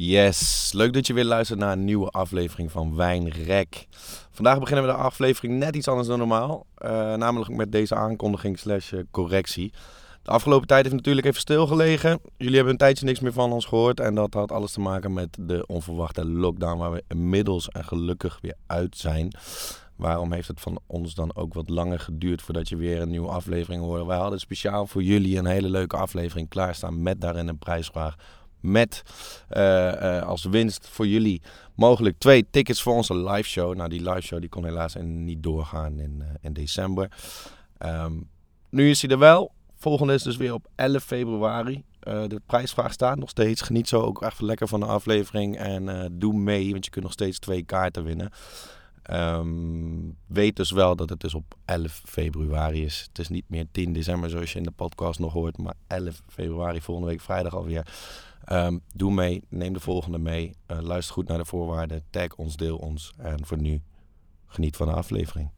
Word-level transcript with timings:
Yes, 0.00 0.72
leuk 0.72 0.92
dat 0.92 1.06
je 1.06 1.12
weer 1.12 1.24
luistert 1.24 1.58
naar 1.58 1.72
een 1.72 1.84
nieuwe 1.84 2.10
aflevering 2.10 2.70
van 2.72 2.96
Wijnrek. 2.96 3.86
Vandaag 4.30 4.58
beginnen 4.58 4.86
we 4.86 4.90
de 4.90 4.98
aflevering 4.98 5.58
net 5.58 5.76
iets 5.76 5.88
anders 5.88 6.08
dan 6.08 6.18
normaal. 6.18 6.66
Uh, 6.84 6.90
namelijk 7.14 7.50
met 7.50 7.72
deze 7.72 7.94
aankondiging 7.94 8.58
slash 8.58 8.92
eh, 8.92 9.00
correctie. 9.10 9.72
De 10.22 10.30
afgelopen 10.30 10.66
tijd 10.66 10.82
heeft 10.82 10.96
natuurlijk 10.96 11.26
even 11.26 11.40
stilgelegen. 11.40 12.20
Jullie 12.36 12.54
hebben 12.54 12.72
een 12.72 12.78
tijdje 12.78 13.04
niks 13.04 13.20
meer 13.20 13.32
van 13.32 13.52
ons 13.52 13.64
gehoord. 13.64 14.00
En 14.00 14.14
dat 14.14 14.34
had 14.34 14.52
alles 14.52 14.72
te 14.72 14.80
maken 14.80 15.12
met 15.12 15.36
de 15.40 15.66
onverwachte 15.66 16.26
lockdown 16.26 16.78
waar 16.78 16.92
we 16.92 17.04
inmiddels 17.08 17.68
en 17.68 17.84
gelukkig 17.84 18.38
weer 18.42 18.56
uit 18.66 18.96
zijn. 18.96 19.34
Waarom 19.96 20.32
heeft 20.32 20.48
het 20.48 20.60
van 20.60 20.80
ons 20.86 21.14
dan 21.14 21.36
ook 21.36 21.54
wat 21.54 21.68
langer 21.68 22.00
geduurd 22.00 22.42
voordat 22.42 22.68
je 22.68 22.76
weer 22.76 23.00
een 23.00 23.10
nieuwe 23.10 23.28
aflevering 23.28 23.82
hoorde? 23.82 24.04
Wij 24.04 24.18
hadden 24.18 24.40
speciaal 24.40 24.86
voor 24.86 25.02
jullie 25.02 25.38
een 25.38 25.46
hele 25.46 25.68
leuke 25.68 25.96
aflevering 25.96 26.48
klaarstaan 26.48 27.02
met 27.02 27.20
daarin 27.20 27.48
een 27.48 27.58
prijsvraag 27.58 28.16
met 28.60 29.02
uh, 29.50 29.92
uh, 29.92 30.22
als 30.22 30.44
winst 30.44 30.88
voor 30.88 31.06
jullie 31.06 31.42
mogelijk 31.74 32.18
twee 32.18 32.46
tickets 32.50 32.82
voor 32.82 32.94
onze 32.94 33.16
live 33.16 33.48
show. 33.48 33.74
Nou, 33.74 33.88
die 33.88 34.02
live 34.02 34.20
show 34.20 34.40
die 34.40 34.48
kon 34.48 34.64
helaas 34.64 34.94
niet 35.00 35.42
doorgaan 35.42 35.98
in, 35.98 36.16
uh, 36.18 36.26
in 36.40 36.52
december. 36.52 37.10
Um, 37.78 38.28
nu 38.70 38.90
is 38.90 39.02
hij 39.02 39.10
er 39.10 39.18
wel. 39.18 39.52
Volgende 39.76 40.14
is 40.14 40.22
dus 40.22 40.36
weer 40.36 40.54
op 40.54 40.66
11 40.74 41.02
februari. 41.02 41.84
de 42.00 42.40
prijsvraag 42.46 42.92
staat 42.92 43.18
nog 43.18 43.30
steeds. 43.30 43.60
Geniet 43.60 43.88
zo 43.88 44.00
ook 44.00 44.22
echt 44.22 44.40
lekker 44.40 44.68
van 44.68 44.80
de 44.80 44.86
aflevering. 44.86 45.56
En 45.58 46.12
doe 46.12 46.34
mee, 46.34 46.70
want 46.70 46.84
je 46.84 46.90
kunt 46.90 47.04
nog 47.04 47.12
steeds 47.12 47.38
twee 47.38 47.62
kaarten 47.62 48.04
winnen. 48.04 48.30
Um, 49.12 50.16
weet 50.26 50.56
dus 50.56 50.70
wel 50.70 50.96
dat 50.96 51.08
het 51.08 51.20
dus 51.20 51.34
op 51.34 51.54
11 51.64 52.02
februari 52.04 52.84
is. 52.84 53.04
Het 53.08 53.18
is 53.18 53.28
niet 53.28 53.44
meer 53.48 53.66
10 53.70 53.92
december 53.92 54.30
zoals 54.30 54.52
je 54.52 54.58
in 54.58 54.64
de 54.64 54.70
podcast 54.70 55.18
nog 55.18 55.32
hoort, 55.32 55.58
maar 55.58 55.74
11 55.86 56.22
februari 56.28 56.80
volgende 56.80 57.10
week 57.10 57.20
vrijdag 57.20 57.54
alweer. 57.54 57.86
Um, 58.52 58.80
doe 58.94 59.12
mee, 59.12 59.42
neem 59.48 59.72
de 59.72 59.80
volgende 59.80 60.18
mee. 60.18 60.56
Uh, 60.66 60.78
luister 60.80 61.14
goed 61.14 61.28
naar 61.28 61.38
de 61.38 61.44
voorwaarden. 61.44 62.04
Tag 62.10 62.36
ons, 62.36 62.56
deel 62.56 62.76
ons. 62.76 63.12
En 63.16 63.46
voor 63.46 63.58
nu, 63.58 63.82
geniet 64.46 64.76
van 64.76 64.86
de 64.86 64.92
aflevering. 64.92 65.50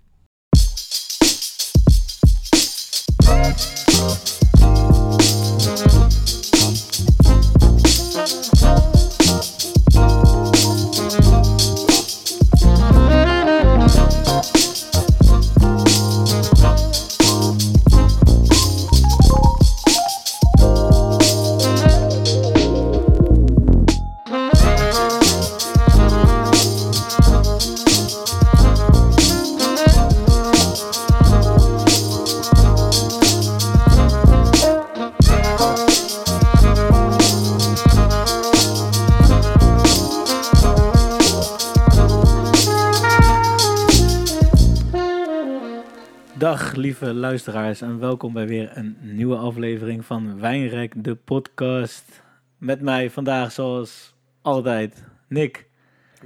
Dag 46.71 46.79
lieve 46.79 47.15
luisteraars 47.15 47.81
en 47.81 47.99
welkom 47.99 48.33
bij 48.33 48.47
weer 48.47 48.71
een 48.75 48.97
nieuwe 49.01 49.37
aflevering 49.37 50.05
van 50.05 50.41
Wijnrek, 50.41 50.93
de 50.97 51.15
podcast. 51.15 52.23
Met 52.59 52.81
mij 52.81 53.11
vandaag 53.11 53.53
zoals 53.53 54.15
altijd, 54.43 55.05
Nick. 55.29 55.67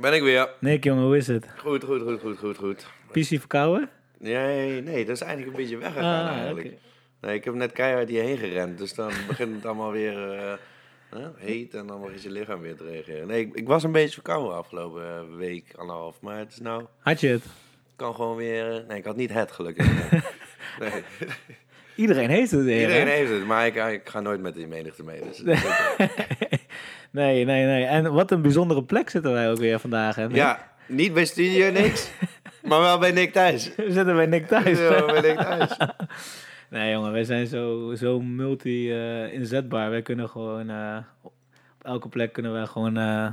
Ben 0.01 0.14
ik 0.14 0.23
weer. 0.23 0.51
Nick 0.61 0.84
jongen, 0.84 1.05
hoe 1.05 1.17
is 1.17 1.27
het? 1.27 1.47
Goed, 1.56 1.84
goed, 1.84 2.03
goed, 2.03 2.20
goed, 2.20 2.39
goed, 2.39 2.56
goed. 2.56 2.86
Pissie 3.12 3.39
verkouden? 3.39 3.89
Nee, 4.19 4.83
nee, 4.83 5.05
dat 5.05 5.14
is 5.14 5.20
eigenlijk 5.20 5.56
een 5.56 5.62
beetje 5.62 5.79
weggegaan 5.79 6.27
Ah, 6.27 6.36
eigenlijk. 6.36 6.73
Nee, 7.20 7.35
ik 7.35 7.45
heb 7.45 7.55
net 7.55 7.73
keihard 7.73 8.08
hierheen 8.08 8.39
gerend, 8.39 8.79
dus 8.79 8.95
dan 8.95 9.13
begint 9.29 9.55
het 9.55 9.67
allemaal 9.67 9.92
weer 9.92 10.33
eh, 10.33 11.27
heet 11.36 11.74
en 11.74 11.86
dan 11.86 12.01
begint 12.01 12.23
je 12.23 12.30
lichaam 12.30 12.61
weer 12.61 12.77
te 12.77 12.85
reageren. 12.85 13.27
Nee, 13.27 13.41
ik, 13.41 13.55
ik 13.55 13.67
was 13.67 13.83
een 13.83 13.92
beetje 13.92 14.14
verkouden 14.14 14.57
afgelopen 14.57 15.02
eh, 15.05 15.36
week, 15.36 15.74
anderhalf, 15.77 16.20
maar 16.20 16.39
het 16.39 16.52
is 16.52 16.61
nou, 16.61 16.85
Had 16.98 17.20
je 17.20 17.29
het? 17.29 17.45
kan 17.97 18.14
gewoon 18.14 18.36
weer, 18.36 18.77
eh, 18.77 18.89
nee, 18.89 18.98
ik 18.98 19.05
had 19.05 19.17
niet 19.17 19.33
het 19.33 19.52
gelukkig. 19.52 19.86
nee. 20.80 21.02
Iedereen 21.96 22.30
heeft 22.30 22.51
het 22.51 22.61
Iedereen 22.61 23.07
hè? 23.07 23.12
heeft 23.12 23.30
het, 23.30 23.46
maar 23.46 23.67
ik, 23.67 23.74
ik 23.74 24.08
ga 24.08 24.20
nooit 24.20 24.40
met 24.40 24.55
die 24.55 24.67
menigte 24.67 25.05
mee. 25.05 25.20
Dus, 25.20 25.42
nee, 27.11 27.45
nee, 27.45 27.64
nee. 27.64 27.85
En 27.85 28.12
wat 28.12 28.30
een 28.30 28.42
bijzondere 28.42 28.85
plek 28.85 29.11
zitten 29.11 29.33
wij 29.33 29.51
ook 29.51 29.58
weer 29.58 29.80
vandaag, 29.80 30.17
hè? 30.17 30.24
Ja, 30.24 30.73
niet 30.86 31.14
bij 31.14 31.24
Studio 31.24 31.70
Niks, 31.70 32.11
maar 32.68 32.80
wel 32.80 32.98
bij 32.98 33.12
Nick 33.12 33.33
thuis. 33.33 33.74
We 33.77 33.92
zitten 33.92 34.17
bij 34.17 34.27
Nick 34.27 34.46
thuis. 34.46 34.79
Ja, 34.79 35.05
bij 35.05 35.20
Nick 35.20 35.39
thuis. 35.39 35.77
Nee 36.68 36.92
jongen, 36.92 37.12
wij 37.12 37.24
zijn 37.24 37.46
zo, 37.46 37.95
zo 37.95 38.20
multi-inzetbaar. 38.20 39.91
wij 39.91 40.02
kunnen 40.02 40.29
gewoon 40.29 40.70
eh, 40.70 40.96
op 41.23 41.33
elke 41.83 42.08
plek 42.08 42.33
kunnen 42.33 42.52
wij 42.52 42.67
gewoon 42.67 42.96
eh, 42.96 43.27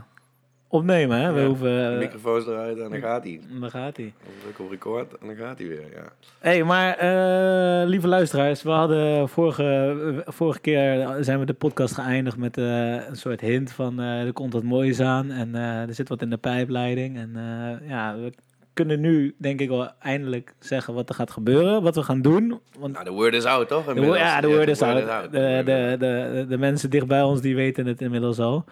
opnemen, 0.71 1.19
hè? 1.19 1.31
We 1.33 1.39
Ja, 1.39 1.45
hoeven... 1.47 1.67
De 1.89 1.91
eh, 1.93 1.97
microfoons 1.97 2.47
eruit 2.47 2.79
en 2.79 2.89
dan 2.89 2.99
gaat 2.99 3.23
hij. 3.23 3.39
daar 3.59 3.69
gaat 3.69 3.97
hij. 3.97 4.13
Dan 4.23 4.33
druk 4.41 4.59
op 4.59 4.69
record 4.71 5.17
en 5.17 5.27
dan 5.27 5.35
gaat 5.35 5.57
hij 5.57 5.67
weer, 5.67 5.85
ja. 5.95 6.03
hey, 6.39 6.63
maar 6.63 6.97
eh, 6.97 7.87
lieve 7.87 8.07
luisteraars, 8.07 8.63
we 8.63 8.69
hadden 8.69 9.29
vorige, 9.29 10.23
vorige 10.25 10.59
keer 10.59 11.07
zijn 11.19 11.39
we 11.39 11.45
de 11.45 11.53
podcast 11.53 11.93
geëindigd 11.93 12.37
met 12.37 12.57
eh, 12.57 13.07
een 13.07 13.15
soort 13.15 13.41
hint 13.41 13.71
van 13.71 13.99
eh, 13.99 14.21
er 14.21 14.33
komt 14.33 14.53
wat 14.53 14.63
moois 14.63 14.99
aan 14.99 15.31
en 15.31 15.55
eh, 15.55 15.81
er 15.87 15.93
zit 15.93 16.09
wat 16.09 16.21
in 16.21 16.29
de 16.29 16.37
pijpleiding. 16.37 17.17
En 17.17 17.31
eh, 17.35 17.89
ja, 17.89 18.15
we 18.15 18.31
kunnen 18.73 18.99
nu 18.99 19.35
denk 19.37 19.59
ik 19.59 19.69
wel 19.69 19.89
eindelijk 19.99 20.53
zeggen 20.59 20.93
wat 20.93 21.09
er 21.09 21.15
gaat 21.15 21.31
gebeuren, 21.31 21.81
wat 21.83 21.95
we 21.95 22.03
gaan 22.03 22.21
doen. 22.21 22.59
Want 22.79 22.93
Nou, 22.93 23.05
de 23.05 23.11
word 23.11 23.33
is 23.33 23.45
out, 23.45 23.67
toch? 23.67 23.87
inmiddels? 23.87 24.17
ja, 24.17 24.41
de 24.41 24.47
word 24.47 24.67
is 24.67 24.81
out. 24.81 25.31
De, 25.31 25.61
de, 25.65 25.95
de, 25.99 26.45
de 26.49 26.57
mensen 26.57 26.89
dicht 26.89 27.07
bij 27.07 27.21
ons 27.21 27.41
die 27.41 27.55
weten 27.55 27.85
het 27.85 28.01
inmiddels 28.01 28.39
al. 28.39 28.65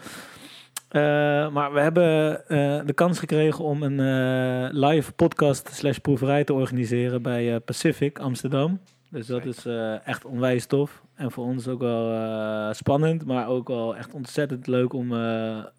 Eh, 0.89 1.01
maar 1.49 1.73
we 1.73 1.79
hebben 1.79 2.47
eh, 2.47 2.81
de 2.85 2.93
kans 2.93 3.19
gekregen 3.19 3.63
om 3.63 3.83
een 3.83 3.99
eh, 3.99 4.89
live 4.89 5.11
podcast 5.11 5.69
slash 5.73 5.97
proeverij 5.97 6.43
te 6.43 6.53
organiseren 6.53 7.21
bij 7.21 7.59
Pacific 7.59 8.19
Amsterdam. 8.19 8.79
Dus 9.09 9.27
dat 9.27 9.45
is 9.45 9.65
echt 10.03 10.25
onwijs 10.25 10.65
tof. 10.65 11.01
En 11.15 11.31
voor 11.31 11.45
ons 11.45 11.67
ook 11.67 11.79
wel 11.79 12.73
spannend, 12.73 13.25
maar 13.25 13.47
ook 13.47 13.67
wel 13.67 13.95
echt 13.95 14.13
ontzettend 14.13 14.67
leuk 14.67 14.93
om 14.93 15.13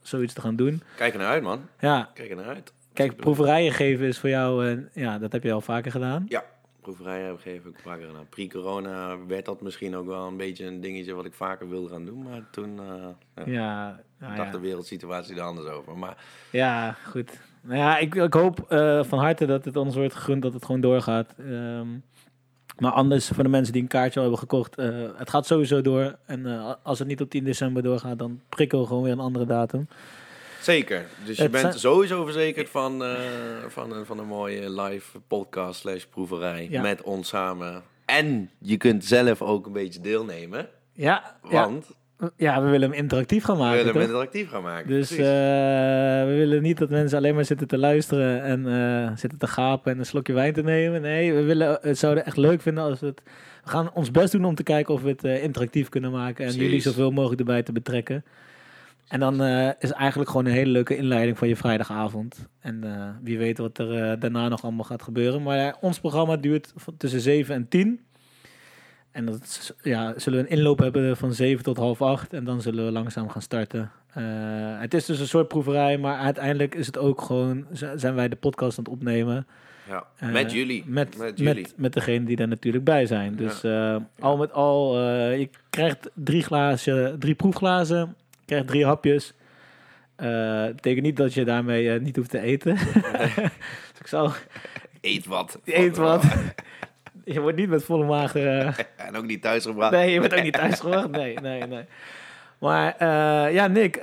zoiets 0.02 0.34
te 0.34 0.40
gaan 0.40 0.56
doen. 0.56 0.82
Kijk 0.96 1.12
er 1.12 1.18
naar 1.18 1.28
uit, 1.28 1.42
man. 1.42 1.60
Ja, 1.80 2.10
Kijk 2.14 2.30
er 2.30 2.36
naar 2.36 2.46
uit. 2.46 2.72
kijk, 2.92 3.16
proeverijen 3.16 3.72
geven 3.72 4.06
is 4.06 4.18
voor 4.18 4.28
jou, 4.28 4.78
ja, 4.92 5.18
dat 5.18 5.32
heb 5.32 5.42
je 5.42 5.52
al 5.52 5.60
vaker 5.60 5.90
gedaan. 5.90 6.24
Ja, 6.28 6.44
proeverijen 6.80 7.26
heb 7.26 7.34
ik 7.34 7.40
gegeven 7.40 7.74
gedaan. 7.82 8.28
Pre-corona 8.28 9.26
werd 9.26 9.44
dat 9.44 9.60
misschien 9.60 9.96
ook 9.96 10.06
wel 10.06 10.26
een 10.26 10.36
beetje 10.36 10.66
een 10.66 10.80
dingetje 10.80 11.14
wat 11.14 11.24
ik 11.24 11.34
vaker 11.34 11.68
wilde 11.68 11.88
gaan 11.88 12.04
doen. 12.04 12.22
Maar 12.22 12.48
toen 12.50 12.78
eh, 12.78 13.44
ja, 13.46 13.52
Ja, 13.52 14.00
nou 14.18 14.36
dacht 14.36 14.52
ja. 14.52 14.58
de 14.58 14.60
wereldsituatie 14.60 15.36
er 15.36 15.42
anders 15.42 15.66
over. 15.68 15.98
Maar 15.98 16.24
Ja, 16.50 16.92
goed. 16.92 17.40
Nou 17.60 17.78
ja, 17.78 17.98
ik, 17.98 18.14
ik 18.14 18.34
hoop 18.34 18.64
eh, 18.68 19.04
van 19.04 19.18
harte 19.18 19.46
dat 19.46 19.64
het 19.64 19.76
ons 19.76 19.94
wordt 19.94 20.14
gegund 20.14 20.42
dat 20.42 20.52
het 20.52 20.64
gewoon 20.64 20.80
doorgaat. 20.80 21.34
Ehm, 21.38 21.88
maar 22.78 22.92
anders, 22.92 23.28
voor 23.28 23.42
de 23.42 23.50
mensen 23.50 23.72
die 23.72 23.82
een 23.82 23.88
kaartje 23.88 24.16
al 24.20 24.24
hebben 24.24 24.40
gekocht, 24.40 24.76
eh, 24.76 25.08
het 25.16 25.30
gaat 25.30 25.46
sowieso 25.46 25.80
door. 25.80 26.16
En 26.26 26.46
als 26.82 26.98
het 26.98 27.08
niet 27.08 27.20
op 27.20 27.30
10 27.30 27.44
december 27.44 27.82
doorgaat, 27.82 28.18
dan 28.18 28.40
prikken 28.48 28.80
we 28.80 28.86
gewoon 28.86 29.02
weer 29.02 29.12
een 29.12 29.20
andere 29.20 29.46
datum. 29.46 29.88
Zeker. 30.60 31.06
Dus 31.24 31.36
je 31.36 31.42
Het 31.42 31.50
bent 31.50 31.64
zijn- 31.64 31.78
sowieso 31.78 32.24
verzekerd 32.24 32.68
van, 32.68 33.04
eh, 33.04 33.10
van, 33.68 33.92
een, 33.92 34.06
van 34.06 34.18
een 34.18 34.26
mooie 34.26 34.70
live 34.80 35.18
podcast 35.26 35.80
slash 35.80 36.04
proeverij 36.04 36.66
Ja. 36.70 36.82
met 36.82 37.02
ons 37.02 37.28
samen. 37.28 37.82
En 38.04 38.50
je 38.58 38.76
kunt 38.76 39.04
zelf 39.04 39.42
ook 39.42 39.66
een 39.66 39.72
beetje 39.72 40.00
deelnemen. 40.00 40.68
Ja, 40.92 41.36
Want 41.42 41.86
ja, 42.36 42.62
we 42.62 42.68
willen 42.70 42.90
hem 42.90 42.98
interactief 42.98 43.44
gaan 43.44 43.56
we 43.56 43.62
maken. 43.62 43.76
willen 43.76 43.92
hem 43.94 44.02
toch? 44.02 44.10
interactief 44.10 44.50
gaan 44.50 44.62
maken. 44.62 44.88
Dus 44.88 45.10
eh, 45.10 45.18
we 46.26 46.34
willen 46.36 46.62
niet 46.62 46.78
dat 46.78 46.90
mensen 46.90 47.18
alleen 47.18 47.34
maar 47.34 47.44
zitten 47.44 47.66
te 47.66 47.78
luisteren 47.78 48.42
en 48.42 48.66
eh, 48.66 49.16
zitten 49.16 49.38
te 49.38 49.46
gapen 49.46 49.92
en 49.92 49.98
een 49.98 50.06
slokje 50.06 50.32
wijn 50.32 50.52
te 50.52 50.62
nemen. 50.62 51.00
Nee, 51.02 51.32
we 51.32 51.42
willen, 51.42 51.78
het 51.82 51.98
zouden 51.98 52.24
echt 52.26 52.36
leuk 52.36 52.60
vinden 52.60 52.84
als 52.84 53.00
we 53.00 53.06
het... 53.06 53.20
We 53.64 53.70
gaan 53.70 53.90
ons 53.94 54.10
best 54.10 54.32
doen 54.32 54.44
om 54.44 54.54
te 54.54 54.62
kijken 54.62 54.94
of 54.94 55.02
we 55.02 55.08
het 55.08 55.24
interactief 55.24 55.88
kunnen 55.88 56.10
maken 56.10 56.44
en 56.44 56.50
Precies. 56.50 56.60
jullie 56.62 56.80
zoveel 56.80 57.10
mogelijk 57.10 57.40
erbij 57.40 57.62
te 57.62 57.72
betrekken. 57.72 58.24
En 59.10 59.20
dan 59.20 59.42
eh, 59.42 59.68
is 59.78 59.90
eigenlijk 59.92 60.30
gewoon 60.30 60.46
een 60.46 60.52
hele 60.52 60.70
leuke 60.70 60.96
inleiding 60.96 61.38
van 61.38 61.48
je 61.48 61.56
vrijdagavond. 61.56 62.48
En 62.60 62.84
eh, 62.84 63.08
wie 63.22 63.38
weet 63.38 63.58
wat 63.58 63.78
er 63.78 64.10
eh, 64.10 64.20
daarna 64.20 64.48
nog 64.48 64.62
allemaal 64.62 64.84
gaat 64.84 65.02
gebeuren. 65.02 65.42
Maar 65.42 65.76
ons 65.80 66.00
programma 66.00 66.36
duurt 66.36 66.72
tussen 66.96 67.20
7 67.20 67.54
en 67.54 67.68
10. 67.68 68.00
En 69.10 69.26
dat 69.26 69.42
is- 69.42 69.72
ja, 69.82 70.12
zullen 70.16 70.38
we 70.42 70.50
een 70.50 70.56
inloop 70.56 70.78
hebben 70.78 71.16
van 71.16 71.32
7 71.34 71.64
tot 71.64 71.76
half 71.76 72.02
8. 72.02 72.32
En 72.32 72.44
dan 72.44 72.60
zullen 72.62 72.84
we 72.84 72.90
langzaam 72.92 73.28
gaan 73.28 73.42
starten. 73.42 73.90
Het 74.80 74.94
is 74.94 75.04
dus 75.04 75.20
een 75.20 75.26
soort 75.26 75.48
proeverij, 75.48 75.98
maar 75.98 76.18
uiteindelijk 76.18 76.74
is 76.74 76.86
het 76.86 76.98
ook 76.98 77.20
gewoon, 77.22 77.66
zijn 77.94 78.14
wij 78.14 78.28
de 78.28 78.36
podcast 78.36 78.78
aan 78.78 78.84
het 78.84 78.92
opnemen. 78.92 79.46
ja, 79.88 80.04
met 80.32 80.52
jullie. 80.52 80.84
Met, 80.86 81.08
met 81.08 81.18
met, 81.18 81.38
jullie. 81.38 81.66
met, 81.76 81.92
degene 81.92 82.24
die 82.24 82.36
er 82.36 82.48
natuurlijk 82.48 82.84
bij 82.84 83.06
zijn. 83.06 83.36
Dus 83.36 83.64
al 84.18 84.36
met 84.36 84.52
al, 84.52 84.98
je 85.30 85.48
krijgt 85.70 86.10
drie, 86.14 86.42
glazen, 86.42 87.18
drie 87.18 87.34
proefglazen, 87.34 88.14
krijgt 88.50 88.68
drie 88.68 88.86
hapjes. 88.86 89.34
Het 90.16 90.74
betekent 90.74 91.04
niet 91.04 91.16
dat 91.16 91.34
je 91.34 91.44
daarmee 91.44 91.92
eh, 91.92 92.00
niet 92.00 92.16
hoeft 92.16 92.30
te 92.30 92.40
eten. 92.40 92.74
dus 93.90 94.00
ik 94.00 94.06
zou... 94.06 94.30
Eet 95.00 95.26
wat. 95.26 95.58
Eet 95.64 95.96
wat. 95.96 96.24
je 97.24 97.40
wordt 97.40 97.56
niet 97.56 97.68
met 97.68 97.84
volle 97.84 98.04
maag... 98.04 98.34
eh, 98.34 98.78
En 99.06 99.16
ook 99.16 99.26
niet 99.26 99.42
thuisgebracht. 99.42 99.92
Nee, 99.92 100.10
je 100.10 100.20
bent 100.20 100.34
ook 100.34 100.42
niet 100.42 100.52
thuis 100.52 100.80
gewacht. 100.80 101.10
Nee, 101.10 101.34
nee, 101.34 101.62
nee. 101.62 101.84
Maar 102.58 103.04
ja, 103.52 103.66
Nick, 103.66 104.00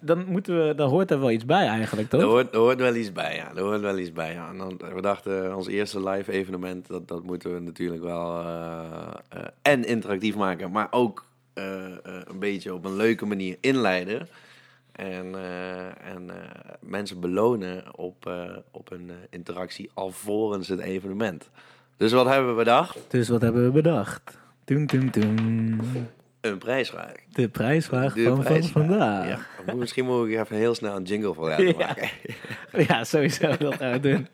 dan, 0.00 0.24
moeten 0.26 0.66
we, 0.66 0.74
dan 0.74 0.88
hoort 0.88 1.10
er 1.10 1.20
wel 1.20 1.30
iets 1.30 1.44
bij 1.44 1.66
eigenlijk, 1.66 2.08
toch? 2.08 2.20
Er 2.20 2.26
hoort, 2.26 2.52
er 2.52 2.58
hoort 2.58 2.78
wel 2.78 2.94
iets 2.94 3.12
bij, 3.12 3.34
ja. 3.36 3.50
Er 3.54 3.62
hoort 3.62 3.80
wel 3.80 3.98
iets 3.98 4.12
bij, 4.12 4.32
ja. 4.32 4.48
En 4.48 4.58
dan, 4.58 4.80
we 4.94 5.00
dachten, 5.00 5.56
ons 5.56 5.68
eerste 5.68 6.08
live 6.08 6.32
evenement, 6.32 6.86
dat, 6.86 7.08
dat 7.08 7.22
moeten 7.22 7.54
we 7.54 7.60
natuurlijk 7.60 8.02
wel 8.02 8.44
en 9.62 9.84
interactief 9.84 10.34
maken, 10.34 10.70
maar 10.70 10.88
ook 10.90 11.24
een 11.54 12.38
beetje 12.38 12.74
op 12.74 12.84
een 12.84 12.96
leuke 12.96 13.26
manier 13.26 13.56
inleiden. 13.60 14.28
En, 14.92 15.34
eh, 15.34 16.12
en 16.12 16.30
eh, 16.30 16.36
mensen 16.80 17.20
belonen 17.20 17.84
op, 17.96 18.26
eh, 18.26 18.56
op 18.70 18.90
een 18.90 19.10
eh, 19.10 19.16
interactie 19.30 19.90
alvorens 19.94 20.68
het 20.68 20.80
evenement. 20.80 21.50
Dus 21.96 22.12
wat 22.12 22.26
hebben 22.26 22.50
we 22.50 22.56
bedacht? 22.56 22.98
Dus 23.08 23.28
wat 23.28 23.40
hebben 23.40 23.64
we 23.64 23.70
bedacht? 23.70 24.38
Toen, 24.64 24.86
toen, 24.86 25.10
toen. 25.10 25.80
Een 26.40 26.58
prijsvraag. 26.58 27.12
De 27.32 27.48
prijsvraag 27.48 28.14
De 28.14 28.24
van, 28.42 28.62
vandaag. 28.64 29.46
Ja. 29.66 29.74
Misschien 29.74 30.04
moet 30.04 30.28
ik 30.28 30.38
even 30.40 30.56
heel 30.56 30.74
snel 30.74 30.96
een 30.96 31.02
jingle 31.02 31.34
voor 31.34 31.48
laten 31.50 31.66
Ja. 31.66 31.74
maken. 31.76 32.08
Ja, 32.72 33.04
sowieso. 33.04 33.56
Dat 33.56 33.74
gaan 33.74 33.92
we 33.92 34.00
doen. 34.00 34.28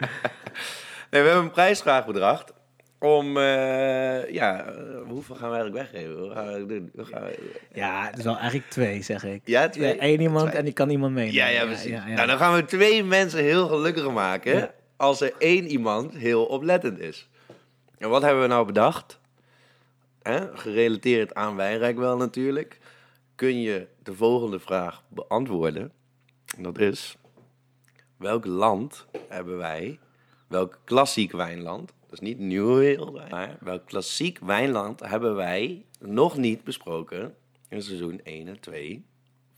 Nee, 1.10 1.22
we 1.22 1.28
hebben 1.28 1.44
een 1.46 1.50
prijsvraag 1.52 2.06
bedacht. 2.06 2.52
Om, 3.00 3.36
eh, 3.36 4.30
ja, 4.32 4.64
eh, 4.64 4.74
hoeveel 5.08 5.34
gaan 5.36 5.50
we 5.50 5.56
eigenlijk 5.56 5.90
weggeven? 5.92 6.18
Hoe 6.20 6.30
gaan 6.30 6.52
we 6.52 6.66
doen? 6.66 6.90
Hoe 6.94 7.04
gaan 7.04 7.22
we- 7.22 7.60
Ja, 7.74 8.06
het 8.06 8.18
is 8.18 8.24
wel 8.24 8.36
eigenlijk 8.36 8.70
twee, 8.70 9.02
zeg 9.02 9.24
ik. 9.24 9.40
Ja, 9.44 9.68
twee? 9.68 9.94
Ja, 9.94 10.00
één 10.00 10.20
iemand 10.20 10.44
Twee. 10.46 10.58
en 10.58 10.64
die 10.64 10.72
kan 10.74 10.90
iemand 10.90 11.12
meenemen. 11.14 11.34
Ja, 11.36 11.46
ja, 11.46 11.64
precies. 11.64 11.90
ja, 11.90 12.06
ja. 12.06 12.14
Nou, 12.14 12.26
dan 12.26 12.38
gaan 12.38 12.54
we 12.54 12.64
twee 12.64 13.04
mensen 13.04 13.42
heel 13.42 13.68
gelukkig 13.68 14.10
maken 14.10 14.70
als 14.96 15.20
er 15.20 15.32
één 15.38 15.66
iemand 15.66 16.14
heel 16.16 16.44
oplettend 16.44 16.98
is. 16.98 17.28
En 17.98 18.08
wat 18.08 18.22
hebben 18.22 18.42
we 18.42 18.48
nou 18.48 18.66
bedacht? 18.66 19.20
Hè? 20.22 20.56
Gerelateerd 20.56 21.34
aan 21.34 21.56
Wijnrijk 21.56 21.96
wel 21.98 22.16
natuurlijk. 22.16 22.78
Kun 23.34 23.60
je 23.60 23.86
de 24.02 24.14
volgende 24.14 24.58
vraag 24.58 25.02
beantwoorden? 25.08 25.92
En 26.56 26.62
dat 26.62 26.78
is, 26.78 27.16
welk 28.16 28.44
land 28.46 29.06
hebben 29.28 29.56
wij, 29.56 29.98
welk 30.48 30.78
klassiek 30.84 31.32
wijnland, 31.32 31.92
dus 32.10 32.20
niet 32.20 32.38
nieuwe 32.38 32.78
wereldwijn, 32.78 33.30
maar 33.30 33.56
welk 33.60 33.86
klassiek 33.86 34.38
wijnland 34.38 35.00
hebben 35.00 35.34
wij 35.34 35.84
nog 35.98 36.36
niet 36.36 36.64
besproken 36.64 37.34
in 37.68 37.82
seizoen 37.82 38.20
1 38.24 38.48
en 38.48 38.60
2 38.60 39.04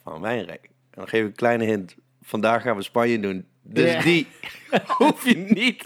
van 0.02 0.20
Wijnrijk? 0.20 0.64
En 0.64 0.70
dan 0.90 1.08
geef 1.08 1.20
ik 1.20 1.26
een 1.26 1.34
kleine 1.34 1.64
hint. 1.64 1.94
Vandaag 2.22 2.62
gaan 2.62 2.76
we 2.76 2.82
Spanje 2.82 3.20
doen. 3.20 3.46
Dus 3.62 3.92
Ja. 3.92 4.00
die 4.02 4.26
hoef 4.98 5.24
je 5.28 5.36
niet 5.36 5.84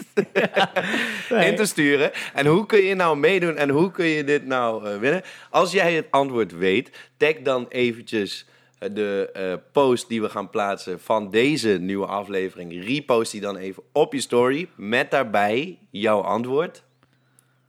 in 1.47 1.55
te 1.55 1.65
sturen. 1.65 2.11
En 2.33 2.45
hoe 2.45 2.65
kun 2.65 2.79
je 2.83 2.95
nou 2.95 3.17
meedoen 3.17 3.57
en 3.57 3.69
hoe 3.69 3.91
kun 3.91 4.05
je 4.05 4.23
dit 4.23 4.45
nou 4.45 4.85
eh, 4.87 4.99
winnen? 4.99 5.21
Als 5.49 5.71
jij 5.71 5.93
het 5.93 6.07
antwoord 6.09 6.51
weet, 6.51 7.09
tag 7.17 7.33
dan 7.43 7.65
eventjes 7.69 8.45
de 8.79 9.29
eh, 9.33 9.53
post 9.71 10.07
die 10.09 10.21
we 10.21 10.29
gaan 10.29 10.49
plaatsen 10.49 10.99
van 10.99 11.29
deze 11.31 11.69
nieuwe 11.69 12.05
aflevering. 12.05 12.85
Repost 12.85 13.31
die 13.31 13.41
dan 13.41 13.57
even 13.57 13.83
op 13.91 14.13
je 14.13 14.19
story 14.21 14.69
met 14.75 15.11
daarbij 15.11 15.77
jouw 15.89 16.21
antwoord. 16.21 16.83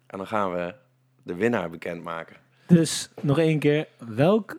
En 0.06 0.18
dan 0.18 0.26
gaan 0.26 0.52
we 0.52 0.74
de 1.22 1.34
winnaar 1.34 1.70
bekendmaken. 1.70 2.36
Dus 2.66 3.10
nog 3.20 3.38
één 3.38 3.58
keer. 3.58 3.88
Welk 3.98 4.58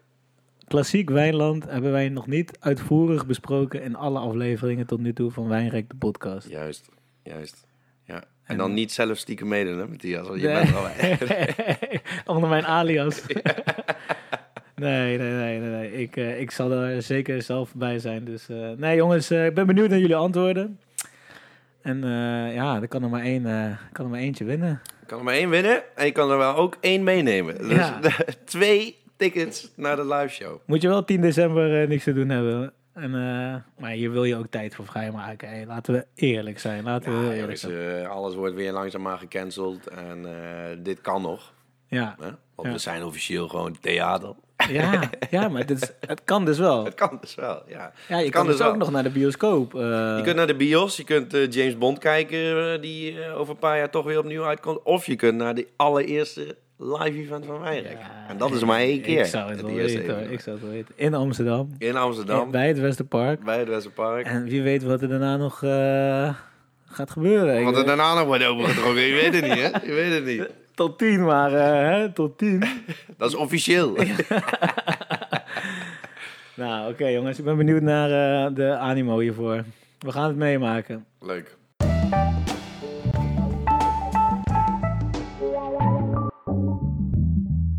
klassiek 0.68 1.10
wijnland 1.10 1.66
hebben 1.70 1.92
wij 1.92 2.10
nog 2.10 2.28
niet 2.28 2.58
uitvoerig 2.60 3.26
besproken 3.26 3.82
in 3.82 3.96
alle 3.96 4.20
afleveringen 4.20 4.86
tot 4.86 5.00
nu 5.00 5.14
toe 5.14 5.32
van 5.32 5.48
Wijnrijk 5.48 5.90
de 5.90 5.96
podcast? 5.96 6.50
Juist, 6.50 6.90
juist. 7.24 7.68
Ja. 8.04 8.24
En, 8.44 8.58
dan 8.58 8.74
niet 8.74 8.92
zelf 8.92 9.18
stiekem 9.18 9.48
meedoen, 9.48 9.78
hè, 9.78 9.88
Matthias? 9.88 10.28
Want 10.28 10.42
je 10.42 10.48
Nee. 10.48 10.56
bent 10.56 10.70
er 10.70 11.98
al 12.26 12.34
Onder 12.36 12.50
mijn 12.50 12.66
alias. 12.66 13.22
nee, 14.80 15.18
nee, 15.18 15.32
nee, 15.34 15.60
nee. 15.60 15.70
nee. 15.70 15.92
Ik, 15.94 16.16
eh, 16.18 16.40
ik 16.40 16.52
zal 16.52 16.72
er 16.72 17.02
zeker 17.02 17.42
zelf 17.42 17.74
bij 17.76 18.00
zijn. 18.00 18.26
Dus 18.26 18.50
eh, 18.50 18.70
nee, 18.78 18.96
jongens, 18.96 19.30
eh, 19.30 19.46
ik 19.46 19.54
ben 19.54 19.68
benieuwd 19.68 19.90
naar 19.90 20.00
jullie 20.00 20.16
antwoorden. 20.16 20.80
En 21.82 22.02
ja, 22.54 22.82
er 22.82 22.88
kan 22.88 23.04
er 23.04 23.10
maar 23.10 23.22
één, 23.24 23.44
kan 23.92 24.06
er 24.06 24.12
maar 24.12 24.20
eentje 24.20 24.44
winnen. 24.46 24.82
Je 25.00 25.06
kan 25.06 25.18
er 25.18 25.24
maar 25.24 25.34
één 25.34 25.50
winnen 25.50 25.84
en 25.96 26.06
je 26.06 26.12
kan 26.12 26.32
er 26.32 26.38
wel 26.38 26.56
ook 26.56 26.78
één 26.80 27.04
meenemen. 27.04 27.58
Dus 27.58 27.72
Ja. 27.72 28.00
twee 28.46 28.98
tickets 29.18 29.72
naar 29.76 29.96
de 29.96 30.06
live 30.06 30.28
show. 30.34 30.60
Moet 30.66 30.82
je 30.82 30.88
wel 30.88 31.06
10 31.06 31.22
december 31.22 31.88
niks 31.88 32.04
te 32.04 32.14
doen 32.14 32.30
hebben. 32.30 32.74
En, 32.94 33.12
maar 33.80 33.92
hier 33.92 34.12
wil 34.12 34.24
je 34.24 34.36
ook 34.36 34.48
tijd 34.50 34.76
voor 34.76 34.86
vrijmaken. 34.86 35.50
Hey, 35.50 35.66
laten 35.66 35.94
we 35.94 36.06
eerlijk 36.16 36.60
zijn. 36.60 36.84
Laten 36.84 37.12
we 37.12 37.18
eerlijk 37.36 37.40
jongens, 37.40 37.62
zijn. 37.62 38.08
alles 38.08 38.36
wordt 38.36 38.56
weer 38.56 38.72
langzaamaan 38.72 39.20
gecanceld 39.20 39.88
en 39.88 40.26
dit 40.84 41.02
kan 41.02 41.22
nog. 41.22 41.54
Ja. 41.88 42.16
Want 42.56 42.68
Ja. 42.68 42.72
we 42.72 42.78
zijn 42.78 43.04
officieel 43.04 43.48
gewoon 43.48 43.78
theater. 43.80 44.34
Ja, 44.68 45.10
ja, 45.30 45.50
maar 45.50 45.62
het, 45.62 45.72
is, 45.72 45.92
het 46.08 46.22
kan 46.24 46.46
dus 46.46 46.58
wel. 46.58 46.84
Het 46.90 46.94
kan 46.96 47.18
dus 47.22 47.36
wel, 47.36 47.62
ja. 47.68 47.92
Ja, 48.08 48.18
je 48.18 48.30
kan, 48.30 48.46
dus 48.46 48.58
wel. 48.58 48.68
ook 48.70 48.78
nog 48.78 48.92
naar 48.92 49.04
de 49.04 49.10
bioscoop. 49.10 49.76
eh. 49.76 49.82
Je 50.18 50.22
kunt 50.24 50.36
naar 50.36 50.48
de 50.48 50.56
bios, 50.56 50.98
je 50.98 51.04
kunt 51.04 51.34
eh, 51.34 51.50
James 51.52 51.78
Bond 51.78 51.98
kijken, 52.00 52.74
eh, 52.74 52.82
die 52.82 53.16
over 53.36 53.54
een 53.54 53.60
paar 53.60 53.78
jaar 53.78 53.90
toch 53.90 54.06
weer 54.06 54.18
opnieuw 54.20 54.44
uitkomt. 54.46 54.84
Of 54.84 55.06
je 55.06 55.16
kunt 55.16 55.38
naar 55.38 55.56
de 55.56 55.68
allereerste 55.76 56.56
live 56.78 57.20
event 57.20 57.46
van 57.46 57.60
Wijnrijk. 57.60 57.98
Ja, 58.00 58.26
en 58.30 58.38
dat 58.38 58.52
is 58.52 58.64
maar 58.64 58.80
één 58.80 59.02
keer. 59.02 59.20
Ik 59.20 59.26
zou 59.26 59.50
het 59.50 59.62
wel 59.62 59.74
weten. 59.74 60.32
Ik 60.32 60.40
zou 60.40 60.56
het 60.56 60.66
wel 60.66 60.74
weten. 60.76 60.94
In 60.96 61.14
Amsterdam. 61.14 61.76
In 61.78 61.96
Amsterdam, 61.96 62.52
Bij 62.52 62.68
het 62.68 62.80
Westerpark. 62.80 63.44
bij 63.44 63.60
het 63.60 63.68
Westerpark. 63.68 64.26
En 64.26 64.44
wie 64.44 64.62
weet 64.62 64.84
wat 64.84 65.02
er 65.02 65.08
daarna 65.10 65.38
nog 65.38 65.58
gaat 66.92 67.12
gebeuren. 67.12 67.64
Wat 67.64 67.78
er 67.78 67.86
daarna 67.86 68.14
nog 68.14 68.26
wordt 68.26 68.46
opengetrokken, 68.46 69.02
je 69.02 69.14
weet 69.14 69.34
het 69.34 69.44
niet, 69.44 69.62
hè? 69.72 69.86
Je 69.88 69.94
weet 69.94 70.14
het 70.14 70.26
niet. 70.26 70.50
Tot 70.80 70.98
tien, 70.98 71.26
maar 71.26 71.54
eh, 71.54 71.90
hè, 71.90 72.12
tot 72.12 72.38
tien. 72.38 72.64
Dat 73.18 73.30
is 73.30 73.36
officieel. 73.36 73.96
nou, 76.56 76.92
oké 76.92 77.08
jongens. 77.08 77.40
Ik 77.40 77.46
ben 77.46 77.58
benieuwd 77.58 77.82
naar 77.82 78.10
eh, 78.46 78.56
de 78.56 78.78
animo 78.78 79.20
hiervoor. 79.20 79.64
We 80.00 80.12
gaan 80.12 80.28
het 80.28 80.36
meemaken. 80.36 81.06
Leuk. 81.20 81.58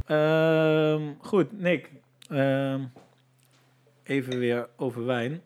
Ehm, 0.06 1.02
goed, 1.18 1.60
Nick. 1.60 1.90
Ehm, 2.28 2.80
even 4.02 4.38
weer 4.38 4.68
over 4.76 5.06
wijn. 5.06 5.42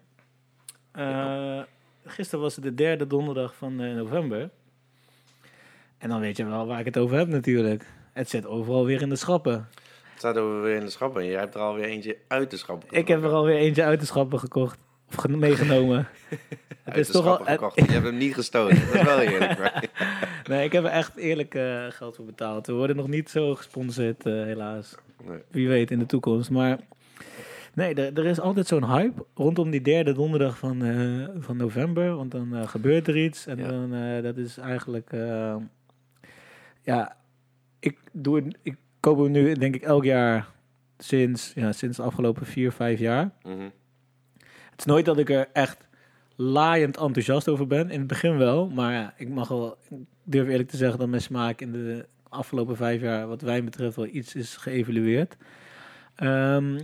Eh, 0.93 1.61
Gisteren 2.05 2.41
was 2.41 2.55
het 2.55 2.65
de 2.65 2.75
derde 2.75 3.07
donderdag 3.07 3.55
van 3.57 3.77
november. 3.77 4.51
En 6.05 6.11
dan 6.11 6.21
weet 6.21 6.37
je 6.37 6.45
wel 6.45 6.67
waar 6.67 6.79
ik 6.79 6.85
het 6.85 6.97
over 6.99 7.17
heb 7.17 7.29
natuurlijk. 7.29 7.85
Het 8.13 8.29
zit 8.31 8.47
overal 8.47 8.85
weer 8.85 9.03
in 9.03 9.09
de 9.09 9.17
schappen. 9.17 9.53
Het 9.53 10.19
staat 10.19 10.37
over 10.39 10.63
weer 10.63 10.77
in 10.77 10.85
de 10.85 10.91
schappen. 10.91 11.23
en 11.23 11.29
Jij 11.29 11.39
hebt 11.41 11.55
er 11.55 11.61
alweer 11.61 11.85
eentje 11.85 12.17
uit 12.29 12.51
de 12.51 12.57
schappen. 12.57 12.89
Ik 12.99 13.09
heb 13.09 13.23
er 13.23 13.31
alweer 13.31 13.57
eentje 13.57 13.83
uit 13.85 14.01
de 14.01 14.07
schappen 14.07 14.39
gekocht. 14.39 14.79
Of 15.09 15.15
ge- 15.15 15.29
meegenomen. 15.29 16.09
het 16.85 16.97
is 16.97 17.11
toch 17.11 17.27
al... 17.27 17.45
gekocht. 17.45 17.75
Je 17.77 17.93
hebt 17.93 18.05
hem 18.05 18.17
niet 18.17 18.35
gestolen. 18.35 18.75
Dat 18.87 18.95
is 18.95 19.03
wel 19.03 19.21
eerlijk. 19.33 19.59
maar- 19.59 19.85
nee, 20.49 20.65
ik 20.65 20.73
heb 20.73 20.85
er 20.85 20.91
echt 20.91 21.17
eerlijk 21.17 21.55
eh, 21.55 21.85
geld 21.89 22.17
voor 22.17 22.25
betaald. 22.25 22.67
We 22.67 22.73
worden 22.73 22.97
nog 22.97 23.09
niet 23.09 23.31
zo 23.31 23.55
gesponsord, 23.55 24.27
eh, 24.27 24.33
helaas. 24.33 24.95
Nee. 25.25 25.39
Wie 25.51 25.69
weet 25.69 25.91
in 25.91 25.99
de 25.99 26.07
toekomst. 26.07 26.51
Maar 26.51 26.79
nee, 27.75 27.95
er, 27.95 28.19
er 28.19 28.25
is 28.27 28.41
altijd 28.41 28.67
zo'n 28.67 28.91
hype 28.91 29.25
rondom 29.35 29.71
die 29.71 29.83
derde 29.83 30.13
donderdag 30.13 30.59
van, 30.59 30.85
eh, 30.85 31.29
van 31.43 31.57
november. 31.57 32.17
Want 32.17 32.31
dan 32.31 32.69
gebeurt 32.69 33.09
er 33.09 33.17
iets. 33.17 33.47
En 33.47 33.59
Ja. 33.59 33.69
dan, 33.69 34.23
dat 34.23 34.37
is 34.37 34.57
eigenlijk... 34.59 35.11
ja, 36.85 37.17
ik, 37.79 37.99
doe 38.13 38.37
het, 38.37 38.57
ik 38.63 38.77
koop 39.01 39.19
hem 39.19 39.31
nu 39.31 39.53
denk 39.53 39.75
ik 39.75 39.83
elk 39.83 40.05
jaar 40.05 40.49
sinds, 40.99 41.53
ja, 41.55 41.73
sinds 41.73 41.97
de 41.97 42.03
afgelopen 42.03 42.47
vier, 42.47 42.73
vijf 42.73 42.99
jaar. 42.99 43.31
Mhm. 43.43 43.69
Het 44.71 44.79
is 44.79 44.85
nooit 44.85 45.05
dat 45.05 45.19
ik 45.19 45.31
er 45.31 45.49
echt 45.53 45.87
laaiend 46.37 46.97
enthousiast 46.97 47.49
over 47.49 47.67
ben. 47.67 47.91
In 47.91 47.99
het 47.99 48.09
begin 48.09 48.37
wel, 48.37 48.69
maar 48.69 48.93
ja, 48.93 49.15
ik 49.17 49.29
mag 49.29 49.49
wel, 49.49 49.77
ik 49.91 49.97
durf 50.23 50.49
eerlijk 50.49 50.69
te 50.69 50.77
zeggen 50.77 50.99
dat 50.99 51.09
mijn 51.09 51.23
smaak 51.23 51.61
in 51.61 51.73
de 51.73 52.07
afgelopen 52.29 52.77
vijf 52.77 53.01
jaar, 53.01 53.27
wat 53.27 53.41
wijn 53.41 53.65
betreft, 53.65 53.97
wel 53.97 54.07
iets 54.07 54.35
is 54.35 54.57
geëvalueerd. 54.57 55.37
Ehm, 56.15 56.81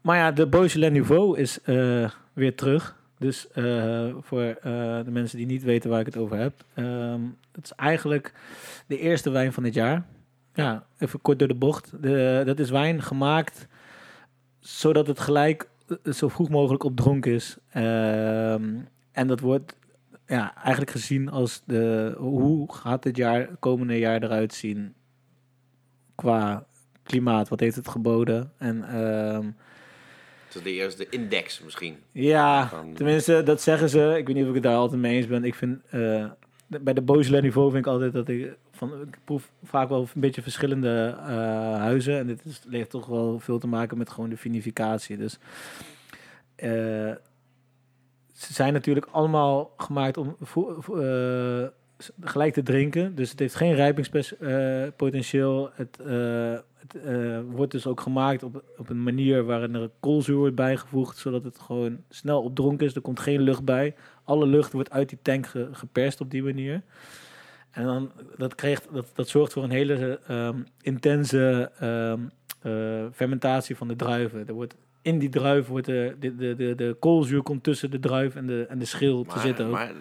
maar 0.00 0.16
ja, 0.16 0.32
de 0.32 0.46
Beaujolais 0.46 0.92
Nouveau 0.92 1.38
is 1.38 1.62
eh, 1.62 2.10
weer 2.32 2.54
terug. 2.54 2.96
Dus 3.18 3.50
eh, 3.50 4.14
voor 4.20 4.42
eh, 4.42 5.04
de 5.04 5.10
mensen 5.10 5.38
die 5.38 5.46
niet 5.46 5.62
weten 5.62 5.90
waar 5.90 6.00
ik 6.00 6.06
het 6.06 6.16
over 6.16 6.36
heb. 6.36 6.64
ehm 6.74 7.20
het 7.52 7.64
is 7.64 7.72
eigenlijk 7.72 8.32
de 8.86 8.98
eerste 8.98 9.30
wijn 9.30 9.52
van 9.52 9.62
dit 9.62 9.74
jaar. 9.74 10.06
Ja, 10.54 10.86
even 10.98 11.20
kort 11.20 11.38
door 11.38 11.48
de 11.48 11.54
bocht. 11.54 11.92
De, 12.02 12.42
dat 12.44 12.58
is 12.58 12.70
wijn 12.70 13.02
gemaakt 13.02 13.66
zodat 14.60 15.06
het 15.06 15.20
gelijk 15.20 15.68
eh, 16.02 16.12
zo 16.12 16.28
vroeg 16.28 16.48
mogelijk 16.48 16.84
op 16.84 16.96
dronk 16.96 17.26
is. 17.26 17.56
Ehm, 17.70 18.74
en 19.12 19.26
dat 19.26 19.40
wordt 19.40 19.76
ja, 20.26 20.54
eigenlijk 20.54 20.90
gezien 20.90 21.30
als 21.30 21.62
de, 21.64 22.14
hoe 22.18 22.72
gaat 22.74 23.04
het 23.04 23.16
jaar, 23.16 23.48
komende 23.58 23.98
jaar 23.98 24.22
eruit 24.22 24.54
zien 24.54 24.94
qua 26.14 26.66
klimaat? 27.02 27.48
Wat 27.48 27.60
heeft 27.60 27.76
het 27.76 27.88
geboden? 27.88 28.52
En 28.58 28.84
ehm, 28.88 29.46
Het 30.46 30.54
is 30.54 30.62
de 30.62 30.72
eerste 30.72 31.06
index 31.08 31.60
misschien. 31.60 31.96
Ja, 32.12 32.68
Van- 32.68 32.92
tenminste, 32.94 33.42
dat 33.42 33.62
zeggen 33.62 33.88
ze. 33.88 34.14
Ik 34.18 34.26
weet 34.26 34.34
niet 34.36 34.42
of 34.44 34.48
ik 34.48 34.54
het 34.54 34.62
daar 34.62 34.76
altijd 34.76 35.00
mee 35.00 35.16
eens 35.16 35.26
ben. 35.26 35.44
Ik 35.44 35.54
vind, 35.54 35.80
eh, 35.90 36.30
bij 36.80 36.94
de 36.94 37.02
Beaujolais 37.02 37.42
niveau 37.42 37.70
vind 37.70 37.86
ik 37.86 37.92
altijd 37.92 38.12
dat 38.12 38.28
ik... 38.28 38.56
Van, 38.70 38.92
ik 39.00 39.18
proef 39.24 39.50
vaak 39.62 39.88
wel 39.88 40.00
een 40.14 40.20
beetje 40.20 40.42
verschillende 40.42 41.14
eh, 41.18 41.26
huizen. 41.76 42.18
En 42.18 42.26
dit 42.26 42.44
is, 42.44 42.62
heeft 42.70 42.90
toch 42.90 43.06
wel 43.06 43.38
veel 43.38 43.58
te 43.58 43.66
maken 43.66 43.98
met 43.98 44.10
gewoon 44.10 44.30
de 44.30 44.36
vinificatie. 44.36 45.16
Dus 45.16 45.38
eh, 46.54 46.70
ze 48.32 48.52
zijn 48.52 48.72
natuurlijk 48.72 49.06
allemaal 49.10 49.72
gemaakt 49.76 50.16
om 50.16 50.36
s- 51.98 52.10
gelijk 52.20 52.52
te 52.54 52.62
drinken. 52.62 53.14
Dus 53.14 53.30
het 53.30 53.38
heeft 53.38 53.54
geen 53.54 53.74
rijpingspotentieel. 53.74 55.70
het 55.74 55.98
het 56.88 56.96
wordt 57.50 57.72
dus 57.72 57.86
ook 57.86 58.00
gemaakt 58.00 58.42
op, 58.42 58.62
op 58.76 58.88
een 58.88 59.02
manier 59.02 59.44
waarin 59.44 59.74
er 59.74 59.90
koolzuur 60.00 60.36
wordt 60.36 60.54
bijgevoegd, 60.54 61.16
zodat 61.18 61.44
het 61.44 61.58
gewoon 61.58 61.98
snel 62.08 62.42
opdronken 62.42 62.86
is. 62.86 62.94
Er 62.94 63.00
komt 63.00 63.20
geen 63.20 63.40
lucht 63.40 63.64
bij. 63.64 63.94
Alle 64.24 64.46
lucht 64.46 64.72
wordt 64.72 64.90
uit 64.90 65.08
die 65.08 65.18
tank 65.22 65.46
ge- 65.46 65.68
geperst 65.72 66.20
op 66.20 66.30
die 66.30 66.42
manier. 66.42 66.82
En 67.70 67.84
dan, 67.84 68.12
dat, 68.36 68.54
krijgt, 68.54 68.88
dat, 68.92 69.06
dat 69.14 69.28
zorgt 69.28 69.52
voor 69.52 69.62
een 69.62 69.70
hele 69.70 70.20
ehm, 70.26 70.56
intense 70.80 71.70
ehm, 71.78 72.20
eh, 72.62 73.04
fermentatie 73.12 73.76
van 73.76 73.88
de 73.88 73.96
druiven. 73.96 74.46
Er 74.46 74.54
wordt, 74.54 74.74
in 75.02 75.18
die 75.18 75.28
druif 75.28 75.66
wordt 75.66 75.86
de, 75.86 76.16
de, 76.20 76.36
de, 76.36 76.54
de, 76.56 76.74
de 76.74 76.96
koolzuur 77.00 77.42
komt 77.42 77.62
tussen 77.62 77.90
de 77.90 77.98
druif 78.00 78.34
en 78.34 78.46
de, 78.46 78.66
en 78.68 78.78
de 78.78 78.84
schil 78.84 79.24
te 79.24 79.38
zitten. 79.38 79.66
Ook. 79.66 79.72
maar 79.72 79.92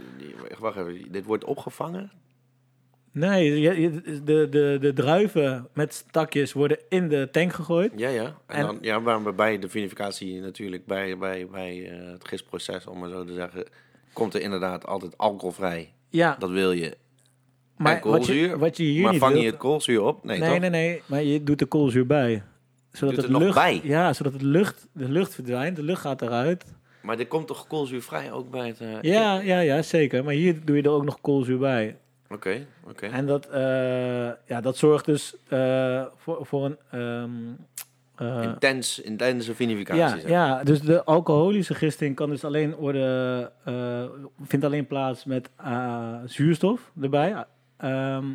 wacht 0.60 0.78
even, 0.78 1.12
dit 1.12 1.26
wordt 1.26 1.44
opgevangen? 1.44 2.12
Nee, 3.14 3.62
de, 4.24 4.48
de, 4.50 4.78
de 4.82 4.94
druiven 4.94 5.68
met 5.74 6.06
takjes 6.12 6.54
worden 6.54 6.78
in 6.90 7.08
de 7.10 7.28
tank 7.32 7.54
gegooid. 7.54 7.92
Ja, 7.96 8.10
ja. 8.10 8.24
En, 8.24 8.36
En- 8.56 8.66
dan, 8.66 8.78
ja, 8.82 9.32
bij 9.34 9.60
de 9.60 9.70
vinificatie 9.70 10.40
natuurlijk, 10.42 10.86
bij, 10.86 11.18
bij, 11.18 11.48
bij 11.48 11.90
eh, 11.90 12.12
het 12.12 12.28
gistproces, 12.28 12.88
om 12.88 13.00
maar 13.00 13.10
zo 13.10 13.24
te 13.26 13.34
zeggen, 13.34 13.66
komt 14.14 14.34
er 14.34 14.42
inderdaad 14.42 14.86
altijd 14.86 15.18
alcoholvrij. 15.18 15.94
Ja, 16.10 16.36
Dat 16.40 16.50
wil 16.50 16.72
je. 16.72 16.98
maar 17.78 17.96
en 17.96 18.00
koolzuur. 18.02 18.48
Wat 18.50 18.50
je, 18.50 18.58
wat 18.58 18.78
je 18.78 18.84
hier 18.84 19.02
maar 19.04 19.12
niet 19.12 19.22
vang 19.22 19.40
je 19.40 19.46
het 19.46 19.58
koolzuur 19.58 20.02
op? 20.02 20.24
Nee, 20.24 20.40
Nee, 20.40 20.50
toch? 20.50 20.60
nee, 20.60 20.70
nee, 20.70 21.02
maar 21.06 21.24
je 21.24 21.44
doet 21.44 21.60
de 21.60 21.66
koolzuur 21.66 22.06
bij. 22.06 22.44
Zodat 22.92 23.16
Doet 23.16 23.24
het 23.24 23.34
nog 23.34 23.42
lucht, 23.42 23.56
bij? 23.56 23.82
Ja, 23.84 24.14
zodat 24.14 24.34
het 24.34 24.42
lucht, 24.42 24.88
de 24.94 25.10
lucht 25.10 25.34
verdwijnt, 25.34 25.76
de 25.76 25.84
lucht 25.84 26.02
gaat 26.02 26.22
eruit. 26.22 26.66
Maar 27.02 27.20
er 27.20 27.28
komt 27.28 27.48
toch 27.48 27.68
koolzuurvrij 27.68 28.32
ook 28.32 28.50
bij 28.52 28.68
het... 28.68 28.80
eh, 28.80 29.02
Ja, 29.02 29.40
ja, 29.40 29.60
ja, 29.60 29.82
zeker. 29.82 30.24
Maar 30.24 30.34
hier 30.34 30.66
doe 30.66 30.76
je 30.76 30.82
er 30.84 30.90
ook 30.90 31.04
nog 31.04 31.22
koolzuur 31.22 31.58
bij. 31.58 31.98
Oké, 32.30 32.66
oké. 32.88 33.06
En 33.06 33.26
dat, 33.26 33.46
eh, 33.46 33.62
ja, 34.46 34.62
dat 34.62 34.78
zorgt 34.78 35.06
dus 35.06 35.36
eh, 35.48 36.04
voor, 36.18 36.46
voor 36.46 36.66
een... 36.66 36.78
ehm, 36.92 37.32
eh, 38.22 38.44
Intens, 38.44 39.00
intense 39.00 39.56
vinificatie. 39.56 40.28
ja, 40.30 40.48
ja, 40.48 40.64
dus 40.64 40.82
de 40.82 41.04
alcoholische 41.04 41.76
gisting 41.76 42.16
kan 42.16 42.30
dus 42.30 42.44
alleen 42.44 42.76
worden, 42.76 43.52
eh, 43.66 44.04
vindt 44.44 44.66
alleen 44.66 44.88
plaats 44.88 45.26
met 45.26 45.50
eh, 45.56 46.16
zuurstof 46.26 46.92
erbij. 47.02 47.46
Ehm, 47.78 48.26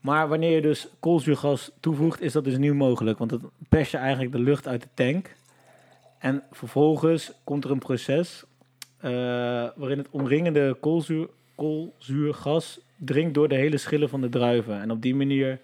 maar 0.00 0.28
wanneer 0.28 0.50
je 0.50 0.62
dus 0.62 0.88
koolzuurgas 1.00 1.70
toevoegt, 1.80 2.20
is 2.20 2.32
dat 2.32 2.44
dus 2.44 2.58
niet 2.58 2.74
mogelijk. 2.74 3.18
Want 3.18 3.30
dan 3.30 3.50
pers 3.68 3.90
je 3.90 3.96
eigenlijk 3.96 4.32
de 4.32 4.40
lucht 4.40 4.68
uit 4.68 4.82
de 4.82 4.88
tank. 4.94 5.36
En 6.18 6.42
vervolgens 6.50 7.32
komt 7.44 7.64
er 7.64 7.70
een 7.70 7.78
proces 7.78 8.44
waarin 9.76 9.98
het 9.98 10.10
omringende 10.10 10.76
koolzuur, 10.80 11.28
koolzuurgas 11.54 12.80
dringt 12.96 13.34
door 13.34 13.48
de 13.48 13.54
hele 13.54 13.76
schillen 13.76 14.08
van 14.08 14.20
de 14.20 14.28
druiven. 14.28 14.80
En 14.80 14.90
op 14.90 15.02
die 15.02 15.14
manier 15.14 15.60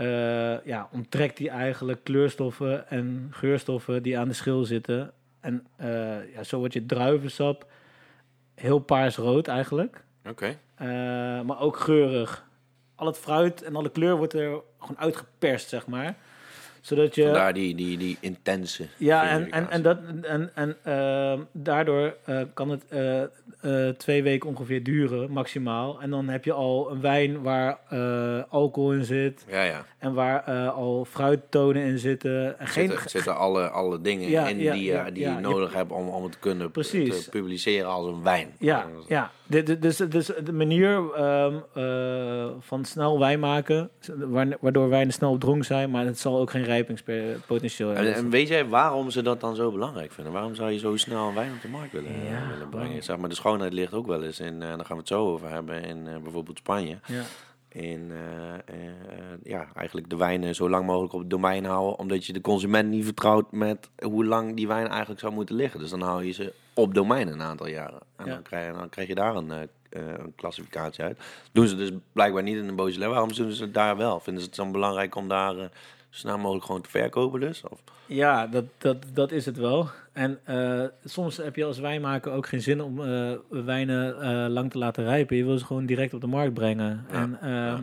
eh, 0.00 0.64
ja, 0.64 0.88
onttrekt 0.92 1.38
hij 1.38 1.48
eigenlijk 1.48 2.04
kleurstoffen 2.04 2.88
en 2.88 3.28
geurstoffen 3.30 4.02
die 4.02 4.18
aan 4.18 4.28
de 4.28 4.34
schil 4.34 4.64
zitten. 4.64 5.12
En 5.40 5.66
eh, 5.76 6.32
ja, 6.34 6.42
zo 6.42 6.58
wordt 6.58 6.74
je 6.74 6.86
druivensap 6.86 7.66
heel 8.54 8.78
paarsrood 8.78 9.48
eigenlijk. 9.48 10.04
Oké. 10.28 10.58
Eh, 10.74 10.86
maar 11.40 11.60
ook 11.60 11.76
geurig. 11.76 12.44
Al 12.94 13.06
het 13.06 13.18
fruit 13.18 13.62
en 13.62 13.76
alle 13.76 13.90
kleur 13.90 14.16
wordt 14.16 14.32
er 14.32 14.60
gewoon 14.78 14.98
uitgeperst, 14.98 15.68
zeg 15.68 15.86
maar. 15.86 16.16
Zodat 16.80 17.14
je... 17.14 17.22
Vandaar 17.24 17.52
die, 17.54 17.74
die, 17.74 17.98
die 17.98 18.16
intense 18.20 18.86
Ja, 18.96 19.28
en, 19.28 19.50
en, 19.50 19.70
en, 19.70 19.82
dat, 19.82 19.98
en, 20.22 20.50
en 20.54 20.76
ehm, 20.84 21.40
daardoor 21.52 22.16
eh, 22.24 22.40
kan 22.54 22.68
het 22.70 22.82
eh, 22.88 23.22
eh, 23.22 23.94
twee 23.96 24.22
weken 24.22 24.48
ongeveer 24.48 24.82
duren, 24.82 25.30
maximaal. 25.30 26.00
En 26.00 26.10
dan 26.10 26.28
heb 26.28 26.44
je 26.44 26.52
al 26.52 26.90
een 26.90 27.00
wijn 27.00 27.42
waar 27.42 27.78
alcohol 28.48 28.92
in 28.92 29.04
zit 29.04 29.44
Ja, 29.48 29.62
ja. 29.62 29.84
en 29.98 30.14
waar 30.14 30.42
al 30.70 31.04
fruittonen 31.04 31.82
in 31.82 31.98
zitten. 31.98 32.58
En 32.58 32.66
geen, 32.66 32.88
Zitten, 32.88 33.10
zitten 33.10 33.36
alle, 33.36 33.68
alle 33.68 34.00
dingen 34.00 34.28
Ja, 34.28 34.48
in 34.48 34.58
die, 34.58 34.70
die 34.72 34.84
je 34.84 35.10
je- 35.14 35.30
nodig 35.40 35.74
hebt 35.74 35.90
om, 35.92 36.08
om 36.08 36.22
het 36.22 36.32
te 36.32 36.38
kunnen 36.38 36.70
Precies. 36.70 37.24
te 37.24 37.30
publiceren 37.30 37.88
als 37.90 38.06
een 38.06 38.22
wijn. 38.22 38.54
Ja, 38.58 38.86
ja. 39.08 39.30
De, 39.50 39.62
de, 39.62 39.78
dus, 39.78 39.96
dus 39.96 40.26
de 40.44 40.52
manier 40.52 41.12
ehm, 41.14 41.54
eh, 41.74 42.46
van 42.60 42.84
snel 42.84 43.18
wijn 43.18 43.40
maken, 43.40 43.90
wa- 44.16 44.56
waardoor 44.60 44.88
wijnen 44.88 45.12
snel 45.12 45.30
op 45.30 45.40
dronk 45.40 45.64
zijn, 45.64 45.90
maar 45.90 46.04
het 46.06 46.18
zal 46.18 46.38
ook 46.38 46.50
geen 46.50 46.64
rijpingspotentieel 46.64 47.88
En, 47.90 47.94
hebben. 47.96 48.14
en 48.14 48.30
weet 48.30 48.48
jij 48.48 48.66
waarom 48.66 49.10
ze 49.10 49.22
dat 49.22 49.40
dan 49.40 49.56
zo 49.56 49.70
belangrijk 49.72 50.12
vinden? 50.12 50.32
Waarom 50.32 50.54
zou 50.54 50.70
je 50.70 50.78
zo 50.78 50.96
snel 50.96 51.28
een 51.28 51.34
wijn 51.34 51.52
op 51.52 51.62
de 51.62 51.68
markt 51.68 51.92
willen, 51.92 52.10
Ja, 52.24 52.48
willen 52.52 52.68
brengen? 52.68 53.02
Zeg 53.02 53.16
maar, 53.16 53.28
de 53.28 53.34
schoonheid 53.34 53.72
ligt 53.72 53.92
ook 53.94 54.06
wel 54.06 54.22
eens 54.22 54.40
in, 54.40 54.62
eh 54.62 54.68
daar 54.68 54.78
gaan 54.84 54.86
we 54.96 55.02
het 55.02 55.08
zo 55.08 55.26
over 55.32 55.48
hebben, 55.50 55.84
in 55.84 56.06
eh, 56.06 56.16
bijvoorbeeld 56.22 56.58
Spanje. 56.58 56.98
ja. 57.06 57.22
In 57.72 58.10
eh, 58.10 58.54
eh, 58.54 58.92
ja, 59.42 59.66
eigenlijk 59.74 60.10
de 60.10 60.16
wijnen 60.16 60.54
zo 60.54 60.68
lang 60.68 60.86
mogelijk 60.86 61.12
op 61.12 61.20
het 61.20 61.30
domein 61.30 61.64
houden, 61.64 61.98
omdat 61.98 62.26
je 62.26 62.32
de 62.32 62.40
consument 62.40 62.88
niet 62.90 63.04
vertrouwt 63.04 63.52
met 63.52 63.90
hoe 64.04 64.24
lang 64.24 64.56
die 64.56 64.68
wijn 64.68 64.88
eigenlijk 64.88 65.20
zou 65.20 65.32
moeten 65.32 65.54
liggen. 65.54 65.80
Dus 65.80 65.90
dan 65.90 66.00
hou 66.00 66.24
je 66.24 66.32
ze 66.32 66.52
op 66.74 66.94
domein 66.94 67.28
een 67.28 67.42
aantal 67.42 67.66
jaren. 67.68 68.00
En 68.16 68.26
Ja. 68.26 68.32
dan, 68.32 68.42
krijg 68.42 68.66
je, 68.66 68.78
dan 68.78 68.88
krijg 68.88 69.08
je 69.08 69.14
daar 69.14 69.36
een, 69.36 69.50
eh, 69.50 69.60
een 69.90 70.32
klassificatie 70.36 71.04
uit. 71.04 71.18
Doen 71.52 71.66
ze 71.66 71.76
dus 71.76 71.90
blijkbaar 72.12 72.42
niet 72.42 72.56
in 72.56 72.68
een 72.68 72.76
Beaujolais. 72.76 73.10
Waarom 73.10 73.32
doen 73.32 73.52
ze 73.52 73.62
het 73.62 73.74
daar 73.74 73.96
wel? 73.96 74.20
Vinden 74.20 74.42
ze 74.42 74.48
het 74.48 74.56
dan 74.56 74.72
belangrijk 74.72 75.14
om 75.14 75.28
daar 75.28 75.54
zo 75.54 75.68
snel 76.10 76.38
mogelijk 76.38 76.64
gewoon 76.64 76.80
te 76.80 76.90
verkopen 76.90 77.40
dus? 77.40 77.62
Of? 77.68 77.82
Ja, 78.06 78.46
dat, 78.46 78.64
dat, 78.78 78.96
dat 79.12 79.32
is 79.32 79.46
het 79.46 79.56
wel. 79.56 79.88
En 80.12 80.38
eh, 80.44 80.84
soms 81.04 81.36
heb 81.36 81.56
je 81.56 81.64
als 81.64 81.78
wijnmaker 81.78 82.32
ook 82.32 82.46
geen 82.46 82.62
zin 82.62 82.80
om 82.80 83.02
eh, 83.02 83.32
wijnen 83.48 84.20
eh, 84.20 84.52
lang 84.52 84.70
te 84.70 84.78
laten 84.78 85.04
rijpen. 85.04 85.36
Je 85.36 85.44
wil 85.44 85.58
ze 85.58 85.64
gewoon 85.64 85.86
direct 85.86 86.14
op 86.14 86.20
de 86.20 86.26
markt 86.26 86.54
brengen. 86.54 87.06
Ja, 87.10 87.14
En 87.14 87.40
ehm, 87.40 87.50
ja. 87.50 87.82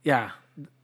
ja. 0.00 0.34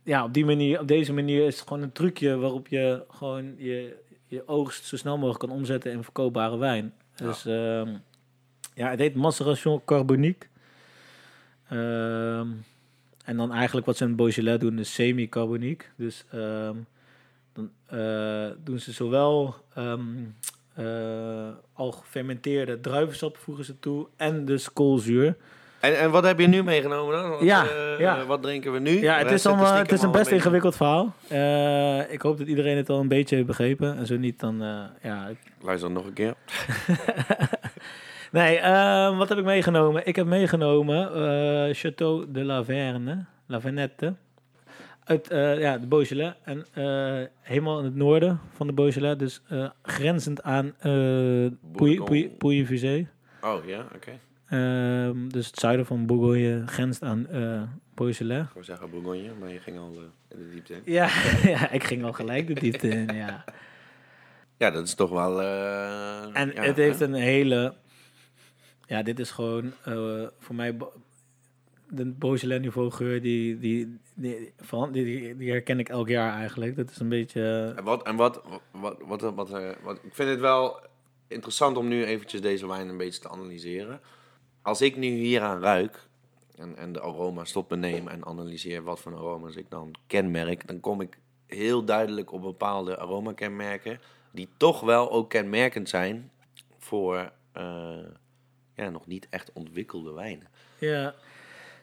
Ja, 0.02 0.24
op, 0.24 0.34
die 0.34 0.44
manier, 0.44 0.80
op 0.80 0.88
deze 0.88 1.12
manier 1.12 1.46
is 1.46 1.58
het 1.58 1.68
gewoon 1.68 1.82
een 1.82 1.92
trucje 1.92 2.36
waarop 2.36 2.68
je 2.68 3.04
gewoon 3.08 3.54
je, 3.56 3.96
je 4.26 4.48
oogst 4.48 4.84
zo 4.84 4.96
snel 4.96 5.16
mogelijk 5.16 5.38
kan 5.38 5.50
omzetten 5.50 5.92
in 5.92 6.04
verkoopbare 6.04 6.58
wijn. 6.58 6.94
Ja. 7.14 7.26
Dus 7.26 7.46
ehm, 7.46 7.96
ja, 8.74 8.90
het 8.90 8.98
heet 8.98 9.14
maceration 9.14 9.84
carbonique. 9.84 10.48
Ehm, 11.68 12.48
en 13.30 13.36
dan 13.36 13.52
eigenlijk 13.52 13.86
wat 13.86 13.96
ze 13.96 14.04
in 14.04 14.16
Beaujolais 14.16 14.58
doen 14.58 14.78
is 14.78 14.94
semi-carbonique. 14.94 15.86
Dus 15.96 16.24
ehm, 16.32 16.74
dan 17.52 17.70
eh, 17.86 18.56
doen 18.64 18.78
ze 18.78 18.92
zowel 18.92 19.54
ehm, 19.74 20.00
eh, 20.74 21.48
al 21.72 21.92
gefermenteerde 21.92 22.80
druivensap 22.80 23.36
voegen 23.36 23.64
ze 23.64 23.78
toe 23.78 24.06
en 24.16 24.44
dus 24.44 24.72
koolzuur. 24.72 25.36
En, 25.80 25.98
en 25.98 26.10
wat 26.10 26.24
heb 26.24 26.40
je 26.40 26.46
nu 26.46 26.62
meegenomen 26.62 27.20
dan? 27.20 27.30
Wat, 27.30 27.40
Ja, 27.40 27.66
eh, 27.66 27.98
ja. 27.98 28.24
Wat 28.24 28.42
drinken 28.42 28.72
we 28.72 28.78
nu? 28.78 29.00
Ja, 29.00 29.18
het 29.18 29.30
is, 29.30 29.46
allemaal, 29.46 29.74
het 29.74 29.92
is 29.92 30.02
een 30.02 30.10
best 30.10 30.30
ingewikkeld 30.30 30.76
verhaal. 30.76 31.14
Ik 32.08 32.22
hoop 32.22 32.38
dat 32.38 32.46
iedereen 32.46 32.76
het 32.76 32.88
al 32.88 33.00
een 33.00 33.08
beetje 33.08 33.34
heeft 33.34 33.46
begrepen. 33.46 33.96
En 33.96 34.06
zo 34.06 34.16
niet, 34.16 34.40
dan 34.40 34.62
eh, 34.62 34.82
ja, 35.02 35.30
Luister 35.60 35.90
nog 35.90 36.04
een 36.06 36.12
keer. 36.12 36.34
Nee, 38.30 38.56
ehm, 38.58 39.16
wat 39.16 39.28
heb 39.28 39.38
ik 39.38 39.44
meegenomen? 39.44 40.06
Ik 40.06 40.16
heb 40.16 40.26
meegenomen 40.26 41.14
eh 41.14 41.74
Château 41.74 42.30
de 42.30 42.44
la 42.44 42.64
Verne, 42.64 43.24
La 43.46 43.60
Vernette. 43.60 44.14
Uit 45.04 45.30
eh, 45.30 45.58
ja, 45.60 45.78
de 45.78 45.86
Beaujolais. 45.86 46.32
En 46.44 46.66
eh, 46.72 47.26
helemaal 47.40 47.78
in 47.78 47.84
het 47.84 47.94
noorden 47.94 48.40
van 48.52 48.66
de 48.66 48.72
Beaujolais. 48.72 49.16
Dus 49.18 49.42
grenzend 49.82 50.42
aan 50.42 50.66
uh, 50.66 50.72
Pouilly- 50.82 51.56
Bourgogne. 51.72 52.04
Pouilly- 52.04 52.28
Pouilly-Fusé. 52.38 53.06
Oh 53.40 53.66
ja, 53.66 53.86
oké. 53.94 54.10
Ehm, 54.48 55.28
dus 55.28 55.46
het 55.46 55.58
zuiden 55.58 55.86
van 55.86 56.06
Bourgogne 56.06 56.62
grenst 56.66 57.02
aan 57.02 57.26
Beaujolais. 57.94 58.42
Ik 58.42 58.52
wou 58.52 58.64
zeggen 58.64 58.90
Bourgogne, 58.90 59.30
maar 59.40 59.52
je 59.52 59.58
ging 59.58 59.78
al 59.78 59.92
in 60.28 60.38
de 60.38 60.50
diepte 60.52 60.74
in. 60.74 60.80
Ja, 60.84 61.08
ja, 61.54 61.70
ik 61.70 61.84
ging 61.84 62.04
al 62.04 62.12
gelijk 62.12 62.46
de 62.46 62.54
diepte 62.54 62.88
in, 62.88 63.16
ja. 63.16 63.44
Ja, 64.56 64.70
dat 64.70 64.86
is 64.86 64.94
toch 64.94 65.10
wel... 65.10 65.42
En 66.32 66.52
ja, 66.54 66.62
het 66.62 66.76
heeft 66.76 66.98
hè? 66.98 67.04
een 67.04 67.14
hele... 67.14 67.74
Ja, 68.90 69.02
dit 69.02 69.18
is 69.18 69.30
gewoon 69.30 69.72
eh, 69.84 70.26
voor 70.38 70.54
mij... 70.54 70.76
De 71.88 72.06
Beaujolais 72.06 72.60
niveau 72.60 72.90
geur, 72.90 73.22
die, 73.22 73.58
die, 73.58 73.98
die, 74.14 74.52
van, 74.60 74.92
die, 74.92 75.36
die, 75.36 75.50
herken 75.50 75.78
ik 75.78 75.88
elk 75.88 76.08
jaar 76.08 76.32
eigenlijk. 76.32 76.76
Dat 76.76 76.90
is 76.90 76.98
een 76.98 77.08
beetje... 77.08 77.72
En 77.76 77.84
wat, 77.84 78.02
en 78.02 78.16
wat, 78.16 78.42
wat, 78.70 79.20
wat, 79.34 79.52
eh, 79.52 79.70
wat, 79.82 79.96
ik 80.02 80.14
vind 80.14 80.28
het 80.28 80.40
wel 80.40 80.80
interessant 81.26 81.76
om 81.76 81.88
nu 81.88 82.04
eventjes 82.04 82.40
deze 82.40 82.66
wijn 82.66 82.88
een 82.88 82.96
beetje 82.96 83.20
te 83.20 83.28
analyseren. 83.28 84.00
Als 84.62 84.80
ik 84.80 84.96
nu 84.96 85.08
hier 85.08 85.42
aan 85.42 85.60
ruik 85.60 86.08
en, 86.56 86.76
en 86.76 86.92
de 86.92 87.00
aroma's 87.00 87.52
tot 87.52 87.70
me 87.70 87.76
neem 87.76 88.08
en 88.08 88.26
analyseer 88.26 88.82
wat 88.82 89.00
voor 89.00 89.14
aroma's 89.14 89.56
ik 89.56 89.70
dan 89.70 89.94
kenmerk, 90.06 90.66
dan 90.66 90.80
kom 90.80 91.00
ik 91.00 91.18
heel 91.46 91.84
duidelijk 91.84 92.32
op 92.32 92.42
bepaalde 92.42 92.98
aromakenmerken 92.98 94.00
die 94.30 94.48
toch 94.56 94.80
wel 94.80 95.10
ook 95.10 95.30
kenmerkend 95.30 95.88
zijn 95.88 96.30
voor 96.78 97.32
eh, 97.52 97.98
ja, 98.84 98.90
nog 98.90 99.06
niet 99.06 99.26
echt 99.30 99.50
ontwikkelde 99.52 100.12
wijnen. 100.12 100.46
Ja, 100.78 101.14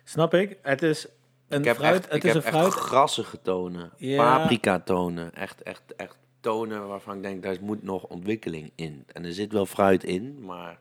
snap 0.04 0.34
ik. 0.34 0.58
Het 0.62 0.82
is 0.82 1.08
een 1.48 1.60
Ik 1.60 1.66
heb 1.66 1.75
fruit. 1.75 1.96
echt, 2.04 2.12
het 2.12 2.24
is 2.25 2.34
een 2.34 2.42
fruit. 2.42 2.74
grassige 2.74 3.42
tonen, 3.42 3.92
Ja. 3.98 4.38
paprika 4.38 4.80
tonen, 4.80 5.34
echt, 5.36 5.63
echt, 5.63 5.96
echt 5.96 6.18
tonen 6.39 6.88
waarvan 6.88 7.16
ik 7.18 7.24
denk, 7.24 7.44
daar 7.44 7.58
moet 7.62 7.84
nog 7.84 8.04
ontwikkeling 8.04 8.72
in. 8.75 9.04
En 9.13 9.25
er 9.25 9.34
zit 9.34 9.51
wel 9.51 9.66
fruit 9.66 10.04
in, 10.04 10.46
maar... 10.46 10.77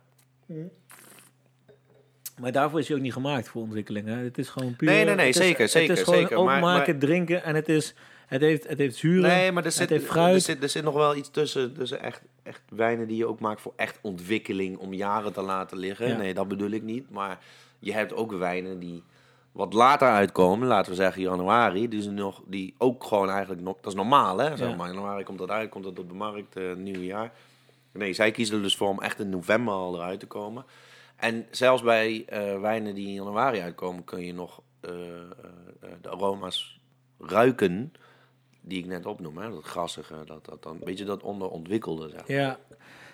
Maar 2.40 2.52
daarvoor 2.52 2.78
is 2.78 2.88
hij 2.88 2.96
ook 2.96 3.02
niet 3.02 3.12
gemaakt 3.12 3.48
voor 3.48 3.62
ontwikkeling. 3.62 4.06
Hè? 4.06 4.14
Het 4.16 4.38
is 4.38 4.48
gewoon 4.48 4.76
puur. 4.76 4.88
Nee, 4.88 5.04
nee, 5.04 5.14
nee, 5.14 5.28
is- 5.28 5.36
zeker, 5.36 5.68
zeker, 5.68 5.88
Het 5.88 5.98
is 5.98 6.04
gewoon 6.04 6.20
zeker, 6.20 6.36
opmaken, 6.38 6.60
maar- 6.92 6.98
drinken 6.98 7.42
en 7.42 7.54
het 7.54 7.68
is. 7.68 7.94
Het 8.26 8.40
heeft, 8.40 8.68
het 8.68 8.78
heeft 8.78 8.96
zuren. 8.96 9.30
Nee, 9.30 9.52
maar 9.52 9.62
er 9.62 9.68
het 9.68 9.76
zit, 9.78 9.88
heeft 9.90 10.04
er, 10.04 10.10
fruit. 10.10 10.42
zit, 10.42 10.62
er 10.62 10.68
zit 10.68 10.82
nog 10.84 10.94
wel 10.94 11.16
iets 11.16 11.30
tussen, 11.30 11.74
tussen 11.74 12.02
echt, 12.02 12.22
echt 12.46 12.62
wijnen 12.68 13.08
die 13.08 13.16
je 13.16 13.26
ook 13.26 13.40
maakt 13.40 13.60
voor 13.60 13.72
echt 13.76 13.98
ontwikkeling 14.02 14.78
om 14.78 14.94
jaren 14.94 15.32
te 15.32 15.42
laten 15.42 15.78
liggen. 15.78 16.08
Ja. 16.08 16.16
Nee, 16.16 16.34
dat 16.34 16.48
bedoel 16.48 16.70
ik 16.70 16.82
niet. 16.82 17.10
Maar 17.10 17.38
je 17.78 17.92
hebt 17.92 18.14
ook 18.14 18.32
wijnen 18.32 18.78
die 18.78 19.02
wat 19.52 19.72
later 19.72 20.08
uitkomen, 20.08 20.68
laten 20.68 20.90
we 20.90 20.96
zeggen 20.96 21.22
januari. 21.22 21.88
Dus 21.88 22.06
nog, 22.06 22.42
die 22.46 22.74
ook 22.78 23.04
gewoon 23.04 23.30
eigenlijk, 23.30 23.62
nog, 23.62 23.76
dat 23.76 23.92
is 23.92 23.98
normaal 23.98 24.38
hè. 24.38 24.56
Zeg 24.56 24.76
maar. 24.76 24.88
Januari 24.88 25.24
komt 25.24 25.38
dat 25.38 25.50
uit, 25.50 25.70
komt 25.70 25.84
dat 25.84 25.98
op 25.98 26.08
de 26.08 26.14
markt, 26.14 26.56
uh, 26.56 26.74
nieuw 26.74 27.00
jaar. 27.00 27.32
Nee, 27.92 28.12
zij 28.12 28.30
kiezen 28.30 28.56
er 28.56 28.62
dus 28.62 28.76
voor 28.76 28.88
om 28.88 29.00
echt 29.00 29.20
in 29.20 29.30
november 29.30 29.74
al 29.74 29.94
eruit 29.94 30.20
te 30.20 30.26
komen. 30.26 30.64
En 31.16 31.46
zelfs 31.50 31.82
bij 31.82 32.24
eh, 32.26 32.60
wijnen 32.60 32.94
die 32.94 33.06
in 33.06 33.12
januari 33.12 33.60
uitkomen, 33.60 34.04
kun 34.04 34.26
je 34.26 34.34
nog 34.34 34.60
eh, 34.80 34.92
eh, 34.92 35.20
eh, 35.80 35.88
de 36.00 36.10
aroma's 36.10 36.80
ruiken 37.18 37.92
die 38.66 38.78
ik 38.78 38.86
net 38.86 39.06
opnoem. 39.06 39.38
Hè? 39.38 39.50
Dat 39.50 39.64
grassige, 39.64 40.14
dat, 40.26 40.44
dat, 40.44 40.62
dan, 40.62 40.78
weet 40.84 40.98
je, 40.98 41.04
dat 41.04 41.22
onderontwikkelde. 41.22 42.08
Zeg. 42.10 42.26
Ja, 42.26 42.58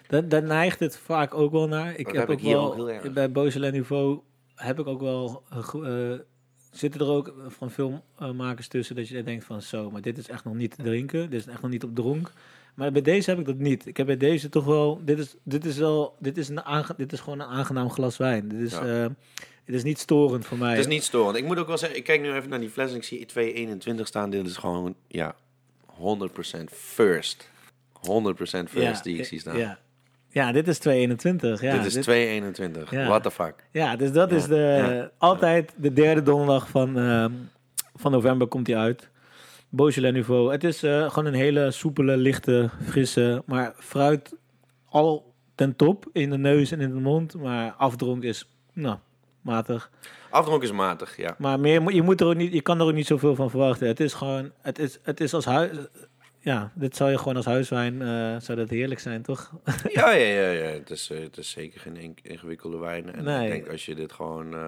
daar, 0.09 0.29
daar 0.29 0.43
neigt 0.43 0.81
het 0.81 0.97
vaak 0.97 1.35
ook 1.35 1.53
wel 1.53 1.69
naar. 1.69 1.91
Ik 1.99 2.05
Dat 2.07 2.15
heb, 2.17 2.29
heb 2.29 2.39
ik 2.39 2.45
ook 2.45 2.53
wel, 2.53 2.67
ook 2.71 2.75
heel 2.75 2.91
erg. 2.91 3.13
bij 3.13 3.31
Beaujolais 3.33 3.73
Niveau 3.73 4.21
heb 4.55 4.79
ik 4.79 4.87
ook 4.87 5.01
wel, 5.01 5.43
zitten 6.71 7.01
er 7.01 7.07
ook 7.07 7.35
van 7.47 7.71
filmmakers 7.71 8.69
tussen 8.69 8.97
dat 8.97 9.09
je 9.09 9.23
denkt 9.23 9.45
van 9.45 9.63
zo, 9.63 9.91
maar 9.91 10.01
dit 10.03 10.19
is 10.19 10.29
echt 10.29 10.45
nog 10.45 10.55
niet 10.55 10.77
te 10.77 10.83
drinken, 10.83 11.31
dit 11.31 11.41
is 11.41 11.47
echt 11.47 11.63
nog 11.63 11.71
niet 11.71 11.85
op 11.85 11.95
dronk. 11.95 12.33
Maar 12.75 12.93
bij 12.93 13.03
deze 13.03 13.31
heb 13.31 13.39
ik 13.39 13.45
dat 13.47 13.57
niet. 13.59 13.87
Ik 13.87 13.97
heb 13.97 14.07
bij 14.07 14.17
deze 14.17 14.49
toch 14.49 14.65
wel, 14.65 15.01
dit 15.05 15.19
is, 15.19 15.37
dit 15.43 15.65
is 15.65 15.77
wel, 15.79 16.17
dit 16.19 16.39
is, 16.39 16.49
een 16.49 16.63
aange, 16.63 16.95
dit 16.97 17.13
is 17.13 17.21
gewoon 17.21 17.41
een 17.41 17.47
aangenaam 17.47 17.91
glas 17.91 18.17
wijn. 18.17 18.49
Dit 18.49 18.61
is, 18.61 18.73
Ja. 18.73 19.05
eh, 19.05 19.11
het 19.65 19.75
is 19.75 19.83
niet 19.83 19.99
storend 19.99 20.47
voor 20.47 20.59
mij. 20.59 20.71
Het 20.71 20.79
is 20.79 20.87
niet 20.87 21.03
storend. 21.03 21.37
Ik 21.37 21.45
moet 21.45 21.59
ook 21.59 21.67
wel 21.67 21.79
zeggen, 21.79 21.99
ik 21.99 22.05
kijk 22.05 22.21
nu 22.21 22.33
even 22.33 22.51
naar 22.51 22.61
die 22.61 22.71
fles 22.71 22.91
en 22.91 22.97
ik 22.97 23.05
zie 23.05 23.27
221 23.27 24.07
staan. 24.07 24.31
Dit 24.31 24.47
is 24.47 24.57
gewoon, 24.57 24.95
ja, 25.09 25.35
100% 25.87 26.65
first. 26.71 27.51
100% 27.93 28.69
first 28.69 29.05
die 29.05 29.19
ik 29.19 29.25
zie 29.25 29.41
staan. 29.41 29.59
Ja. 29.59 29.79
ja, 30.29 30.53
dit 30.53 30.69
is 30.69 30.79
221. 30.79 31.61
Ja, 31.61 31.77
dit 31.77 31.85
is 31.85 32.03
221. 32.05 32.91
Ja. 32.91 33.07
What 33.07 33.23
the 33.23 33.31
fuck. 33.31 33.55
Ja, 33.71 33.97
dus 33.97 34.13
dat 34.13 34.31
Ja, 34.31 34.37
is 34.37 34.47
de, 34.47 34.57
ja. 34.57 35.11
altijd 35.19 35.73
de 35.77 35.93
derde 35.93 36.23
donderdag 36.23 36.69
van, 36.69 36.99
ehm, 36.99 37.33
van 37.95 38.13
november 38.13 38.47
komt 38.47 38.67
hij 38.67 38.77
uit. 38.77 39.11
Beaujolais 39.69 40.13
Nouveau. 40.13 40.53
Het 40.53 40.65
is 40.65 40.83
eh, 40.83 41.09
gewoon 41.11 41.27
een 41.27 41.39
hele 41.39 41.71
soepele, 41.71 42.17
lichte, 42.17 42.71
frisse, 42.85 43.43
maar 43.47 43.73
fruit 43.77 44.35
al 44.89 45.35
ten 45.55 45.77
top 45.77 46.07
in 46.13 46.31
de 46.31 46.39
neus 46.39 46.71
en 46.71 46.81
in 46.81 46.95
de 46.95 47.01
mond. 47.01 47.35
Maar 47.35 47.73
afdronk 47.73 48.23
is, 48.23 48.49
nou, 48.73 48.97
matig. 49.43 49.91
Afdronk 50.31 50.63
is 50.63 50.73
matig, 50.73 51.17
ja. 51.17 51.35
Maar 51.39 51.61
meer, 51.61 51.83
moet- 51.83 51.95
je, 51.95 52.03
moet 52.03 52.21
er 52.21 52.27
ook 52.27 52.35
niet, 52.35 52.53
je 52.53 52.63
kan 52.63 52.81
er 52.81 52.87
ook 52.87 52.93
niet 52.95 53.07
zoveel 53.07 53.35
van 53.35 53.51
verwachten. 53.51 53.87
Het 53.87 54.01
is 54.01 54.13
gewoon, 54.15 54.51
het 54.61 54.79
is, 54.79 54.99
het 55.03 55.21
is 55.21 55.35
als 55.35 55.45
huis... 55.45 55.71
Ja, 56.45 56.73
dit 56.75 56.97
zou 56.97 57.11
je 57.11 57.19
gewoon 57.19 57.37
als 57.37 57.45
huiswijn, 57.45 58.03
eh, 58.03 58.37
zou 58.41 58.59
dat 58.59 58.71
heerlijk 58.71 59.01
zijn, 59.01 59.23
toch? 59.23 59.51
Ja, 59.89 60.11
ja, 60.11 60.27
ja, 60.27 60.51
ja. 60.51 60.65
Het, 60.71 60.91
is, 60.91 61.11
eh, 61.11 61.19
het 61.21 61.37
is 61.37 61.51
zeker 61.51 61.81
geen 61.81 62.17
ingewikkelde 62.23 62.79
wijn. 62.79 63.15
En 63.15 63.25
Nee. 63.25 63.45
ik 63.47 63.53
denk 63.53 63.69
als 63.69 63.87
je 63.87 63.95
dit 63.95 64.13
gewoon... 64.13 64.47
eh, 64.55 64.61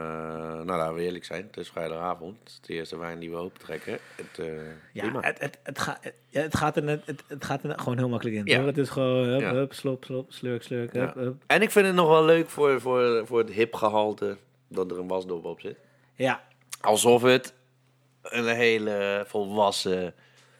nou, 0.52 0.66
laten 0.66 0.94
we 0.94 1.00
eerlijk 1.02 1.24
zijn. 1.24 1.44
Het 1.46 1.56
is 1.56 1.68
vrijdagavond. 1.68 2.36
Het 2.38 2.48
is 2.48 2.60
de 2.60 2.72
eerste 2.74 2.98
wijn 2.98 3.18
die 3.18 3.30
we 3.30 3.36
opentrekken. 3.36 3.92
Het, 4.16 4.46
Ja, 4.92 5.20
het, 5.20 5.40
het, 5.40 5.58
het, 5.62 5.78
gaat 5.78 5.98
het, 6.00 6.14
ja, 6.28 6.40
het 6.40 6.56
gaat 6.56 6.76
er 6.76 6.82
net, 6.82 7.02
het, 7.06 7.24
het 7.28 7.44
gaat 7.44 7.62
er 7.62 7.68
net 7.68 7.80
gewoon 7.80 7.98
heel 7.98 8.08
makkelijk 8.08 8.36
in. 8.36 8.46
Ja. 8.46 8.58
hoor. 8.58 8.66
Het 8.66 8.78
is 8.78 8.88
gewoon 8.90 9.24
hup, 9.26 9.40
Ja. 9.40 9.52
hup, 9.52 9.72
slop, 9.72 10.04
slop, 10.04 10.32
slurk, 10.32 10.62
slurk, 10.62 10.92
Ja. 10.94 11.00
hup, 11.00 11.14
hup. 11.14 11.42
En 11.46 11.62
ik 11.62 11.70
vind 11.70 11.86
het 11.86 11.94
nog 11.94 12.08
wel 12.08 12.24
leuk 12.24 12.48
voor, 12.48 12.80
voor, 12.80 13.26
voor 13.26 13.38
het 13.38 13.50
hip 13.50 13.74
gehalte 13.74 14.36
dat 14.68 14.90
er 14.90 14.98
een 14.98 15.08
wasdop 15.08 15.44
op 15.44 15.60
zit. 15.60 15.76
Ja, 16.14 16.42
Alsof 16.84 17.22
het 17.22 17.54
een 18.22 18.46
hele 18.46 19.24
volwassen, 19.26 20.14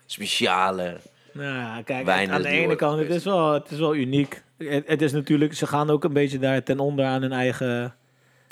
speciale... 0.06 0.96
nou 1.32 1.54
ja, 1.54 1.82
kijk, 1.82 2.04
Wijn 2.04 2.30
aan 2.30 2.42
de 2.42 2.48
ene 2.48 2.76
kant, 2.76 2.98
het 2.98 3.10
is, 3.10 3.24
wel, 3.24 3.52
het 3.52 3.70
is 3.70 3.78
wel 3.78 3.94
uniek. 3.94 4.42
Het, 4.56 4.88
het 4.88 5.02
is 5.02 5.12
natuurlijk, 5.12 5.54
ze 5.54 5.66
gaan 5.66 5.90
ook 5.90 6.04
een 6.04 6.12
beetje 6.12 6.38
daar 6.38 6.62
ten 6.62 6.78
onder 6.78 7.04
aan 7.04 7.22
hun 7.22 7.32
eigen... 7.32 7.94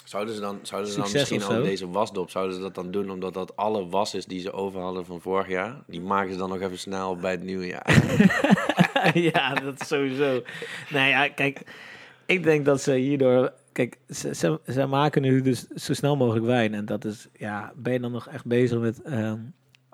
Zouden 0.04 0.34
ze 0.34 0.40
dan, 0.40 0.58
zouden 0.62 0.90
ze 0.90 1.00
dan 1.00 1.12
misschien 1.12 1.44
ook 1.44 1.62
deze 1.62 1.88
wasdop, 1.88 2.30
zouden 2.30 2.54
ze 2.54 2.60
dat 2.60 2.74
dan 2.74 2.90
doen 2.90 3.10
omdat 3.10 3.34
dat 3.34 3.56
alle 3.56 3.88
was 3.88 4.14
is 4.14 4.24
die 4.24 4.40
ze 4.40 4.52
over 4.52 4.80
hadden 4.80 5.04
van 5.06 5.20
vorig 5.20 5.48
jaar? 5.48 5.82
Die 5.86 6.00
maken 6.00 6.32
ze 6.32 6.38
dan 6.38 6.48
nog 6.48 6.60
even 6.60 6.78
snel 6.78 7.16
bij 7.16 7.30
het 7.30 7.42
nieuwe 7.42 7.66
jaar. 7.66 8.02
ja, 9.32 9.54
dat 9.54 9.80
is 9.80 9.86
sowieso. 9.86 10.42
Nou 10.88 11.08
ja, 11.08 11.28
kijk, 11.28 11.62
ik 12.26 12.42
denk 12.42 12.64
dat 12.64 12.80
ze 12.80 12.92
hierdoor... 12.92 13.52
Kijk, 13.72 13.98
ze, 14.08 14.34
ze, 14.34 14.60
ze 14.66 14.86
maken 14.86 15.22
nu 15.22 15.40
dus 15.42 15.66
zo 15.66 15.94
snel 15.94 16.16
mogelijk 16.16 16.46
wijn. 16.46 16.74
En 16.74 16.84
dat 16.84 17.04
is, 17.04 17.28
ja, 17.32 17.72
ben 17.76 17.92
je 17.92 18.00
dan 18.00 18.12
nog 18.12 18.28
echt 18.28 18.44
bezig 18.46 18.78
met... 18.78 19.02
ehm, 19.02 19.38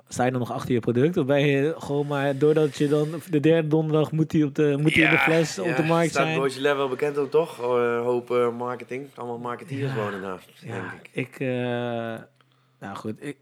sta 0.09 0.25
je 0.25 0.31
dan 0.31 0.41
nog 0.41 0.53
achter 0.53 0.73
je 0.75 0.81
product? 0.81 1.17
Of 1.17 1.27
ben 1.27 1.47
je 1.47 1.75
gewoon 1.79 2.07
maar, 2.07 2.39
doordat 2.39 2.77
je 2.77 2.89
dan 2.89 3.09
de 3.31 3.41
derde 3.41 3.69
donderdag 3.69 4.13
moet 4.13 4.31
die 4.31 4.45
op 4.45 4.55
de, 4.55 4.77
moet 4.81 4.95
die 4.95 5.05
in 5.05 5.11
de 5.11 5.19
fles 5.19 5.59
op 5.59 5.77
de 5.77 5.83
markt 5.83 6.11
staat 6.11 6.23
zijn? 6.27 6.39
Beaujolais 6.39 6.77
wel 6.77 6.89
bekend 6.89 7.19
ook 7.19 7.31
toch? 7.31 7.61
Uh, 7.61 8.01
hoop 8.03 8.31
uh, 8.31 8.57
marketing. 8.57 9.07
Allemaal 9.15 9.39
marketeers 9.39 9.95
Ja. 9.95 9.97
wonen 10.05 10.21
daar, 10.23 10.45
Ja, 10.65 10.93
ik. 11.03 11.11
ik... 11.27 11.41
eh, 11.41 11.49
nou 12.81 12.97
goed, 12.97 13.25
ik, 13.25 13.37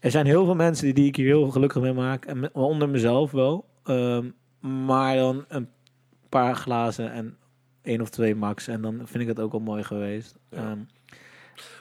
er 0.00 0.10
zijn 0.10 0.26
heel 0.26 0.44
veel 0.44 0.54
mensen 0.54 0.84
die, 0.84 0.94
die 0.94 1.06
ik 1.06 1.16
hier 1.16 1.26
heel 1.26 1.50
gelukkig 1.50 1.82
mee 1.82 1.92
maak. 1.92 2.24
En 2.24 2.54
onder 2.54 2.88
mezelf 2.88 3.30
wel. 3.30 3.64
Ehm, 3.84 4.24
maar 4.86 5.16
dan 5.16 5.44
een 5.48 5.68
paar 6.28 6.56
glazen 6.56 7.12
en 7.12 7.36
één 7.86 8.00
of 8.00 8.08
twee 8.10 8.34
max. 8.34 8.68
En 8.68 8.82
dan 8.82 9.00
vind 9.04 9.22
ik 9.22 9.26
het 9.28 9.40
ook 9.40 9.52
al 9.52 9.58
mooi 9.60 9.84
geweest. 9.84 10.36
Ja. 10.50 10.56
Ehm, 10.58 10.78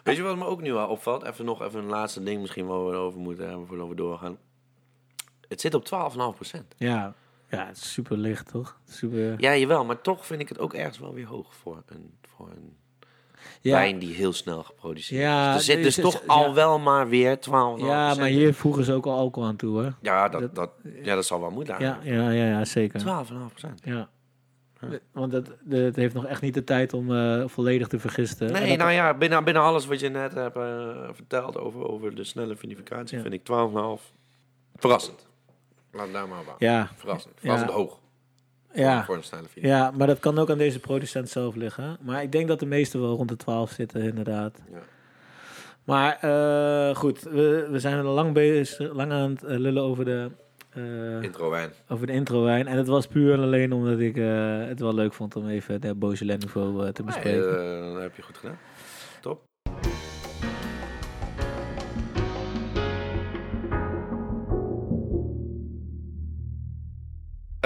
Weet 0.04 0.16
je 0.16 0.22
wat 0.22 0.38
me 0.38 0.46
ook 0.46 0.62
nu 0.62 0.74
al 0.74 0.88
opvalt? 0.88 1.24
Even 1.24 1.46
nog 1.46 1.62
even 1.62 1.80
een 1.80 1.86
laatste 1.90 2.24
ding 2.24 2.42
misschien 2.42 2.66
waar 2.66 2.86
we 2.86 2.96
over 2.96 3.20
moeten 3.20 3.48
hebben 3.48 3.68
voordat 3.68 3.88
we 3.88 3.96
doorgaan. 3.96 4.38
Het 5.48 5.62
zit 5.62 5.74
op 5.74 5.86
12,5%. 5.86 6.76
ja, 6.78 7.14
ja, 7.50 7.66
het 7.68 7.78
is 7.78 7.94
super 7.94 8.18
licht, 8.18 8.48
toch? 8.52 8.80
Super, 8.90 9.34
Ja, 9.38 9.56
jawel, 9.56 9.86
maar 9.86 10.02
toch 10.02 10.26
vind 10.26 10.42
ik 10.42 10.50
het 10.50 10.60
ook 10.60 10.74
ergens 10.74 11.00
wel 11.00 11.14
weer 11.14 11.26
hoog 11.26 11.56
voor 11.56 11.84
een, 11.86 12.14
voor 12.22 12.50
een 12.50 12.76
ja, 13.62 13.72
wijn 13.72 14.00
die 14.00 14.14
heel 14.16 14.34
snel 14.34 14.64
geproduceerd 14.64 15.22
Ja, 15.22 15.50
is. 15.50 15.56
Er 15.56 15.62
zit 15.62 15.84
dus 15.84 15.96
dus- 15.96 16.04
toch 16.04 16.22
ja. 16.22 16.34
al 16.34 16.54
wel 16.54 16.80
maar 16.80 17.08
weer 17.10 17.38
12,5%. 17.40 17.86
ja, 17.86 18.14
maar 18.16 18.28
hier 18.28 18.54
voegen 18.54 18.84
ze 18.84 18.94
ook 18.94 19.06
al 19.06 19.18
alcohol 19.18 19.50
aan 19.50 19.56
toe, 19.56 19.82
hè? 19.84 19.90
Ja, 20.02 20.30
dat, 20.30 20.56
dat- 20.56 20.72
ja, 21.04 21.16
dat 21.16 21.26
zal 21.26 21.40
wel 21.40 21.52
moeten. 21.52 21.80
Ja, 21.80 22.00
ja, 22.04 22.30
ja, 22.30 22.46
ja 22.46 22.66
zeker. 22.66 23.00
12,5%. 23.00 23.84
Ja. 23.84 24.10
Want 25.12 25.32
het, 25.32 25.96
heeft 25.96 26.14
nog 26.14 26.26
echt 26.26 26.42
niet 26.42 26.54
de 26.54 26.64
tijd 26.64 26.94
om 26.94 27.16
eh, 27.16 27.44
volledig 27.48 27.88
te 27.88 28.00
vergisten. 28.00 28.48
En 28.48 28.54
Nee, 28.62 28.78
nou 28.78 28.92
ja, 28.92 29.14
binnen, 29.14 29.44
binnen 29.44 29.64
alles 29.64 29.86
wat 29.86 30.00
je 30.00 30.10
net 30.10 30.34
hebt 30.34 30.56
eh, 30.56 30.90
verteld 31.14 31.58
over, 31.58 31.88
over 31.88 32.16
de 32.16 32.24
snelle 32.24 32.56
vinificatie, 32.56 33.18
Ja. 33.18 33.24
vind 33.24 33.34
ik 33.34 33.42
12,5 34.00 34.14
verrassend. 34.76 35.28
Laat 35.92 36.12
daar 36.14 36.28
maar 36.28 36.40
op. 36.40 36.56
ja, 36.58 36.90
Verrassend. 36.96 37.34
Verrassend 37.40 37.72
hoog. 37.72 38.00
Ja. 38.74 39.06
voor 39.06 39.16
een 39.16 39.24
snelle 39.24 39.48
vinificatie. 39.48 39.84
Ja, 39.86 39.98
maar 39.98 40.08
dat 40.08 40.20
kan 40.20 40.38
ook 40.40 40.50
aan 40.50 40.58
deze 40.58 40.80
producent 40.80 41.30
zelf 41.30 41.56
liggen. 41.56 41.98
Maar 42.02 42.22
ik 42.24 42.32
denk 42.32 42.48
dat 42.48 42.60
de 42.60 42.66
meeste 42.66 43.00
wel 43.00 43.16
rond 43.16 43.30
de 43.30 43.36
12 43.36 43.72
zitten, 43.72 44.02
inderdaad. 44.02 44.60
Ja. 44.72 44.78
Maar 45.84 46.18
eh, 46.22 46.96
goed, 46.96 47.22
we, 47.22 47.68
we 47.72 47.80
zijn 47.80 47.98
er 47.98 48.04
lang 48.04 48.34
bezig, 48.34 48.94
lang 48.94 49.12
aan 49.12 49.30
het 49.30 49.42
lullen 49.42 49.84
over 49.84 50.06
de, 50.06 50.32
eh, 50.76 51.22
Intro 51.22 51.50
wijn. 51.50 51.70
over 51.88 52.08
de 52.08 52.14
intro-wijn. 52.14 52.68
En 52.68 52.78
het 52.78 52.88
was 52.88 53.08
puur 53.08 53.34
en 53.34 53.40
alleen 53.40 53.72
omdat 53.74 54.00
ik 54.00 54.18
eh, 54.18 54.68
het 54.68 54.80
wel 54.80 54.94
leuk 54.94 55.14
vond 55.14 55.36
om 55.36 55.48
even 55.50 55.82
de 55.82 55.96
Beaujolais 55.96 56.38
niveau 56.44 56.86
eh, 56.86 56.92
te 56.94 57.04
bespreken. 57.04 57.62
Nee, 57.82 57.94
dat 57.94 58.02
heb 58.02 58.16
je 58.16 58.22
goed 58.22 58.38
gedaan. 58.38 58.58
Top. 59.22 59.44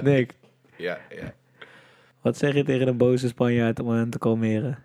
Nick, 0.03 0.33
Ja, 0.77 0.97
ja. 1.09 1.33
wat 2.21 2.37
zeg 2.37 2.53
je 2.53 2.63
tegen 2.63 2.87
een 2.87 2.97
boze 2.97 3.27
Spanjaard 3.27 3.79
om 3.79 3.89
hen 3.89 4.09
te 4.09 4.17
kalmeren? 4.17 4.77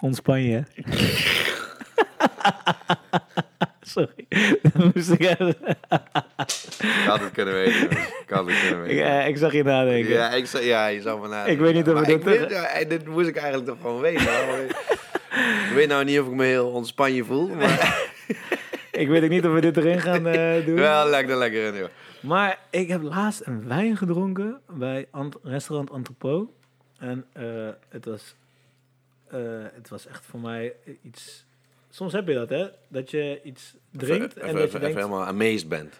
Ontspan 0.00 0.42
je. 0.42 0.62
Sorry, 3.80 4.26
dat 4.62 4.94
moest 4.94 5.10
ik 5.10 5.20
even. 5.20 5.56
Ik 6.36 7.04
had 7.06 7.20
het 7.20 7.32
kunnen 7.32 7.54
weten. 7.54 7.90
Ik 7.90 8.24
had 8.28 8.46
het 8.46 8.60
kunnen 8.60 8.82
weten. 8.82 9.04
eh, 9.20 9.28
ik 9.28 9.36
zag 9.36 9.52
je 9.52 9.62
nadenken. 9.62 10.10
Ja, 10.12 10.30
ik, 10.30 10.46
ja, 10.46 10.86
je 10.86 11.02
van 11.02 11.20
nadenken. 11.20 11.52
Ik 11.52 11.58
weet 11.58 11.74
niet 11.74 11.88
of 11.88 12.08
ik 12.08 12.22
weet- 12.22 12.50
ja, 12.50 12.64
eh, 12.66 12.88
Dit 12.88 13.06
moest 13.06 13.28
ik 13.28 13.36
eigenlijk 13.36 13.66
toch 13.68 13.80
gewoon 13.80 14.00
weten. 14.00 14.22
ik 15.68 15.70
weet 15.74 15.88
nou 15.88 16.04
niet 16.04 16.20
of 16.20 16.26
ik 16.26 16.32
me 16.32 16.44
heel 16.44 16.68
ontspan 16.70 17.12
je 17.12 17.24
voel. 17.24 17.48
Maar 17.48 18.08
ik 18.90 19.08
weet 19.08 19.22
ook 19.22 19.28
niet 19.30 19.44
of 19.46 19.52
we 19.52 19.60
dit 19.60 19.76
erin 19.76 20.00
gaan 20.00 20.26
eh, 20.26 20.66
doen. 20.66 20.74
Wel 20.74 21.08
lekker, 21.08 21.36
lekker 21.36 21.66
in, 21.74 21.74
joh. 21.80 21.88
Maar 22.20 22.58
ik 22.70 22.88
heb 22.88 23.02
laatst 23.02 23.42
een 23.46 23.68
wijn 23.68 23.96
gedronken 23.96 24.60
bij 24.70 25.06
Ant- 25.10 25.38
restaurant 25.42 25.90
Entrepot. 25.90 26.50
En 26.98 27.24
eh, 27.32 27.44
het, 27.88 28.04
was, 28.04 28.34
eh, 29.28 29.38
het 29.74 29.88
was 29.88 30.06
echt 30.06 30.24
voor 30.24 30.40
mij 30.40 30.72
iets... 31.02 31.44
Soms 31.90 32.12
heb 32.12 32.28
je 32.28 32.34
dat, 32.34 32.48
hè? 32.48 32.66
Dat 32.88 33.10
je 33.10 33.40
iets 33.42 33.74
drinkt 33.90 34.36
Even, 34.36 34.42
en 34.42 34.48
even, 34.48 34.60
dat 34.60 34.60
je 34.60 34.66
even, 34.66 34.80
denkt... 34.80 34.96
even 34.96 35.08
helemaal 35.10 35.26
amazed 35.26 35.68
bent. 35.68 35.94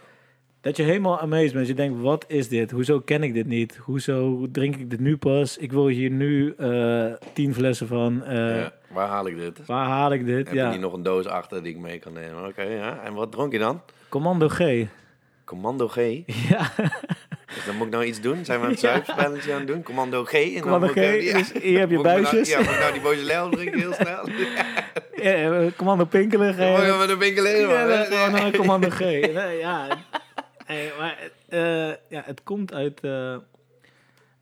Dat 0.64 0.76
je 0.76 0.82
helemaal 0.82 1.20
amazed 1.20 1.52
bent. 1.52 1.66
Je 1.66 1.74
denkt, 1.74 2.00
wat 2.00 2.24
is 2.28 2.48
dit? 2.48 2.70
Hoezo 2.70 3.00
ken 3.00 3.22
ik 3.22 3.34
dit 3.34 3.46
niet? 3.46 3.76
Hoezo 3.82 4.46
drink 4.52 4.76
ik 4.76 4.90
dit 4.90 5.00
nu 5.00 5.16
pas? 5.16 5.56
Ik 5.58 5.72
wil 5.72 5.86
hier 5.86 6.10
nu 6.10 6.54
eh, 6.58 7.04
tien 7.32 7.54
flessen 7.54 7.86
van. 7.86 8.24
Eh, 8.24 8.36
ja. 8.56 8.72
Waar 8.88 9.08
haal 9.08 9.26
ik 9.26 9.36
dit? 9.38 9.66
Waar 9.66 9.86
haal 9.86 10.12
ik 10.12 10.26
dit? 10.26 10.36
Heb 10.36 10.48
je 10.48 10.54
ja. 10.54 10.70
niet 10.70 10.80
nog 10.80 10.92
een 10.92 11.02
doos 11.02 11.26
achter 11.26 11.62
die 11.62 11.72
ik 11.74 11.78
mee 11.80 11.98
kan 11.98 12.12
nemen? 12.12 12.46
Oké, 12.46 12.62
ja. 12.62 13.00
En 13.04 13.14
wat 13.14 13.32
dronk 13.32 13.52
je 13.52 13.58
dan? 13.58 13.80
Commando 14.08 14.48
G. 14.48 14.60
Commando 15.44 15.88
G. 15.88 15.96
Ja, 16.48 16.70
Dus 17.54 17.64
dan 17.66 17.76
moet 17.76 17.86
ik 17.86 17.92
nou 17.92 18.04
iets 18.04 18.20
doen? 18.20 18.44
Zijn 18.44 18.60
we 18.60 18.66
een 18.66 18.72
Ja. 18.72 18.78
zuipspelletje 18.78 19.52
aan 19.52 19.58
het 19.58 19.66
doen? 19.66 19.82
Commando 19.82 20.24
G. 20.24 20.32
En 20.32 20.52
dan 20.52 20.60
Commando 20.62 20.86
ik, 20.86 20.92
G. 20.92 20.96
eh, 20.96 21.22
ja. 21.26 21.38
Dus 21.38 21.52
hier 21.62 21.78
heb 21.78 21.90
je 21.90 21.96
Moet 21.96 22.04
nou- 22.04 22.22
buisjes. 22.22 22.48
Ja, 22.48 22.58
moet 22.58 22.70
ik 22.70 22.78
nou 22.78 22.92
die 22.92 23.00
Beaujolais 23.02 23.50
drinken 23.54 23.78
heel 23.80 23.92
snel? 23.92 24.28
Eh, 25.14 25.56
Commando 25.76 26.04
Pinkelen. 26.04 26.56
Dan 26.56 26.72
moet 26.72 26.78
Ja, 26.80 28.46
je 28.46 28.52
Commando 28.56 28.88
G. 28.90 28.98
Ja. 29.60 29.86
Hey, 30.64 30.92
maar 30.98 31.30
eh, 31.48 31.88
ja, 32.08 32.22
het 32.24 32.42
komt 32.42 32.72
uit, 32.74 33.00
eh, 33.00 33.36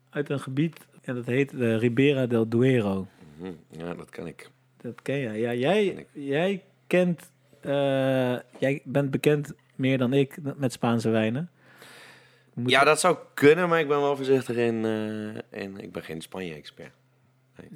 uit 0.09 0.29
een 0.29 0.39
gebied. 0.39 0.87
En 1.01 1.15
dat 1.15 1.25
heet 1.25 1.49
de 1.57 1.77
Ribera 1.77 2.25
del 2.25 2.47
Duero. 2.49 3.07
Hm, 3.37 3.51
Ja, 3.69 3.93
dat 3.93 4.09
kan 4.09 4.27
ik. 4.27 4.49
Dat 4.81 5.01
ken 5.01 5.19
jij. 5.19 5.39
Ja, 5.39 5.53
jij, 5.53 6.05
jij 6.11 6.63
kent. 6.87 7.31
eh, 7.61 8.35
jij 8.59 8.81
bent 8.83 9.11
bekend 9.11 9.53
meer 9.75 9.97
dan 9.97 10.13
ik 10.13 10.37
met 10.55 10.71
Spaanse 10.73 11.09
wijnen. 11.09 11.49
Moet- 12.53 12.69
Ja, 12.71 12.83
dat 12.83 12.99
zou 12.99 13.17
kunnen, 13.33 13.69
maar 13.69 13.79
ik 13.79 13.87
ben 13.87 14.01
wel 14.01 14.15
voorzichtig 14.15 14.55
in... 14.55 14.85
eh, 14.85 15.59
in 15.61 15.77
ik 15.77 15.91
ben 15.91 16.03
geen 16.03 16.21
Spanje-expert. 16.21 16.91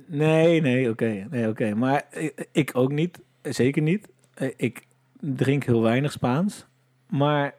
Nee, 0.05 0.61
nee, 0.61 0.89
oké. 0.89 1.27
nee, 1.29 1.47
oké. 1.47 1.73
Maar 1.75 2.05
ik, 2.11 2.47
ik 2.51 2.69
ook 2.73 2.91
niet. 2.91 3.19
Zeker 3.41 3.81
niet. 3.81 4.07
Eh, 4.33 4.51
Ik 4.57 4.85
drink 5.19 5.63
heel 5.63 5.81
weinig 5.81 6.11
Spaans. 6.11 6.65
Maar 7.09 7.53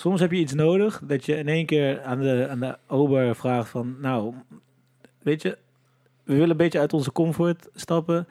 soms 0.00 0.20
heb 0.20 0.30
je 0.32 0.38
iets 0.38 0.52
nodig 0.54 1.00
dat 1.04 1.24
je 1.24 1.36
in 1.36 1.48
één 1.48 1.66
keer 1.66 2.02
aan 2.02 2.20
de, 2.20 2.46
aan 2.50 2.60
de 2.60 2.76
ober 2.86 3.36
vraagt 3.36 3.68
van... 3.68 3.96
Nou, 4.00 4.34
weet 5.22 5.42
je, 5.42 5.58
we 6.24 6.32
willen 6.34 6.50
een 6.50 6.56
beetje 6.56 6.78
uit 6.78 6.92
onze 6.92 7.12
comfort 7.12 7.68
stappen. 7.74 8.28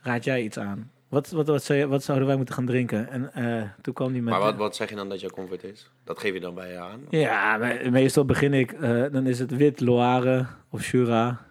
Raad 0.00 0.24
jij 0.24 0.42
iets 0.42 0.58
aan? 0.58 0.90
Wat, 1.08 1.30
wat, 1.30 1.46
wat, 1.46 1.64
zou 1.64 1.78
je- 1.78 1.86
wat 1.88 2.02
zouden 2.02 2.26
wij 2.26 2.36
moeten 2.36 2.54
gaan 2.54 2.66
drinken? 2.66 3.08
En 3.10 3.32
eh, 3.34 3.68
toen 3.80 3.94
kwam 3.94 4.12
die 4.12 4.22
met... 4.22 4.32
Maar 4.32 4.42
wat, 4.42 4.56
wat 4.56 4.76
zeg 4.76 4.88
je 4.88 4.94
dan 4.96 5.08
dat 5.08 5.20
jouw 5.20 5.30
comfort 5.30 5.64
is? 5.64 5.90
Dat 6.04 6.18
geef 6.18 6.32
je 6.34 6.40
dan 6.40 6.54
bij 6.54 6.70
je 6.72 6.78
aan? 6.78 7.00
Ja, 7.10 7.56
me- 7.56 7.90
meestal 7.90 8.24
begin 8.24 8.54
ik, 8.54 8.72
eh, 8.72 9.04
dan 9.12 9.26
is 9.26 9.38
het 9.38 9.56
wit 9.56 9.80
Loire 9.80 10.46
of 10.70 10.90
Jura. 10.90 11.46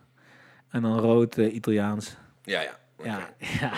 En 0.69 0.81
dan 0.81 0.99
rood 0.99 1.37
eh, 1.37 1.53
Italiaans. 1.55 2.17
Ja, 2.43 2.61
ja. 2.61 2.77
Ja, 3.03 3.29
ja. 3.61 3.71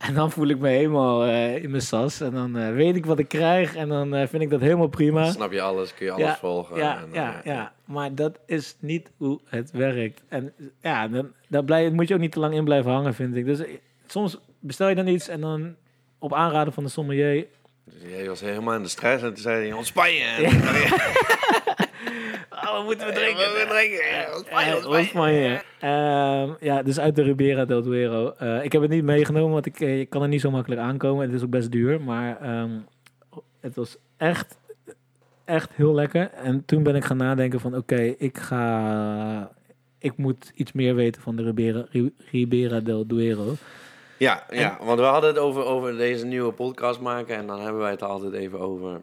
En 0.00 0.14
dan 0.14 0.30
voel 0.30 0.48
ik 0.48 0.58
me 0.58 0.68
helemaal 0.68 1.24
eh, 1.24 1.62
in 1.62 1.70
mijn 1.70 1.82
sas. 1.82 2.20
En 2.20 2.30
dan 2.30 2.56
eh, 2.56 2.72
weet 2.72 2.96
ik 2.96 3.06
wat 3.06 3.18
ik 3.18 3.28
krijg. 3.28 3.74
En 3.76 3.88
dan 3.88 4.14
eh, 4.14 4.28
vind 4.28 4.42
ik 4.42 4.50
dat 4.50 4.60
helemaal 4.60 4.88
prima. 4.88 5.22
Dan 5.22 5.32
snap 5.32 5.52
je 5.52 5.60
alles, 5.60 5.94
kun 5.94 6.06
je 6.06 6.12
alles 6.12 6.26
Ja, 6.26 6.36
volgen. 6.36 6.76
Ja, 6.76 6.98
en, 6.98 7.08
ja, 7.12 7.40
ja. 7.44 7.72
Maar 7.84 8.14
dat 8.14 8.38
is 8.46 8.76
niet 8.78 9.10
hoe 9.16 9.40
het 9.44 9.70
werkt. 9.70 10.22
En 10.28 10.52
ja, 10.82 11.08
dan, 11.08 11.32
daar 11.48 11.64
blij, 11.64 11.90
moet 11.90 12.08
je 12.08 12.14
ook 12.14 12.20
niet 12.20 12.32
te 12.32 12.40
lang 12.40 12.54
in 12.54 12.64
blijven 12.64 12.90
hangen, 12.90 13.14
vind 13.14 13.36
ik. 13.36 13.44
Dus 13.44 13.60
soms 14.06 14.38
bestel 14.58 14.88
je 14.88 14.94
dan 14.94 15.06
iets 15.06 15.28
en 15.28 15.40
dan 15.40 15.74
op 16.18 16.34
aanraden 16.34 16.72
van 16.72 16.84
de 16.84 16.90
sommelier... 16.90 17.46
Dus 17.84 18.10
jij 18.10 18.28
was 18.28 18.40
helemaal 18.40 18.74
in 18.74 18.82
de 18.82 18.88
stress 18.88 19.22
en 19.22 19.34
toen 19.34 19.42
zei 19.42 19.66
hij, 19.66 19.72
ontspan 19.72 20.12
je. 20.12 20.36
Wat 22.72 22.84
moeten 22.84 23.06
we 23.06 23.12
Ja, 23.12 23.18
wat 23.20 23.66
we 23.66 23.66
drinken? 23.68 24.06
Ja, 24.10 24.26
Eh. 25.80 26.42
Ehm, 26.42 26.50
ja, 26.60 26.82
dus 26.82 27.00
uit 27.00 27.16
de 27.16 27.22
Ribera 27.22 27.64
del 27.64 27.82
Duero. 27.82 28.34
Eh, 28.38 28.64
ik 28.64 28.72
heb 28.72 28.82
het 28.82 28.90
niet 28.90 29.04
meegenomen, 29.04 29.52
want 29.52 29.66
ik, 29.66 29.80
eh, 29.80 30.00
ik 30.00 30.10
kan 30.10 30.22
er 30.22 30.28
niet 30.28 30.40
zo 30.40 30.50
makkelijk 30.50 30.80
aankomen. 30.80 31.26
Het 31.26 31.34
is 31.36 31.42
ook 31.42 31.50
best 31.50 31.70
duur, 31.70 32.00
maar 32.00 32.40
ehm, 32.40 32.70
het 33.60 33.74
was 33.74 33.96
echt, 34.16 34.58
echt 35.44 35.70
heel 35.74 35.94
lekker. 35.94 36.30
En 36.30 36.64
toen 36.64 36.82
ben 36.82 36.94
ik 36.96 37.04
gaan 37.04 37.16
nadenken 37.16 37.60
van, 37.60 37.76
oké, 37.76 38.00
ik 38.18 38.38
ga... 38.38 39.50
Ik 39.98 40.16
moet 40.16 40.52
iets 40.54 40.72
meer 40.72 40.94
weten 40.94 41.22
van 41.22 41.36
de 41.36 41.42
Ribera, 41.42 41.84
Ri- 41.90 42.14
Ribera 42.30 42.80
del 42.80 43.06
Duero. 43.06 43.54
Ja, 44.16 44.44
ja, 44.50 44.78
want 44.82 44.98
we 45.00 45.04
hadden 45.06 45.30
het 45.30 45.38
over, 45.38 45.64
over 45.64 45.96
deze 45.96 46.26
nieuwe 46.26 46.52
podcast 46.52 47.00
maken. 47.00 47.36
En 47.36 47.46
dan 47.46 47.60
hebben 47.60 47.80
wij 47.80 47.90
het 47.90 48.02
altijd 48.02 48.32
even 48.32 48.60
over, 48.60 49.00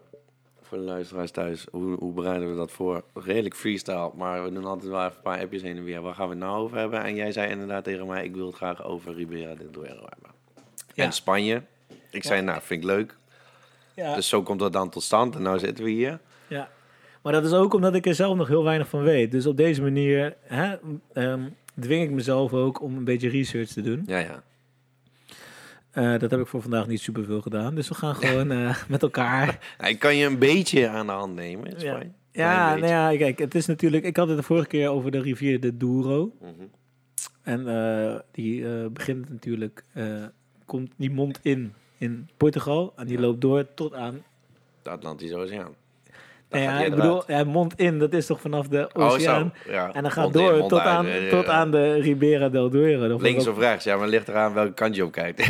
voor 0.67 0.77
de 0.77 0.83
luisteraars 0.83 1.31
thuis, 1.31 1.65
hoe, 1.71 1.97
hoe 1.99 2.13
bereiden 2.13 2.49
we 2.49 2.55
dat 2.55 2.71
voor? 2.71 3.03
Redelijk 3.13 3.55
freestyle, 3.55 4.11
maar 4.15 4.43
we 4.43 4.51
doen 4.51 4.65
altijd 4.65 4.91
wel 4.91 5.03
even 5.03 5.15
een 5.15 5.21
paar 5.21 5.39
appjes 5.41 5.61
heen 5.61 5.77
en 5.77 5.83
weer. 5.83 6.01
Waar 6.01 6.13
gaan 6.13 6.27
we 6.29 6.35
het 6.35 6.43
nou 6.43 6.57
over 6.57 6.77
hebben? 6.77 7.03
En 7.03 7.15
jij 7.15 7.31
zei 7.31 7.51
inderdaad 7.51 7.83
tegen 7.83 8.07
mij, 8.07 8.23
ik 8.23 8.35
wil 8.35 8.45
het 8.45 8.55
graag 8.55 8.83
over 8.83 9.13
Ribera 9.13 9.55
del 9.55 9.71
Duero 9.71 10.05
hebben. 10.09 10.31
Ja. 10.93 11.03
En 11.03 11.11
Spanje. 11.11 11.61
Ik 12.11 12.23
zei, 12.23 12.41
nou, 12.41 12.61
vind 12.61 12.83
ik 12.83 12.89
leuk. 12.89 13.17
Ja, 13.93 14.15
Dus 14.15 14.27
zo 14.29 14.43
komt 14.43 14.59
dat 14.59 14.73
dan 14.73 14.89
tot 14.89 15.03
stand. 15.03 15.35
En 15.35 15.41
nou 15.41 15.59
zitten 15.59 15.83
we 15.83 15.89
hier. 15.89 16.19
ja. 16.47 16.69
Maar 17.21 17.33
dat 17.33 17.45
is 17.45 17.53
ook 17.53 17.73
omdat 17.73 17.95
ik 17.95 18.05
er 18.05 18.15
zelf 18.15 18.37
nog 18.37 18.47
heel 18.47 18.63
weinig 18.63 18.87
van 18.87 19.03
weet. 19.03 19.31
Dus 19.31 19.45
op 19.45 19.57
deze 19.57 19.81
manier 19.81 20.35
hè, 20.41 20.75
ehm, 21.13 21.41
dwing 21.79 22.03
ik 22.03 22.11
mezelf 22.11 22.53
ook 22.53 22.81
om 22.81 22.97
een 22.97 23.03
beetje 23.03 23.29
research 23.29 23.67
te 23.69 23.81
doen. 23.81 24.03
Ja, 24.05 24.17
ja. 24.17 24.43
Eh, 25.97 26.19
dat 26.19 26.31
heb 26.31 26.39
ik 26.39 26.47
voor 26.47 26.61
vandaag 26.61 26.87
niet 26.87 26.99
superveel 26.99 27.41
gedaan. 27.41 27.75
Dus 27.75 27.87
we 27.87 27.95
gaan 27.95 28.15
gewoon 28.15 28.51
eh, 28.51 28.83
met 28.87 29.01
elkaar. 29.01 29.59
Nou, 29.77 29.91
ik 29.91 29.99
kan 29.99 30.15
je 30.15 30.25
een 30.25 30.39
beetje 30.39 30.87
aan 30.87 31.05
de 31.05 31.11
hand 31.11 31.35
nemen 31.35 31.79
Ja. 31.79 32.01
Ja, 32.31 32.75
nou 32.75 32.87
ja, 32.87 33.17
kijk, 33.17 33.39
het 33.39 33.55
is 33.55 33.65
natuurlijk. 33.65 34.03
Ik 34.03 34.17
had 34.17 34.27
het 34.27 34.37
de 34.37 34.43
vorige 34.43 34.67
keer 34.67 34.89
over 34.89 35.11
de 35.11 35.21
rivier 35.21 35.59
de 35.59 35.77
Douro. 35.77 36.31
Mhm. 36.41 36.51
En 37.41 37.67
eh, 37.67 38.19
die 38.31 38.89
begint 38.89 39.29
natuurlijk. 39.29 39.83
komt 40.65 40.91
die 40.97 41.11
mond 41.11 41.39
in 41.41 41.73
in 41.97 42.29
Portugal. 42.37 42.93
En 42.95 43.07
die 43.07 43.19
loopt 43.19 43.41
door 43.41 43.73
tot 43.73 43.93
aan. 43.93 44.23
De 44.81 44.89
Atlantische 44.89 45.35
Oceaan. 45.35 45.73
Gaat 46.49 46.61
ja, 46.61 46.79
ik 46.79 46.95
bedoel, 46.95 47.23
ja, 47.27 47.43
mond 47.43 47.79
in, 47.79 47.99
dat 47.99 48.13
is 48.13 48.25
toch 48.25 48.41
vanaf 48.41 48.67
de 48.67 48.89
Oh, 48.93 49.03
oceaan. 49.05 49.53
Ja. 49.69 49.93
en 49.93 50.01
dan 50.01 50.11
gaat 50.11 50.25
in, 50.25 50.31
door 50.31 50.67
tot, 50.67 50.79
uit. 50.79 50.87
aan, 50.87 51.07
Ja, 51.07 51.29
tot 51.29 51.47
aan 51.47 51.71
de 51.71 51.93
Ribera 51.93 52.49
del 52.49 52.69
Duero. 52.69 53.17
Links 53.21 53.47
of 53.47 53.57
rechts, 53.57 53.83
ja, 53.83 53.93
maar 53.93 54.01
het 54.03 54.11
ligt 54.11 54.27
eraan 54.27 54.53
welke 54.53 54.73
kant 54.73 54.95
je 54.95 55.05
op 55.05 55.11
kijkt. 55.11 55.49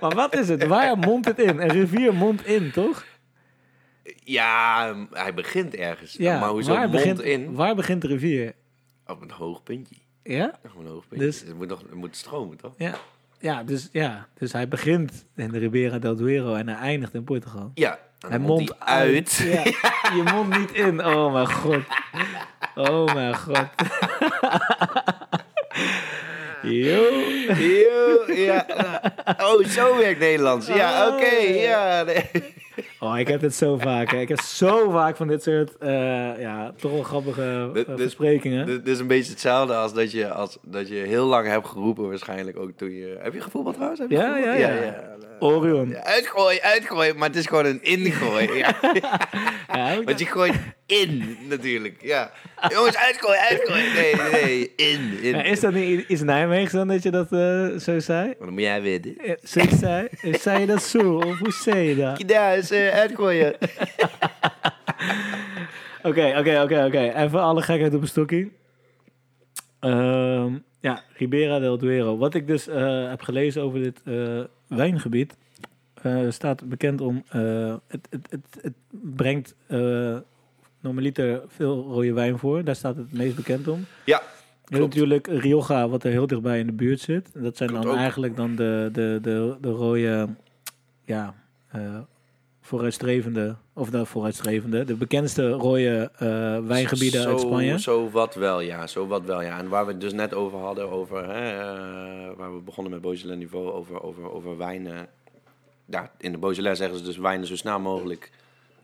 Maar 0.00 0.14
wat 0.14 0.34
is 0.36 0.48
het? 0.48 0.66
Waar 0.66 0.98
mondt 0.98 1.26
het 1.26 1.38
in? 1.38 1.60
Een 1.60 1.68
rivier 1.68 2.14
mondt 2.14 2.46
in, 2.46 2.70
toch? 2.70 3.04
ja, 4.24 4.94
hij 5.10 5.34
begint 5.34 5.74
ergens. 5.74 6.12
Ja, 6.18 6.38
maar 6.40 6.48
hoezo 6.48 6.70
waar 6.72 6.80
mond 6.80 6.92
begint, 6.92 7.20
in? 7.20 7.54
Waar 7.54 7.74
begint 7.74 8.02
de 8.02 8.06
rivier? 8.08 8.52
Op 9.06 9.22
een 9.22 9.30
hoog 9.30 9.62
puntje. 9.62 9.94
Ja? 10.22 10.52
Op 10.64 10.80
een 10.80 10.86
hoog 10.86 11.08
puntje. 11.08 11.26
Dus- 11.26 11.38
Dus, 11.40 11.48
het, 11.48 11.58
moet 11.58 11.68
nog, 11.68 11.80
het 11.80 11.94
moet 11.94 12.16
stromen, 12.16 12.56
toch? 12.56 12.72
Ja, 12.76 12.94
ja, 13.38 13.62
dus, 13.64 13.88
ja, 13.92 14.26
dus 14.38 14.52
hij 14.52 14.68
begint 14.68 15.24
in 15.36 15.48
de 15.48 15.58
Ribera 15.58 15.98
del 15.98 16.16
Duero 16.16 16.54
en 16.54 16.68
hij 16.68 16.76
eindigt 16.76 17.14
in 17.14 17.24
Portugal. 17.24 17.70
Ja. 17.74 17.98
Hij 18.28 18.38
hij 18.38 18.72
uit. 18.78 19.40
Ja, 19.52 19.62
je 20.14 20.22
mond 20.32 20.58
niet 20.58 20.72
in. 20.72 21.04
Oh 21.04 21.32
mijn 21.32 21.52
god. 21.52 21.82
Oh 22.74 23.14
mijn 23.14 23.36
god. 23.36 23.66
Yo. 26.62 27.02
Yo, 27.58 28.32
ja. 28.34 28.66
Oh, 29.40 29.64
zo 29.66 29.96
werkt 29.96 30.20
Nederlands. 30.20 30.66
Ja, 30.66 31.06
Oh, 31.06 31.14
oké. 31.14 31.36
ja. 31.36 31.98
ja. 32.00 32.22
Oh, 33.00 33.18
ik 33.18 33.28
heb 33.28 33.40
het 33.40 33.54
zo 33.54 33.76
vaak. 33.78 34.10
Hè. 34.10 34.20
Ik 34.20 34.28
heb 34.28 34.40
zo 34.40 34.90
vaak 34.90 35.16
van 35.16 35.26
dit 35.28 35.42
soort, 35.42 35.76
eh, 35.78 35.90
ja, 36.40 36.72
toch 36.76 36.92
wel 36.92 37.02
grappige 37.02 37.70
Dit- 37.72 37.88
uh, 37.88 37.96
dit-. 37.96 38.42
Dit, 38.42 38.66
dit 38.66 38.88
is 38.88 38.98
een 38.98 39.06
beetje 39.06 39.30
hetzelfde 39.30 39.74
als 39.74 39.94
dat 39.94 40.12
je, 40.12 40.28
als 40.30 40.58
dat 40.62 40.88
je 40.88 40.94
heel 40.94 41.26
lang 41.26 41.46
hebt 41.46 41.66
geroepen 41.66 42.08
waarschijnlijk 42.08 42.58
ook 42.58 42.70
toen 42.76 42.90
je... 42.90 43.16
Heb 43.20 43.34
je 43.34 43.40
gevoetbald 43.40 43.74
trouwens? 43.74 44.00
Heb 44.00 44.10
je 44.10 44.16
Ja, 44.16 44.26
gevoetbald? 44.34 44.58
ja, 44.58 44.68
ja. 44.68 45.10
Orion. 45.40 45.88
Ja, 45.88 46.04
uitgooi, 46.04 46.60
uitgooi, 46.60 47.12
maar 47.14 47.28
het 47.28 47.36
is 47.36 47.46
gewoon 47.46 47.64
een 47.64 47.82
ingooi. 47.82 48.50
Ja. 48.62 48.74
Ja, 49.72 50.02
Want 50.04 50.18
je 50.18 50.26
gooit 50.26 50.54
in, 50.86 51.36
natuurlijk. 51.48 51.96
Ja. 52.02 52.30
Jongens, 52.68 52.96
uitgooi, 52.96 53.38
uitgooi. 53.50 53.82
Nee, 53.94 54.14
nee, 54.42 54.72
in, 54.76 55.18
in. 55.22 55.36
Ja, 55.36 55.42
is 55.42 55.60
dat 55.60 55.72
niet 55.72 56.08
iets 56.08 56.22
Nijmegen 56.22 56.78
dan 56.78 56.88
dat 56.88 57.02
je 57.02 57.10
dat 57.10 57.32
eh, 57.32 57.66
zo 57.78 57.98
zei? 57.98 58.34
Dan 58.38 58.52
moet 58.52 58.60
jij 58.62 58.82
weten. 58.82 59.16
Eh, 59.18 59.32
Zo 59.44 59.60
zei, 59.80 60.08
eh, 60.20 60.34
zei 60.34 60.60
je 60.60 60.66
dat 60.66 60.82
zo? 60.82 61.14
Of 61.14 61.38
hoe 61.38 61.52
zei 61.52 61.88
je 61.88 61.96
dat? 61.96 62.18
Is 62.62 62.70
eh, 62.70 62.88
uitgooien. 62.88 63.54
Oké, 66.02 66.34
oké, 66.38 66.62
oké, 66.62 66.84
oké. 66.84 67.12
Even 67.14 67.40
alle 67.40 67.62
gekheid 67.62 67.94
op 67.94 68.00
een 68.00 68.08
stokje. 68.08 68.48
Ehm, 69.80 70.54
ja, 70.80 71.02
Ribera 71.16 71.58
del 71.58 71.78
Duero. 71.78 72.16
Wat 72.16 72.34
ik 72.34 72.46
dus 72.46 72.68
eh, 72.68 73.08
heb 73.08 73.20
gelezen 73.22 73.62
over 73.62 73.78
dit 73.82 74.00
eh, 74.04 74.40
wijngebied... 74.66 75.36
eh, 76.02 76.20
staat 76.28 76.68
bekend 76.68 77.00
om... 77.00 77.24
eh, 77.28 77.74
het, 77.88 78.06
het, 78.10 78.26
het, 78.30 78.58
het 78.62 78.72
brengt 78.90 79.54
eh 79.66 80.16
normaliter 80.80 81.42
veel 81.48 81.82
rode 81.82 82.12
wijn 82.12 82.38
voor. 82.38 82.64
Daar 82.64 82.76
staat 82.76 82.96
het 82.96 83.12
meest 83.12 83.36
bekend 83.36 83.68
om. 83.68 83.84
Ja, 84.04 84.22
klopt. 84.64 84.82
natuurlijk 84.84 85.26
Rioja, 85.26 85.88
wat 85.88 86.04
er 86.04 86.10
heel 86.10 86.26
dichtbij 86.26 86.58
in 86.58 86.66
de 86.66 86.72
buurt 86.72 87.00
zit. 87.00 87.28
Dat 87.34 87.56
zijn 87.56 87.68
Klopt 87.68 87.84
dan 87.84 87.92
ook. 87.94 87.98
eigenlijk 88.00 88.36
dan 88.36 88.54
de, 88.56 88.88
de, 88.92 89.18
de, 89.22 89.56
de 89.60 89.70
rode 89.70 90.28
ja, 91.04 91.34
eh, 91.68 91.98
vooruitstrevende, 92.72 93.56
of 93.72 93.90
de 93.90 94.06
vooruitstrevende, 94.06 94.84
de 94.84 94.94
bekendste 94.94 95.50
rode 95.50 96.10
eh, 96.16 96.58
wijngebieden 96.66 97.22
zo, 97.22 97.28
uit 97.28 97.40
Spanje. 97.40 97.80
Zo 97.80 98.10
wat 98.10 98.34
wel, 98.34 98.60
ja. 98.60 98.86
Zo 98.86 99.06
wat 99.06 99.24
wel, 99.24 99.42
ja. 99.42 99.58
En 99.58 99.68
waar 99.68 99.86
we 99.86 99.92
het 99.92 100.00
dus 100.00 100.12
net 100.12 100.34
over 100.34 100.58
hadden, 100.58 100.90
over, 100.90 101.28
hè, 101.28 101.50
eh, 101.50 102.36
waar 102.36 102.54
we 102.54 102.60
begonnen 102.60 102.92
met 102.92 103.02
Beaujolais 103.02 103.38
niveau, 103.38 103.72
over, 103.72 104.02
over, 104.02 104.30
over 104.30 104.56
wijnen. 104.56 105.08
Ja, 105.84 106.10
in 106.18 106.32
de 106.32 106.38
Beaujolais 106.38 106.78
zeggen 106.78 106.98
ze 106.98 107.04
dus 107.04 107.16
wijnen 107.16 107.46
zo 107.46 107.56
snel 107.56 107.80
mogelijk 107.80 108.30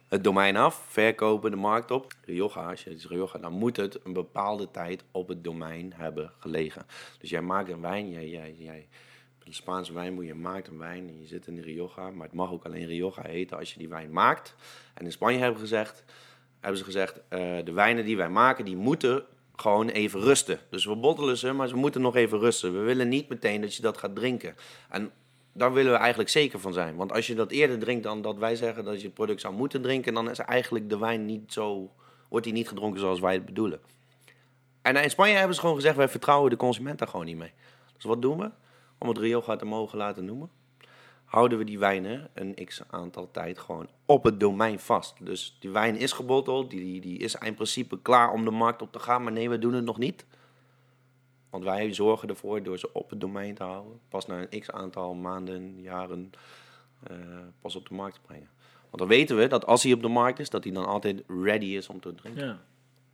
het 0.09 0.24
domein 0.24 0.57
af, 0.57 0.85
verkopen, 0.88 1.51
de 1.51 1.57
markt 1.57 1.90
op. 1.90 2.12
Rioja, 2.24 2.70
als 2.70 2.85
je 2.85 2.96
Rioja, 3.09 3.38
dan 3.40 3.53
moet 3.53 3.77
het 3.77 3.98
een 4.05 4.12
bepaalde 4.12 4.70
tijd 4.70 5.05
op 5.11 5.29
het 5.29 5.44
domein 5.44 5.92
hebben 5.96 6.33
gelegen. 6.38 6.87
Dus 7.18 7.31
jij 7.31 7.42
maakt 7.42 7.70
een 7.70 7.81
wijn, 7.81 8.11
jij, 8.11 8.29
jij, 8.29 8.55
jij 8.59 8.88
een 9.49 9.55
Spaanse 9.55 9.93
wijnboer, 9.93 10.25
je 10.25 10.35
maakt 10.35 10.69
een 10.69 10.79
wijn 10.79 11.09
en 11.09 11.21
je 11.21 11.27
zit 11.27 11.47
in 11.47 11.55
de 11.55 11.63
Rioja, 11.63 12.11
maar 12.11 12.27
het 12.27 12.37
mag 12.37 12.53
ook 12.53 12.65
alleen 12.65 12.87
Rioja 12.87 13.23
heten 13.23 13.59
als 13.59 13.73
je 13.73 13.79
die 13.79 13.89
wijn 13.89 14.13
maakt. 14.13 14.55
En 14.95 15.05
in 15.05 15.13
Spanje 15.13 15.39
hebben, 15.39 15.61
gezegd, 15.61 16.05
hebben 16.61 16.79
ze 16.79 16.85
gezegd, 16.85 17.21
eh, 17.29 17.57
de 17.65 17.73
wijnen 17.73 18.05
die 18.05 18.17
wij 18.17 18.29
maken, 18.29 18.65
die 18.65 18.77
moeten 18.77 19.25
gewoon 19.57 19.89
even 19.89 20.21
rusten. 20.21 20.59
Dus 20.71 20.85
we 20.85 20.97
bottelen 20.97 21.37
ze, 21.37 21.53
maar 21.53 21.69
ze 21.69 21.77
moeten 21.77 22.01
nog 22.01 22.17
even 22.17 22.39
rusten. 22.39 22.73
We 22.73 22.79
willen 22.79 23.09
niet 23.09 23.29
meteen 23.29 23.61
dat 23.61 23.75
je 23.75 23.83
dat 23.83 23.99
gaat 23.99 24.15
drinken. 24.15 24.55
En 24.89 25.11
daar 25.53 25.73
willen 25.73 25.93
we 25.93 25.99
eigenlijk 25.99 26.31
zeker 26.31 26.61
van 26.61 26.73
zijn. 26.73 26.97
Want 26.97 27.13
als 27.13 27.27
je 27.27 27.35
dat 27.35 27.51
eerder 27.51 27.79
drinkt 27.79 28.03
dan 28.03 28.23
dat 28.23 28.39
wij 28.39 28.57
zeggen 28.57 28.85
dat 28.85 29.01
je 29.01 29.07
het 29.07 29.15
product 29.15 29.41
zou 29.41 29.55
moeten 29.55 29.83
drinken, 29.83 30.15
dan 30.15 30.31
is 30.31 30.39
eigenlijk 30.39 30.89
de 30.89 30.99
wijn 30.99 31.27
niet 31.27 31.53
zo, 31.53 31.91
wordt 32.29 32.45
die 32.45 32.55
niet 32.55 32.69
gedronken 32.69 33.01
zoals 33.01 33.21
wij 33.21 33.35
het 33.35 33.45
bedoelen. 33.45 33.81
En 34.83 34.97
in 34.97 35.11
Spanje 35.11 35.35
hebben 35.35 35.55
ze 35.55 35.61
gewoon 35.61 35.77
gezegd, 35.77 35.97
wij 35.97 36.09
vertrouwen 36.09 36.51
de 36.51 36.57
consument 36.57 36.99
daar 36.99 37.09
gewoon 37.09 37.27
niet 37.27 37.37
mee. 37.37 37.53
Dus 37.95 38.05
wat 38.05 38.23
doen 38.23 38.39
we? 38.39 38.51
Om 38.99 39.09
het 39.09 39.19
Rioja 39.19 39.57
te 39.57 39.65
mogen 39.65 39.99
laten 39.99 40.25
noemen, 40.25 40.51
houden 41.25 41.59
we 41.59 41.65
die 41.65 41.79
wijnen 41.79 42.29
een 42.35 42.55
x 42.65 42.83
aantal 42.91 43.31
tijd 43.31 43.59
gewoon 43.59 43.89
op 44.07 44.25
het 44.25 44.41
domein 44.41 44.79
vast. 44.79 45.27
Dus 45.27 45.57
die 45.61 45.71
wijn 45.71 45.97
is 45.97 46.13
gebotteld, 46.13 46.71
die, 46.71 47.01
die 47.01 47.19
is 47.19 47.35
in 47.35 47.55
principe 47.55 48.03
klaar 48.03 48.33
om 48.33 48.45
de 48.45 48.51
markt 48.51 48.83
op 48.83 48.93
te 48.93 48.99
gaan, 48.99 49.23
maar 49.23 49.33
nee, 49.33 49.51
we 49.51 49.59
doen 49.59 49.75
het 49.75 49.85
nog 49.85 49.99
niet. 49.99 50.27
Want 51.51 51.65
wij 51.65 51.95
zorgen 51.95 52.29
ervoor 52.29 52.63
door 52.63 52.79
ze 52.79 52.93
op 52.93 53.11
het 53.11 53.21
domein 53.21 53.55
te 53.55 53.63
houden. 53.63 54.01
Pas 54.09 54.27
na 54.27 54.47
een 54.49 54.61
x 54.61 54.71
aantal 54.71 55.15
maanden, 55.15 55.81
jaren, 55.81 56.31
uh, 57.11 57.17
pas 57.61 57.77
op 57.77 57.89
de 57.89 57.95
markt 57.95 58.15
te 58.15 58.21
brengen. 58.27 58.49
Want 58.83 58.99
dan 58.99 59.09
weten 59.09 59.37
we 59.37 59.47
dat 59.47 59.67
als 59.67 59.83
hij 59.83 59.93
op 59.93 60.03
de 60.03 60.09
markt 60.09 60.39
is, 60.39 60.51
dat 60.51 60.65
hij 60.65 60.73
dan 60.73 60.87
altijd 60.87 61.23
ready 61.43 61.67
is 61.67 61.89
om 61.89 62.01
te 62.01 62.15
drinken. 62.15 62.47
Ja. 62.47 62.61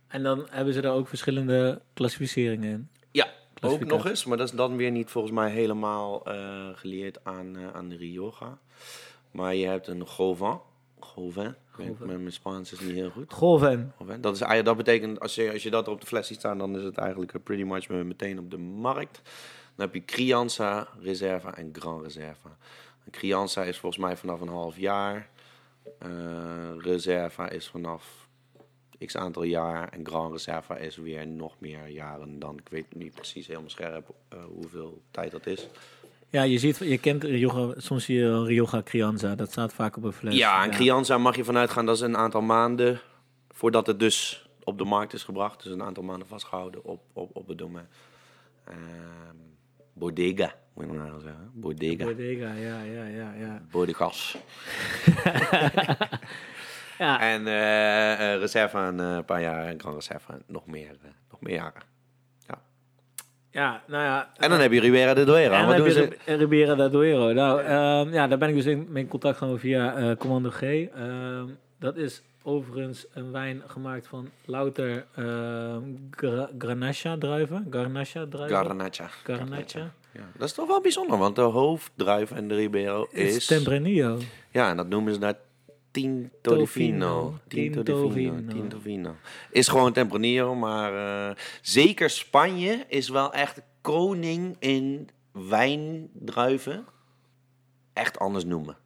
En 0.07 0.23
dan 0.23 0.47
hebben 0.49 0.73
ze 0.73 0.81
daar 0.81 0.93
ook 0.93 1.07
verschillende 1.07 1.81
klassificeringen 1.93 2.71
in. 2.71 2.89
Ja, 3.11 3.27
ook 3.61 3.85
nog 3.85 4.07
eens. 4.07 4.25
Maar 4.25 4.37
dat 4.37 4.47
is 4.47 4.53
dan 4.53 4.75
weer 4.75 4.91
niet 4.91 5.09
volgens 5.09 5.33
mij 5.33 5.49
helemaal 5.49 6.23
uh, 6.27 6.69
geleerd 6.73 7.19
aan, 7.23 7.57
uh, 7.57 7.73
aan 7.73 7.89
de 7.89 7.95
Rioja. 7.95 8.57
Maar 9.31 9.55
je 9.55 9.67
hebt 9.67 9.87
een 9.87 10.07
Gauvin. 10.07 10.59
Gauvin. 10.99 11.55
Mijn, 11.77 12.05
mijn 12.05 12.31
Spaans 12.31 12.71
is 12.71 12.79
niet 12.79 12.93
heel 12.93 13.09
goed. 13.09 13.33
Golven. 13.33 13.93
Dat, 14.19 14.41
is, 14.41 14.63
dat 14.63 14.77
betekent, 14.77 15.19
als 15.19 15.35
je, 15.35 15.51
als 15.51 15.63
je 15.63 15.69
dat 15.69 15.87
op 15.87 16.01
de 16.01 16.07
fles 16.07 16.27
ziet 16.27 16.37
staan, 16.37 16.57
dan 16.57 16.77
is 16.77 16.83
het 16.83 16.97
eigenlijk 16.97 17.33
eh, 17.33 17.41
pretty 17.43 17.63
much 17.63 17.89
meteen 17.89 18.39
op 18.39 18.51
de 18.51 18.57
markt. 18.57 19.21
Dan 19.75 19.85
heb 19.85 19.93
je 19.93 20.05
Crianza, 20.05 20.87
Reserva 20.99 21.55
en 21.55 21.69
Grand 21.73 22.03
Reserva. 22.03 22.57
En 23.05 23.11
Crianza 23.11 23.63
is 23.63 23.77
volgens 23.77 24.01
mij 24.01 24.17
vanaf 24.17 24.41
een 24.41 24.47
half 24.47 24.77
jaar. 24.77 25.29
Eh, 25.99 26.09
Reserva 26.77 27.49
is 27.49 27.67
vanaf 27.67 28.24
x 29.05 29.17
aantal 29.17 29.43
jaar. 29.43 29.89
En 29.89 30.05
Grand 30.05 30.31
Reserva 30.31 30.77
is 30.77 30.97
weer 30.97 31.27
nog 31.27 31.55
meer 31.59 31.87
jaren 31.87 32.39
dan. 32.39 32.57
Ik 32.57 32.69
weet 32.69 32.95
niet 32.95 33.13
precies 33.13 33.47
helemaal 33.47 33.69
scherp 33.69 34.09
eh, 34.29 34.39
hoeveel 34.43 35.01
tijd 35.11 35.31
dat 35.31 35.45
is. 35.45 35.67
Ja, 36.29 36.43
je 36.43 36.59
ziet, 36.59 36.77
je 36.77 36.97
kent 36.97 37.23
Rioja, 37.23 37.73
soms 37.77 38.03
zie 38.03 38.15
je 38.17 38.43
Rioja 38.43 38.83
Crianza, 38.83 39.35
dat 39.35 39.51
staat 39.51 39.73
vaak 39.73 39.97
op 39.97 40.03
een 40.03 40.13
fles. 40.13 40.35
Ja, 40.35 40.63
en 40.63 40.71
Crianza 40.71 41.17
mag 41.17 41.35
je 41.35 41.43
vanuit 41.43 41.69
gaan, 41.69 41.85
dat 41.85 41.95
is 41.95 42.01
een 42.01 42.17
aantal 42.17 42.41
maanden 42.41 43.01
voordat 43.49 43.87
het 43.87 43.99
dus 43.99 44.47
op 44.63 44.77
de 44.77 44.83
markt 44.83 45.13
is 45.13 45.23
gebracht. 45.23 45.63
Dus 45.63 45.71
een 45.71 45.83
aantal 45.83 46.03
maanden 46.03 46.27
vastgehouden 46.27 46.83
op, 46.83 47.01
op, 47.13 47.35
op 47.35 47.47
het 47.47 47.57
domein. 47.57 47.87
Ehm, 48.63 48.77
bodega, 49.93 50.55
moet 50.73 50.85
je 50.85 50.91
nou 50.91 51.21
zeggen. 51.21 51.51
Bodega. 51.53 52.05
Bodega, 52.05 52.53
ja, 52.53 52.81
ja, 52.81 53.05
ja, 53.05 53.33
ja. 53.33 53.65
Bodegas. 53.71 54.37
Ja, 56.97 57.19
En 57.19 57.47
eh 57.47 58.33
eh, 58.33 58.39
Reserva 58.39 58.87
een 58.87 58.99
eh, 58.99 59.17
paar 59.25 59.41
jaar 59.41 59.65
en 59.65 59.79
Grand 59.79 59.95
Reserva 59.95 60.37
nog 60.47 60.65
meer, 60.67 60.95
nog 61.31 61.41
meer 61.41 61.53
jaren. 61.55 61.81
ja 63.51 63.81
nou 63.87 64.03
ja. 64.03 64.29
En 64.37 64.49
dan 64.49 64.59
heb 64.59 64.71
je 64.71 64.79
Ribera 64.79 65.13
de 65.13 65.23
Duero. 65.23 65.53
En 65.53 65.65
Wat 65.65 65.77
dan 65.77 65.85
doen 65.85 65.95
heb 65.95 66.11
ze? 66.11 66.17
je 66.31 66.35
Ri- 66.37 66.43
Ribera 66.43 66.75
da 66.75 66.87
Duero. 66.89 67.33
Nou, 67.33 67.61
ehm, 67.61 68.13
ja, 68.13 68.27
daar 68.27 68.37
ben 68.37 68.49
ik 68.49 68.55
dus 68.55 68.65
in, 68.65 68.89
in 68.95 69.07
contact 69.07 69.37
gekomen 69.37 69.59
via 69.59 70.15
Commando 70.17 70.49
G. 70.49 70.61
Ehm, 70.61 71.45
dat 71.79 71.95
is 71.97 72.21
overigens 72.43 73.05
een 73.13 73.31
wijn 73.31 73.61
gemaakt 73.67 74.07
van 74.07 74.29
louter 74.45 75.05
ehm 75.15 75.81
gra 76.11 76.49
Grenache 76.57 77.15
druiven. 77.19 77.67
Garnacha 77.69 78.25
druiven. 78.29 78.57
Garnacha. 78.57 79.07
Garnacha. 79.23 79.91
Ja, 80.11 80.21
dat 80.37 80.47
is 80.47 80.53
toch 80.53 80.67
wel 80.67 80.81
bijzonder, 80.81 81.17
want 81.17 81.35
de 81.35 81.41
hoofddruif 81.41 82.31
en 82.31 82.47
de 82.47 82.55
Ribero 82.55 83.07
Is 83.11 83.35
is... 83.35 83.45
Tempranillo. 83.45 84.17
Ja, 84.51 84.69
en 84.69 84.77
dat 84.77 84.87
noemen 84.87 85.13
ze 85.13 85.19
daar 85.19 85.33
Tinto 85.95 86.55
di 86.55 86.67
Fino. 86.67 87.39
Tinto. 87.47 88.09
Fino. 88.09 88.47
Tinto 88.47 88.79
Fino. 88.79 89.15
Is 89.51 89.67
gewoon 89.67 89.93
Tempranillo, 89.93 90.55
maar 90.55 90.93
eh, 91.29 91.35
zeker 91.61 92.09
Spanje 92.09 92.85
is 92.87 93.09
wel 93.09 93.33
echt 93.33 93.61
koning 93.81 94.55
in 94.59 95.09
wijndruiven. 95.31 96.85
Echt 97.93 98.19
anders 98.19 98.45
noemen. 98.45 98.77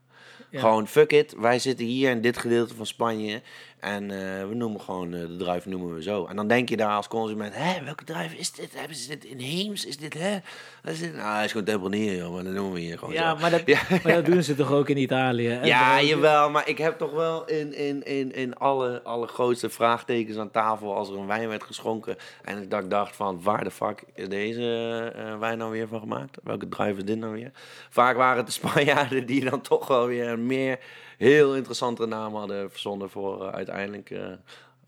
Ja. 0.52 0.60
Gewoon, 0.60 0.88
fuck 0.88 1.12
it, 1.12 1.36
wij 1.38 1.60
zitten 1.60 1.86
hier 1.86 2.10
in 2.10 2.22
dit 2.22 2.38
gedeelte 2.38 2.76
van 2.76 2.86
Spanje 2.86 3.42
en 3.80 4.04
eh, 4.12 4.48
we 4.48 4.56
noemen 4.56 4.82
gewoon 4.82 5.14
eh, 5.14 5.20
de 5.20 5.36
druif 5.38 5.66
noemen 5.66 5.96
we 5.96 6.02
zo. 6.04 6.26
En 6.26 6.36
dan 6.36 6.48
denk 6.48 6.70
je 6.70 6.78
daar 6.78 6.96
als 6.96 7.08
consument, 7.08 7.54
hè, 7.56 7.84
welke 7.84 8.04
druif 8.04 8.34
is 8.34 8.52
dit? 8.52 8.70
Hebben 8.76 8.96
ze 8.98 9.08
dit 9.08 9.26
in 9.26 9.40
Heems? 9.40 9.86
Is 9.86 9.98
dit, 9.98 10.14
hè? 10.14 10.38
Wat 10.84 10.94
is 10.94 11.00
dit? 11.00 11.16
Nou, 11.16 11.44
is 11.44 11.52
gewoon 11.52 11.66
Tempranillo, 11.66 12.12
joh, 12.18 12.34
maar 12.34 12.44
dat 12.44 12.54
noemen 12.54 12.74
we 12.74 12.80
hier 12.80 12.98
gewoon 12.98 13.14
Ja, 13.14 13.36
zo. 13.36 13.42
maar 13.42 13.50
dat, 13.52 13.62
Ja. 13.66 13.80
maar 14.04 14.14
dat 14.14 14.26
doen 14.32 14.44
ze 14.44 14.56
toch 14.56 14.72
ook 14.72 14.90
in 14.90 14.98
Italië? 14.98 15.50
En 15.50 15.66
Ja, 15.68 16.02
jawel, 16.02 16.50
maar 16.50 16.68
ik 16.70 16.78
heb 16.78 16.98
toch 16.98 17.12
wel 17.12 17.46
in, 17.46 17.74
in, 17.74 18.04
in, 18.04 18.34
in 18.34 18.56
alle, 18.56 19.02
alle 19.04 19.28
grootste 19.28 19.70
vraagtekens 19.70 20.38
aan 20.38 20.52
tafel 20.52 20.96
als 20.96 21.10
er 21.10 21.18
een 21.18 21.28
wijn 21.28 21.48
werd 21.50 21.64
geschonken. 21.64 22.16
En 22.44 22.62
ik 22.62 22.90
dacht 22.90 23.16
van, 23.16 23.42
waar 23.44 23.64
de 23.64 23.72
fuck 23.72 24.04
is 24.16 24.30
deze 24.30 25.12
eh, 25.16 25.40
wijn 25.40 25.58
nou 25.58 25.72
weer 25.72 25.88
van 25.88 26.00
gemaakt? 26.00 26.38
Welke 26.44 26.70
druif 26.70 26.98
is 26.98 27.04
dit 27.06 27.18
nou 27.18 27.34
weer? 27.34 27.52
Vaak 27.90 28.16
waren 28.18 28.38
het 28.38 28.46
de 28.46 28.52
Spanjaarden 28.52 29.26
die 29.26 29.50
dan 29.50 29.62
toch 29.62 29.88
wel 29.88 30.08
weer 30.08 30.38
meer 30.45 30.80
heel 31.17 31.56
interessantere 31.56 32.08
naam 32.08 32.36
hadden 32.36 32.71
verzonnen 32.71 33.10
voor 33.10 33.45
eh, 33.47 33.54
uiteindelijk... 33.54 34.10
eh, 34.10 34.32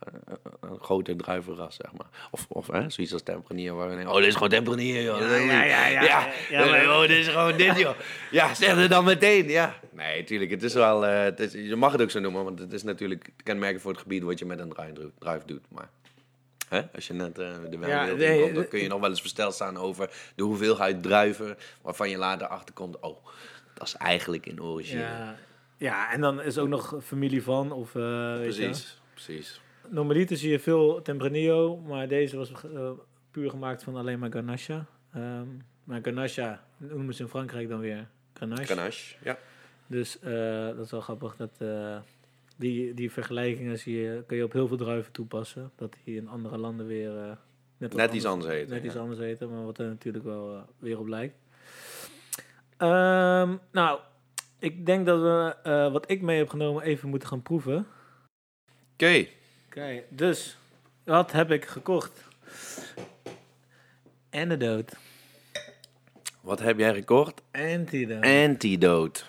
eh, 0.01 0.33
een 0.59 0.79
groter 0.81 1.15
druivenras, 1.17 1.75
zeg 1.75 1.91
maar. 1.91 2.07
Of, 2.31 2.45
of 2.49 2.67
hè, 2.67 2.89
zoiets 2.89 3.13
als 3.13 3.21
Tempranillo, 3.23 3.75
waar 3.75 3.89
we 3.89 3.95
denken, 3.95 4.11
oh, 4.13 4.17
dit 4.19 4.27
is 4.27 4.33
gewoon 4.33 4.49
Tempranillo, 4.49 4.99
joh. 5.01 5.19
Ja, 5.19 5.35
ja, 5.35 5.63
ja, 5.63 5.87
ja. 5.87 6.01
ja. 6.01 6.31
Ja, 6.49 6.65
maar- 6.65 6.95
oh, 6.97 7.01
dit 7.01 7.17
is 7.17 7.27
gewoon 7.27 7.57
dit, 7.57 7.77
joh. 7.77 7.95
Ja, 8.31 8.53
zeg 8.53 8.75
het 8.75 8.89
dan 8.89 9.03
meteen, 9.03 9.47
ja. 9.49 9.75
Nee, 9.91 10.23
tuurlijk, 10.23 10.51
het 10.51 10.63
is 10.63 10.73
wel, 10.73 11.05
eh, 11.05 11.23
het 11.23 11.39
is, 11.39 11.53
je 11.53 11.75
mag 11.75 11.91
het 11.91 12.01
ook 12.01 12.11
zo 12.11 12.19
noemen, 12.19 12.43
want 12.43 12.59
het 12.59 12.73
is 12.73 12.83
natuurlijk 12.83 13.29
kenmerkend 13.43 13.81
voor 13.81 13.91
het 13.91 14.01
gebied 14.01 14.23
wat 14.23 14.39
je 14.39 14.45
met 14.45 14.59
een 14.59 14.73
druif, 15.19 15.43
doet-. 15.45 15.65
Maar 15.69 15.89
hè, 16.69 16.81
als 16.95 17.07
je 17.07 17.13
net 17.13 17.39
eh, 17.39 17.47
de 17.69 17.77
nee, 17.77 18.35
inkomt, 18.37 18.55
dan 18.55 18.67
kun 18.67 18.79
je 18.79 18.87
nog 18.87 18.99
wel 18.99 19.09
eens 19.09 19.19
versteld 19.21 19.53
staan 19.53 19.77
over 19.77 20.09
de 20.35 20.43
hoeveelheid 20.43 21.03
druiven, 21.03 21.57
waarvan 21.81 22.09
je 22.09 22.17
later 22.17 22.47
achterkomt, 22.47 22.99
oh, 22.99 23.25
is 23.87 23.95
eigenlijk 23.95 24.45
in 24.45 24.61
origine. 24.61 25.01
Ja, 25.01 25.35
ja, 25.77 26.11
en 26.11 26.21
dan 26.21 26.41
is 26.41 26.57
ook 26.57 26.67
nog 26.67 26.95
familie 27.03 27.43
van, 27.43 27.71
of 27.71 27.93
je. 27.93 28.37
precies, 28.41 29.01
precies. 29.13 29.61
Normaliter 29.89 30.37
zie 30.37 30.51
je 30.51 30.59
veel 30.59 31.01
Tempranillo, 31.01 31.77
maar 31.77 32.07
deze 32.07 32.37
was 32.37 32.51
eh, 32.51 32.91
puur 33.31 33.49
gemaakt 33.49 33.83
van 33.83 33.95
alleen 33.95 34.19
maar 34.19 34.31
Ganache. 34.31 34.83
Ehm, 35.13 35.47
maar 35.83 35.99
Ganache 36.03 36.57
noemen 36.77 37.13
ze 37.13 37.21
in 37.21 37.29
Frankrijk 37.29 37.69
dan 37.69 37.79
weer 37.79 38.07
Grenache. 38.33 38.65
Ganache, 38.65 39.15
ja. 39.23 39.37
Dus 39.87 40.19
eh, 40.19 40.65
dat 40.65 40.85
is 40.85 40.91
wel 40.91 41.01
grappig. 41.01 41.35
Dat, 41.35 41.51
die, 42.57 42.93
die 42.93 43.11
vergelijkingen 43.11 43.79
zie 43.79 43.97
je, 43.97 44.23
kun 44.27 44.37
je 44.37 44.43
op 44.43 44.53
heel 44.53 44.67
veel 44.67 44.77
druiven 44.77 45.11
toepassen. 45.11 45.71
Dat 45.75 45.95
die 46.03 46.15
in 46.15 46.27
andere 46.27 46.57
landen 46.57 46.87
weer 46.87 47.37
net, 47.77 47.93
Net 47.93 48.13
iets 48.13 48.25
anders 48.25 48.51
eten. 48.51 48.69
net 48.69 48.83
iets 48.83 48.95
anders 48.95 49.19
eten, 49.19 49.49
maar 49.49 49.65
wat 49.65 49.77
er 49.77 49.87
natuurlijk 49.87 50.23
wel 50.23 50.65
weer 50.79 50.99
op 50.99 51.07
lijkt. 51.07 51.35
Ehm, 52.81 53.55
nou, 53.71 53.99
ik 54.59 54.85
denk 54.85 55.05
dat 55.05 55.19
we 55.21 55.55
eh, 55.63 55.91
wat 55.91 56.11
ik 56.11 56.21
mee 56.21 56.37
heb 56.37 56.49
genomen 56.49 56.83
even 56.83 57.09
moeten 57.09 57.27
gaan 57.27 57.41
proeven. 57.41 57.87
Oké, 58.93 59.25
Oké, 59.67 60.01
dus 60.09 60.57
wat 61.03 61.31
heb 61.31 61.51
ik 61.51 61.65
gekocht? 61.65 62.27
Antidote. 64.31 64.93
wat 66.41 66.59
heb 66.59 66.77
jij 66.77 66.93
gekocht? 66.93 67.41
Antidote. 67.51 68.27
Antidote. 68.47 69.21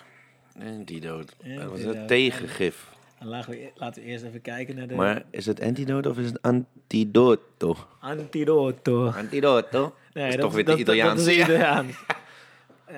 Antidote. 0.59 1.33
Dat 1.57 1.69
was 1.69 1.81
het 1.81 2.07
tegengif. 2.07 2.91
En 3.19 3.27
laten 3.27 3.49
we, 3.51 3.71
laten 3.75 4.01
we 4.03 4.07
eerst 4.07 4.23
even 4.23 4.41
kijken 4.41 4.75
naar 4.75 4.87
de 4.87 4.95
Maar 4.95 5.23
is 5.29 5.45
het 5.45 5.61
antidote 5.61 6.09
of 6.09 6.17
is 6.17 6.25
het 6.25 6.41
antidoto? 6.41 7.75
antidoto. 7.99 9.07
Antidoto? 9.07 9.95
Nee, 10.13 10.27
is 10.27 10.35
toch 10.35 10.53
weer 10.53 10.65
de 10.65 10.77
Italiaanse, 10.77 11.23
Dat 11.25 11.27
is 11.33 11.35
ja. 11.35 11.43
Italiaans. 11.43 11.95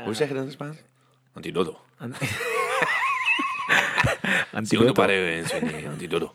Hoe 0.03 0.13
zeg 0.13 0.27
je 0.27 0.34
dat 0.34 0.43
in 0.43 0.49
het 0.49 0.51
Spaans? 0.60 0.77
Antidoto. 1.34 1.77
An- 1.97 2.13
Antidoto. 4.53 5.01
antidoto. 5.91 6.31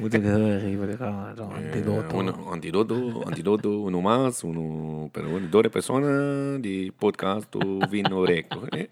Moet 0.00 0.14
ik 0.14 0.22
heel 0.22 0.46
erg 0.46 0.62
even 0.62 0.96
zo, 0.96 1.04
Eh, 1.04 1.54
Antidoto. 1.56 2.16
uno- 2.18 2.50
antidoto, 2.50 3.22
antidoto, 3.24 3.68
uno 3.84 4.00
más, 4.00 4.42
uno, 4.42 5.08
pero 5.12 5.40
dos 5.50 5.68
personas 5.68 6.60
di 6.60 6.92
podcast 6.98 7.54
vino 7.90 8.24
recco. 8.24 8.66
eh? 8.70 8.86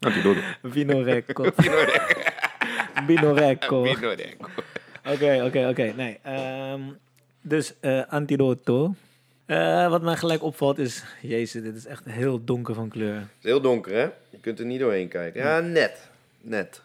Antidoto. 0.00 0.40
Vino 0.74 1.02
Recco. 1.02 1.42
Vino 1.56 1.84
recco. 1.84 2.14
Vino 3.06 3.32
Recco. 3.34 3.82
Vino 3.82 4.14
recco. 4.14 4.48
Oké, 5.04 5.42
oké, 5.44 5.66
oké. 5.68 5.92
Nee. 5.96 6.18
ehm, 6.22 6.80
dus 7.42 7.74
eh, 7.80 8.02
antidoto. 8.08 8.94
Eh, 9.46 9.88
wat 9.88 10.02
mij 10.02 10.16
gelijk 10.16 10.42
opvalt 10.42 10.78
is... 10.78 11.04
Jezus, 11.22 11.62
dit 11.62 11.76
is 11.76 11.86
echt 11.86 12.04
heel 12.04 12.44
donker 12.44 12.74
van 12.74 12.88
kleur. 12.88 13.14
Het 13.14 13.28
is 13.38 13.44
heel 13.44 13.60
donker, 13.60 13.92
hè? 13.94 14.02
Je 14.30 14.38
kunt 14.40 14.58
er 14.58 14.64
niet 14.66 14.80
doorheen 14.80 15.08
kijken. 15.08 15.42
Ja, 15.42 15.60
net. 15.60 16.10
Net. 16.40 16.82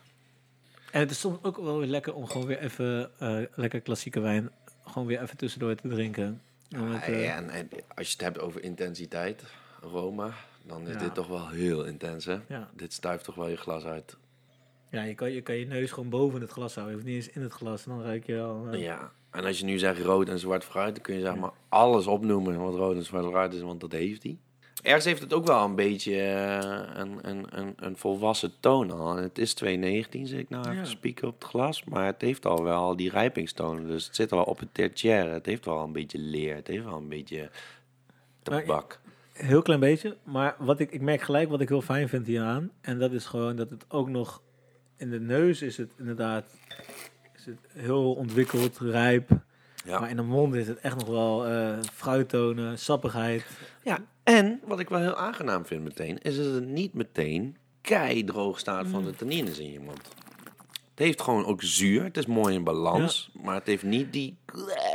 En 0.92 1.00
het 1.00 1.12
is 1.12 1.20
soms 1.20 1.38
ook 1.42 1.58
wel 1.58 1.78
weer 1.78 1.88
lekker 1.88 2.14
om 2.14 2.28
gewoon 2.28 2.48
weer 2.48 2.60
even... 2.60 3.12
eh, 3.20 3.38
lekker 3.56 3.82
klassieke 3.82 4.20
wijn... 4.20 4.52
gewoon 4.86 5.08
weer 5.08 5.22
even 5.22 5.38
tussendoor 5.38 5.76
te 5.76 5.88
drinken. 5.88 6.42
Het, 6.70 6.80
Ja, 6.82 7.02
eh, 7.04 7.24
ja, 7.24 7.36
en, 7.36 7.50
en 7.50 7.70
als 7.96 8.08
je 8.08 8.14
het 8.14 8.22
hebt 8.22 8.40
over 8.40 8.64
intensiteit, 8.64 9.44
aroma, 9.84 10.34
dan 10.68 10.88
is 10.88 10.94
Ja. 10.94 11.00
dit 11.00 11.14
toch 11.14 11.28
wel 11.28 11.50
heel 11.50 11.84
intens, 11.86 12.26
hè? 12.26 12.38
Ja. 12.48 12.70
Dit 12.74 12.94
stuift 12.94 13.24
toch 13.24 13.36
wel 13.36 13.48
je 13.48 13.58
glas 13.58 13.84
uit. 13.84 14.18
ja, 14.90 15.04
je 15.04 15.16
kan, 15.16 15.32
je 15.32 15.42
kan 15.42 15.56
je 15.56 15.66
neus 15.66 15.92
gewoon 15.92 16.10
boven 16.10 16.42
het 16.42 16.52
glas 16.52 16.76
houden. 16.76 16.96
Je 16.98 17.02
hoeft 17.04 17.16
niet 17.16 17.26
eens 17.26 17.36
in 17.36 17.42
het 17.42 17.54
glas. 17.54 17.84
Dan 17.84 18.04
ruik 18.04 18.26
je 18.26 18.40
al... 18.42 18.76
Ja. 18.76 19.12
En 19.32 19.46
als 19.46 19.60
je 19.60 19.66
nu 19.66 19.78
zegt 19.80 20.00
rood 20.02 20.30
en 20.30 20.40
zwart 20.40 20.64
fruit, 20.64 20.94
dan 20.96 21.04
kun 21.04 21.16
je 21.16 21.22
zeg 21.22 21.36
maar 21.36 21.52
alles 21.70 22.08
opnoemen 22.08 22.60
wat 22.60 22.76
rood 22.76 22.96
en 22.96 23.04
zwart 23.06 23.26
fruit 23.26 23.54
is, 23.54 23.62
want 23.62 23.80
dat 23.82 23.92
heeft 23.92 24.24
hij. 24.24 24.38
Ergens 24.82 25.06
heeft 25.06 25.22
het 25.22 25.34
ook 25.34 25.46
wel 25.48 25.64
een 25.64 25.76
beetje 25.76 26.16
eh, 26.22 26.80
een, 26.94 27.30
een, 27.30 27.46
een, 27.50 27.74
een 27.76 27.98
volwassen 27.98 28.52
toon 28.60 28.92
al. 28.92 29.16
Het 29.16 29.38
is 29.38 29.54
219, 29.54 30.28
zie 30.28 30.40
ik 30.40 30.50
nou 30.50 30.64
even 30.66 30.76
Ja. 30.78 30.86
spieken 30.86 31.28
op 31.28 31.34
het 31.34 31.44
glas. 31.50 31.84
Maar 31.84 32.06
het 32.06 32.22
heeft 32.22 32.46
al 32.46 32.64
wel 32.64 32.96
die 32.96 33.10
rijpingstonen. 33.10 33.88
Dus 33.88 34.06
het 34.06 34.16
zit 34.16 34.32
al 34.32 34.44
op 34.44 34.60
het 34.60 34.74
tertiaire. 34.74 35.30
Het 35.32 35.46
heeft 35.46 35.66
wel 35.66 35.84
een 35.84 35.92
beetje 35.92 36.18
leer. 36.18 36.56
Het 36.56 36.68
heeft 36.68 36.84
wel 36.84 36.98
een 36.98 37.08
beetje 37.10 37.50
tabak. 38.44 39.00
Heel 39.34 39.62
klein 39.62 39.80
beetje. 39.80 40.18
Maar 40.24 40.56
wat 40.60 40.80
ik, 40.80 40.92
ik 40.92 41.02
merk 41.02 41.22
gelijk 41.22 41.50
wat 41.50 41.62
ik 41.62 41.70
heel 41.70 41.82
fijn 41.82 42.10
vind 42.10 42.28
hieraan. 42.28 42.72
En 42.82 43.00
dat 43.00 43.12
is 43.12 43.26
gewoon 43.26 43.56
dat 43.56 43.70
het 43.70 43.86
ook 43.88 44.10
nog... 44.10 44.42
In 44.98 45.10
de 45.10 45.20
neus 45.20 45.62
is 45.62 45.78
het 45.78 45.92
inderdaad... 45.98 46.46
Is 47.42 47.48
het 47.48 47.84
heel 47.84 48.14
ontwikkeld, 48.14 48.78
rijp. 48.80 49.30
Ja. 49.86 50.00
Maar 50.00 50.10
in 50.10 50.16
de 50.16 50.22
mond 50.22 50.56
is 50.56 50.68
het 50.68 50.80
echt 50.80 50.96
nog 50.98 51.08
wel 51.08 51.48
eh 51.48 51.78
fruittonen, 51.94 52.80
sappigheid. 52.80 53.46
Ja, 53.84 53.98
en 54.24 54.60
wat 54.66 54.80
ik 54.80 54.90
wel 54.90 55.00
heel 55.00 55.16
aangenaam 55.16 55.66
vind 55.66 55.84
meteen, 55.84 56.18
is 56.22 56.38
dat 56.38 56.54
het 56.54 56.68
niet 56.68 56.94
meteen 56.94 57.58
kei 57.82 58.24
droog 58.24 58.60
staat 58.60 58.88
van 58.88 59.04
de 59.04 59.16
tannines 59.16 59.60
in 59.60 59.72
je 59.72 59.80
mond. 59.80 60.08
Het 60.90 61.10
heeft 61.10 61.22
gewoon 61.22 61.46
ook 61.46 61.62
zuur, 61.64 62.04
het 62.04 62.18
is 62.18 62.26
mooi 62.26 62.56
in 62.56 62.64
balans, 62.64 63.32
maar 63.44 63.56
het 63.56 63.66
heeft 63.68 63.84
niet 63.84 64.14
die, 64.14 64.38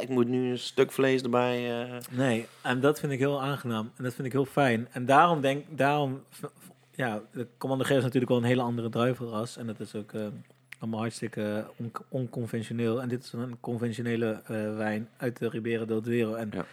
ik 0.01 0.09
moet 0.09 0.29
nu 0.29 0.51
een 0.51 0.59
stuk 0.59 0.93
vlees 0.93 1.23
erbij. 1.23 1.81
eh. 1.83 1.97
Nee, 2.11 2.47
en 2.63 2.81
dat 2.81 3.01
vind 3.01 3.13
ik 3.13 3.19
heel 3.19 3.43
aangenaam. 3.43 3.91
En 3.97 4.05
dat 4.05 4.15
vind 4.15 4.27
ik 4.27 4.33
heel 4.33 4.45
fijn. 4.45 4.89
En 4.91 5.07
daarom 5.07 5.41
denk 5.41 5.65
daarom, 5.69 6.23
ja, 6.95 7.23
de 7.33 7.47
Commander 7.59 7.87
G 7.87 7.91
is 7.91 8.03
natuurlijk 8.03 8.29
wel 8.29 8.37
een 8.41 8.45
hele 8.45 8.63
andere 8.63 8.89
druivenras. 8.89 9.57
En 9.57 9.67
dat 9.67 9.81
is 9.81 9.95
ook 9.95 10.13
eh, 10.13 10.27
allemaal 10.79 11.01
hartstikke 11.01 11.67
on- 11.77 11.93
onconventioneel. 12.09 13.03
En 13.03 13.09
dit 13.09 13.25
is 13.25 13.33
een 13.33 13.57
conventionele 13.61 14.41
eh, 14.47 14.77
wijn 14.77 15.09
uit 15.17 15.39
de 15.39 15.49
Ribera 15.49 15.85
del 15.85 16.03
Duero. 16.03 16.35
En 16.35 16.49
Ja. 16.53 16.65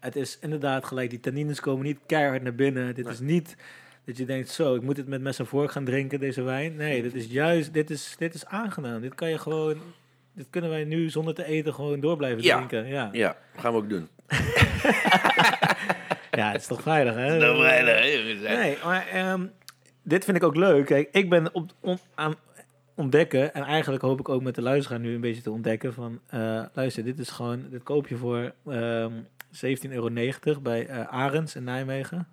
het 0.00 0.16
is 0.16 0.38
inderdaad 0.40 0.84
gelijk, 0.84 1.10
die 1.10 1.20
tannines 1.20 1.60
komen 1.60 1.84
niet 1.84 1.98
keihard 2.06 2.42
naar 2.42 2.54
binnen. 2.54 2.94
Dit 2.94 3.04
Nee. 3.04 3.12
is 3.14 3.20
niet 3.20 3.56
dat 4.04 4.16
je 4.16 4.24
denkt, 4.24 4.48
zo, 4.48 4.74
ik 4.74 4.82
moet 4.82 4.96
dit 4.96 5.06
met 5.08 5.20
mes 5.20 5.38
en 5.38 5.46
vork 5.46 5.70
gaan 5.70 5.84
drinken, 5.84 6.20
deze 6.20 6.42
wijn. 6.42 6.76
Nee, 6.76 7.02
dit 7.02 7.14
is 7.14 7.26
juist, 7.26 7.72
dit 7.72 7.90
is, 7.90 8.14
dit 8.18 8.34
is 8.34 8.46
aangenaam. 8.46 9.00
Dit 9.00 9.14
kan 9.14 9.28
je 9.30 9.38
gewoon, 9.38 9.76
dit 10.32 10.46
kunnen 10.50 10.70
wij 10.70 10.84
nu 10.84 11.10
zonder 11.10 11.34
te 11.34 11.44
eten 11.44 11.74
gewoon 11.74 12.00
door 12.00 12.16
blijven 12.16 12.42
Ja. 12.42 12.56
drinken. 12.56 12.86
Ja. 12.86 13.08
Ja, 13.12 13.36
gaan 13.56 13.72
we 13.72 13.78
ook 13.78 13.88
doen. 13.88 14.08
Ja, 16.30 16.50
het 16.52 16.60
is 16.60 16.66
toch 16.66 16.82
veilig, 16.82 17.14
hè? 17.14 17.20
Hè? 17.20 18.56
Nee, 18.56 18.76
maar 18.84 19.06
ehm, 19.08 19.46
dit 20.02 20.24
vind 20.24 20.36
ik 20.36 20.42
ook 20.42 20.56
leuk. 20.56 20.86
Kijk, 20.86 21.08
ik 21.12 21.28
ben 21.30 21.54
op, 21.54 21.70
on- 21.80 21.98
aan 22.14 22.34
ontdekken, 23.02 23.54
en 23.54 23.62
eigenlijk 23.62 24.02
hoop 24.02 24.20
ik 24.20 24.28
ook 24.28 24.42
met 24.42 24.54
de 24.54 24.62
luisteraar 24.62 25.00
nu 25.00 25.14
een 25.14 25.20
beetje 25.20 25.42
te 25.42 25.50
ontdekken 25.50 25.94
van, 25.94 26.20
eh, 26.26 26.62
luister, 26.72 27.04
dit 27.04 27.18
is 27.18 27.30
gewoon, 27.30 27.64
dit 27.70 27.82
koop 27.82 28.08
je 28.08 28.16
voor 28.16 28.52
ehm 28.66 29.12
17,90 29.50 30.44
euro 30.44 30.60
bij 30.60 30.86
eh 30.86 31.08
Arends 31.08 31.54
in 31.54 31.64
Nijmegen. 31.64 32.28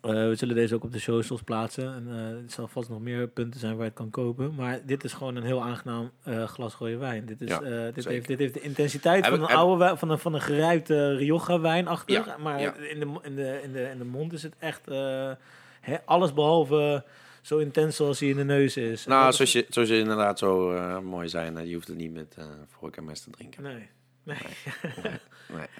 Eh, 0.00 0.12
we 0.12 0.34
zullen 0.34 0.54
deze 0.54 0.74
ook 0.74 0.84
op 0.84 0.92
de 0.92 0.98
socials 0.98 1.42
plaatsen. 1.42 1.94
En 1.94 2.08
er 2.08 2.42
zal 2.46 2.68
vast 2.68 2.88
nog 2.88 3.00
meer 3.00 3.28
punten 3.28 3.60
zijn 3.60 3.72
waar 3.72 3.82
je 3.82 3.90
het 3.90 3.98
kan 3.98 4.10
kopen. 4.10 4.54
Maar 4.54 4.80
dit 4.84 5.04
is 5.04 5.12
gewoon 5.12 5.36
een 5.36 5.42
heel 5.42 5.62
aangenaam 5.62 6.10
glas 6.46 6.74
rode 6.74 6.96
wijn. 6.96 7.26
Dit, 7.26 7.40
is, 7.40 7.48
Ja, 7.48 7.90
dit, 7.90 8.04
heeft, 8.04 8.26
dit 8.26 8.38
heeft 8.38 8.54
de 8.54 8.60
intensiteit 8.60 9.24
Heb 9.24 9.34
van 9.34 9.42
een 9.42 9.56
oude 9.56 9.78
wijn, 9.78 9.98
van 9.98 10.10
een, 10.10 10.18
van 10.18 10.34
een 10.34 10.40
gerijpte 10.40 11.16
Rioja 11.16 11.60
wijn 11.60 11.88
achter. 11.88 12.14
Ja, 12.14 12.36
maar 12.38 12.60
ja. 12.60 12.74
In, 12.74 13.00
de, 13.00 13.18
in, 13.22 13.34
de, 13.34 13.60
in, 13.62 13.72
de, 13.72 13.90
in 13.90 13.98
de 13.98 14.04
mond 14.04 14.32
is 14.32 14.42
het 14.42 14.54
echt 14.58 14.88
alles 16.04 16.32
behalve 16.32 17.04
zo 17.46 17.58
intens 17.58 17.96
zoals 17.96 18.20
hij 18.20 18.28
in 18.28 18.36
de 18.36 18.44
neus 18.44 18.76
is. 18.76 19.06
Nou, 19.06 19.32
zoals 19.32 19.52
je, 19.52 19.66
zoals 19.68 19.88
je 19.88 19.98
inderdaad 19.98 20.38
zo 20.38 20.72
eh, 20.72 20.98
mooi 20.98 21.28
zei, 21.28 21.50
nou, 21.50 21.66
je 21.66 21.74
hoeft 21.74 21.88
het 21.88 21.96
niet 21.96 22.12
met 22.12 22.34
eh 22.38 22.44
vork 22.78 22.96
en 22.96 23.04
mes 23.04 23.20
te 23.20 23.30
drinken. 23.30 23.62
Nee. 23.62 23.88
nee. 24.22 24.36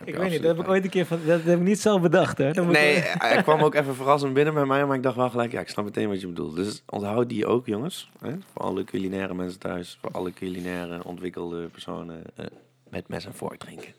Ik 0.04 0.16
weet 0.16 0.30
niet, 0.30 0.42
dat 0.42 0.56
heb 0.56 0.64
ik 0.66 0.70
ooit 0.70 0.84
een 0.84 0.90
keer 0.90 1.06
van. 1.06 1.18
Dat 1.26 1.42
heb 1.42 1.58
ik 1.58 1.64
niet 1.64 1.80
zelf 1.80 2.00
bedacht, 2.00 2.38
hè? 2.38 2.50
Nee, 2.64 2.96
ik- 2.96 3.14
hij 3.18 3.42
kwam 3.42 3.60
ook 3.62 3.74
even 3.74 3.94
verrassend 3.94 4.34
binnen 4.34 4.54
bij 4.54 4.64
mij, 4.64 4.86
maar 4.86 4.96
ik 4.96 5.02
dacht 5.02 5.16
wel 5.16 5.30
gelijk, 5.30 5.52
ja, 5.52 5.60
ik 5.60 5.68
snap 5.68 5.84
meteen 5.84 6.08
wat 6.08 6.20
je 6.20 6.26
bedoelt. 6.26 6.56
Dus 6.56 6.82
onthoud 6.86 7.28
die 7.28 7.46
ook, 7.46 7.66
jongens. 7.66 8.10
Hè? 8.20 8.30
Voor 8.52 8.62
alle 8.62 8.84
culinaire 8.84 9.34
mensen 9.34 9.58
thuis, 9.60 9.98
voor 10.00 10.10
alle 10.10 10.32
culinaire 10.32 11.04
ontwikkelde 11.04 11.66
personen, 11.66 12.22
eh, 12.36 12.46
met 12.88 13.08
mes 13.08 13.24
en 13.26 13.34
vork 13.34 13.58
drinken. 13.58 13.92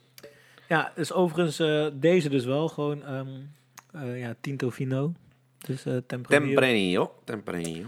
Ja, 0.68 0.92
dus 0.96 1.14
overigens 1.14 1.60
eh, 1.60 1.88
deze 1.94 2.30
dus 2.30 2.46
wel 2.46 2.68
gewoon 2.68 3.04
eh, 3.92 4.20
ja, 4.20 4.36
Tinto 4.42 4.72
Fino. 4.72 5.14
Dus 5.68 5.86
eh 5.86 5.98
Tempranillo. 6.08 6.50
Tempranillo, 6.56 7.14
Tempranillo. 7.24 7.86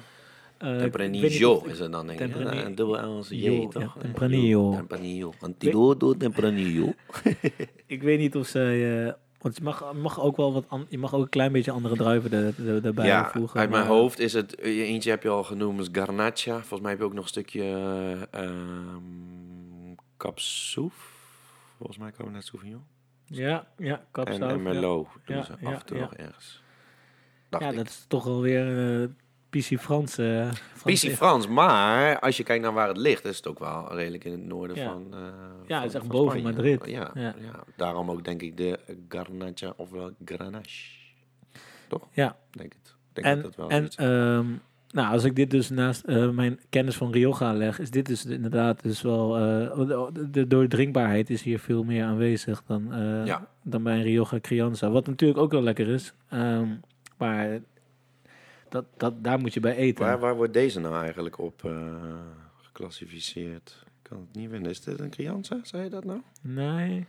Eh, 0.58 0.78
Tempranillo 0.78 1.64
is 1.66 1.80
het 1.80 1.92
dan, 1.92 2.08
denk 2.08 2.20
ik. 2.20 2.32
Tempranillo. 2.32 2.66
Een 2.66 2.76
dubbel 2.76 3.00
Engels 3.00 3.30
Jo, 3.30 3.36
J, 3.54 3.62
ja, 3.62 3.68
toch? 3.68 3.98
Tempranillo. 4.00 4.72
Tempranillo. 4.72 5.34
Antidoto 5.40 6.18
Tempranillo. 6.18 6.94
Ik 7.86 8.02
weet 8.04 8.20
niet 8.20 8.36
of 8.36 8.48
ze. 8.48 9.06
eh, 9.08 9.22
want 9.42 9.58
je 9.58 9.64
mag, 9.64 9.94
mag 9.94 10.22
ook 10.22 10.38
wel 10.38 10.54
wat. 10.54 10.66
je 10.90 10.98
mag 10.98 11.14
ook 11.14 11.22
een 11.22 11.30
klein 11.30 11.52
beetje 11.52 11.72
andere 11.72 11.96
druiven 11.96 12.32
er, 12.32 12.68
er, 12.68 12.86
erbij 12.86 13.06
Ja, 13.06 13.30
voegen. 13.32 13.60
uit 13.60 13.70
mijn 13.70 13.82
maar- 13.86 13.92
hoofd 13.92 14.20
is 14.20 14.34
het, 14.34 14.58
eentje 14.60 15.10
heb 15.10 15.24
je 15.24 15.30
al 15.30 15.44
genoemd, 15.44 15.80
is 15.80 15.88
Garnacha. 15.92 16.54
Volgens 16.54 16.82
mij 16.82 16.90
heb 16.92 17.00
je 17.00 17.06
ook 17.06 17.14
nog 17.14 17.24
een 17.24 17.30
stukje 17.30 17.64
kapsoef. 20.18 21.18
Volgens 21.78 21.98
mij 21.98 22.12
komen 22.12 22.34
net 22.34 22.46
Sauvignon. 22.46 22.84
Ja, 23.26 23.68
ja, 23.78 23.98
En, 24.00 24.06
kapsaus. 24.12 24.40
en 24.40 24.48
ja. 24.48 24.56
Merlot 24.58 25.08
Ja, 25.26 25.44
ze 25.44 25.54
ja, 25.62 25.68
af 25.68 25.80
en 25.80 25.86
toe 25.86 25.98
ja. 25.98 26.04
nog 26.04 26.14
ergens. 26.14 26.64
Dacht 27.50 27.64
Ja, 27.64 27.70
ik. 27.70 27.76
dat 27.76 27.88
is 27.88 28.06
toch 28.08 28.26
alweer 28.26 29.00
uh, 29.02 29.08
PC 29.50 29.80
Frans. 29.80 30.18
eh 30.18 30.26
Frans- 30.52 30.84
Pissie 30.84 31.12
Frans, 31.16 31.48
maar 31.48 32.20
als 32.20 32.38
je 32.38 32.44
kijkt 32.44 32.64
naar 32.64 32.74
waar 32.74 32.88
het 32.88 32.98
ligt, 32.98 33.26
is 33.26 33.38
het 33.38 33.48
ook 33.48 33.60
wel 33.60 33.94
redelijk 33.96 34.24
in 34.24 34.32
het 34.32 34.46
noorden 34.46 34.78
Ja. 34.78 34.86
van, 34.92 35.08
eh 35.14 35.20
Ja, 35.68 35.80
het 35.82 35.90
is 35.90 35.96
echt 35.96 36.08
boven 36.08 36.40
Spanje. 36.40 36.56
Madrid. 36.56 36.86
Ja, 36.86 37.12
ja. 37.14 37.22
Ja. 37.42 37.64
daarom 37.76 38.12
ook 38.12 38.24
denk 38.24 38.42
ik 38.42 38.58
de 38.58 38.80
Garnacha 39.10 39.74
ofwel 39.78 40.12
Grenache. 40.26 40.98
Toch? 41.88 42.08
Ja. 42.12 42.36
Denk 42.52 42.74
het. 42.74 42.96
Denk 43.14 43.28
En, 43.28 43.42
dat 43.42 43.56
wel 43.56 43.70
en 43.70 43.88
ehm, 43.96 44.46
nou, 44.92 45.14
als 45.14 45.24
ik 45.24 45.36
dit 45.36 45.52
dus 45.52 45.70
naast 45.70 46.04
eh, 46.04 46.30
mijn 46.30 46.60
kennis 46.70 46.96
van 46.96 47.12
Rioja 47.12 47.54
leg, 47.54 47.80
is 47.80 47.92
dit 47.92 48.06
dus 48.06 48.26
inderdaad 48.26 48.84
dus 48.84 49.02
wel... 49.02 49.38
eh, 49.38 50.08
de, 50.32 50.48
doordrinkbaarheid 50.48 51.30
is 51.30 51.42
hier 51.42 51.60
veel 51.60 51.84
meer 51.84 52.04
aanwezig 52.04 52.64
dan, 52.68 52.94
eh, 52.94 53.26
Ja. 53.26 53.48
dan 53.64 53.84
bij 53.84 53.96
een 53.96 54.04
Rioja 54.04 54.40
Crianza. 54.42 54.90
Wat 54.90 55.08
natuurlijk 55.08 55.40
ook 55.40 55.52
wel 55.52 55.62
lekker 55.64 55.88
is. 55.88 56.14
Ehm, 56.30 56.68
maar 57.20 57.60
dat, 58.70 58.86
dat, 58.98 59.24
daar 59.24 59.40
moet 59.40 59.54
je 59.54 59.60
bij 59.60 59.76
eten. 59.76 60.06
Waar, 60.06 60.20
waar 60.20 60.36
wordt 60.36 60.54
deze 60.54 60.80
nou 60.80 60.96
eigenlijk 60.96 61.38
op 61.38 61.66
eh, 61.66 61.94
geclassificeerd? 62.58 63.84
Ik 63.86 64.10
kan 64.10 64.18
het 64.18 64.36
niet 64.36 64.50
vinden. 64.50 64.72
Is 64.72 64.82
dit 64.82 65.00
een 65.00 65.10
Crianza? 65.10 65.60
Zei 65.64 65.84
je 65.84 65.90
dat 65.90 66.04
nou? 66.04 66.22
Nee. 66.42 67.08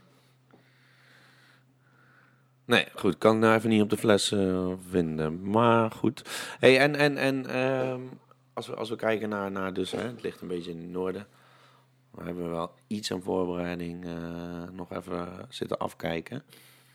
Nee, 2.65 2.87
goed. 2.95 3.19
Kan 3.19 3.35
ik 3.35 3.41
nou 3.41 3.55
even 3.55 3.71
niet 3.71 3.83
op 3.83 3.91
de 3.91 3.97
fles 3.97 4.33
eh, 4.33 4.73
vinden. 4.89 5.51
Maar 5.51 5.91
goed. 5.91 6.23
Hey, 6.59 6.79
en 6.79 6.95
en, 6.95 7.17
en 7.17 7.47
ehm, 7.47 8.01
als, 8.53 8.67
we, 8.67 8.75
als 8.75 8.89
we 8.91 8.97
kijken 8.97 9.29
naar, 9.29 9.51
naar 9.51 9.73
dus, 9.73 9.91
hè, 9.91 10.03
het 10.03 10.23
ligt 10.23 10.41
een 10.41 10.49
beetje 10.49 10.71
in 10.71 10.81
het 10.81 10.91
noorden. 10.91 11.27
We 12.11 12.25
hebben 12.25 12.51
wel 12.51 12.75
iets 12.87 13.13
aan 13.13 13.23
voorbereiding 13.23 14.05
eh, 14.05 14.63
nog 14.73 14.93
even 14.93 15.47
zitten 15.49 15.79
afkijken. 15.79 16.43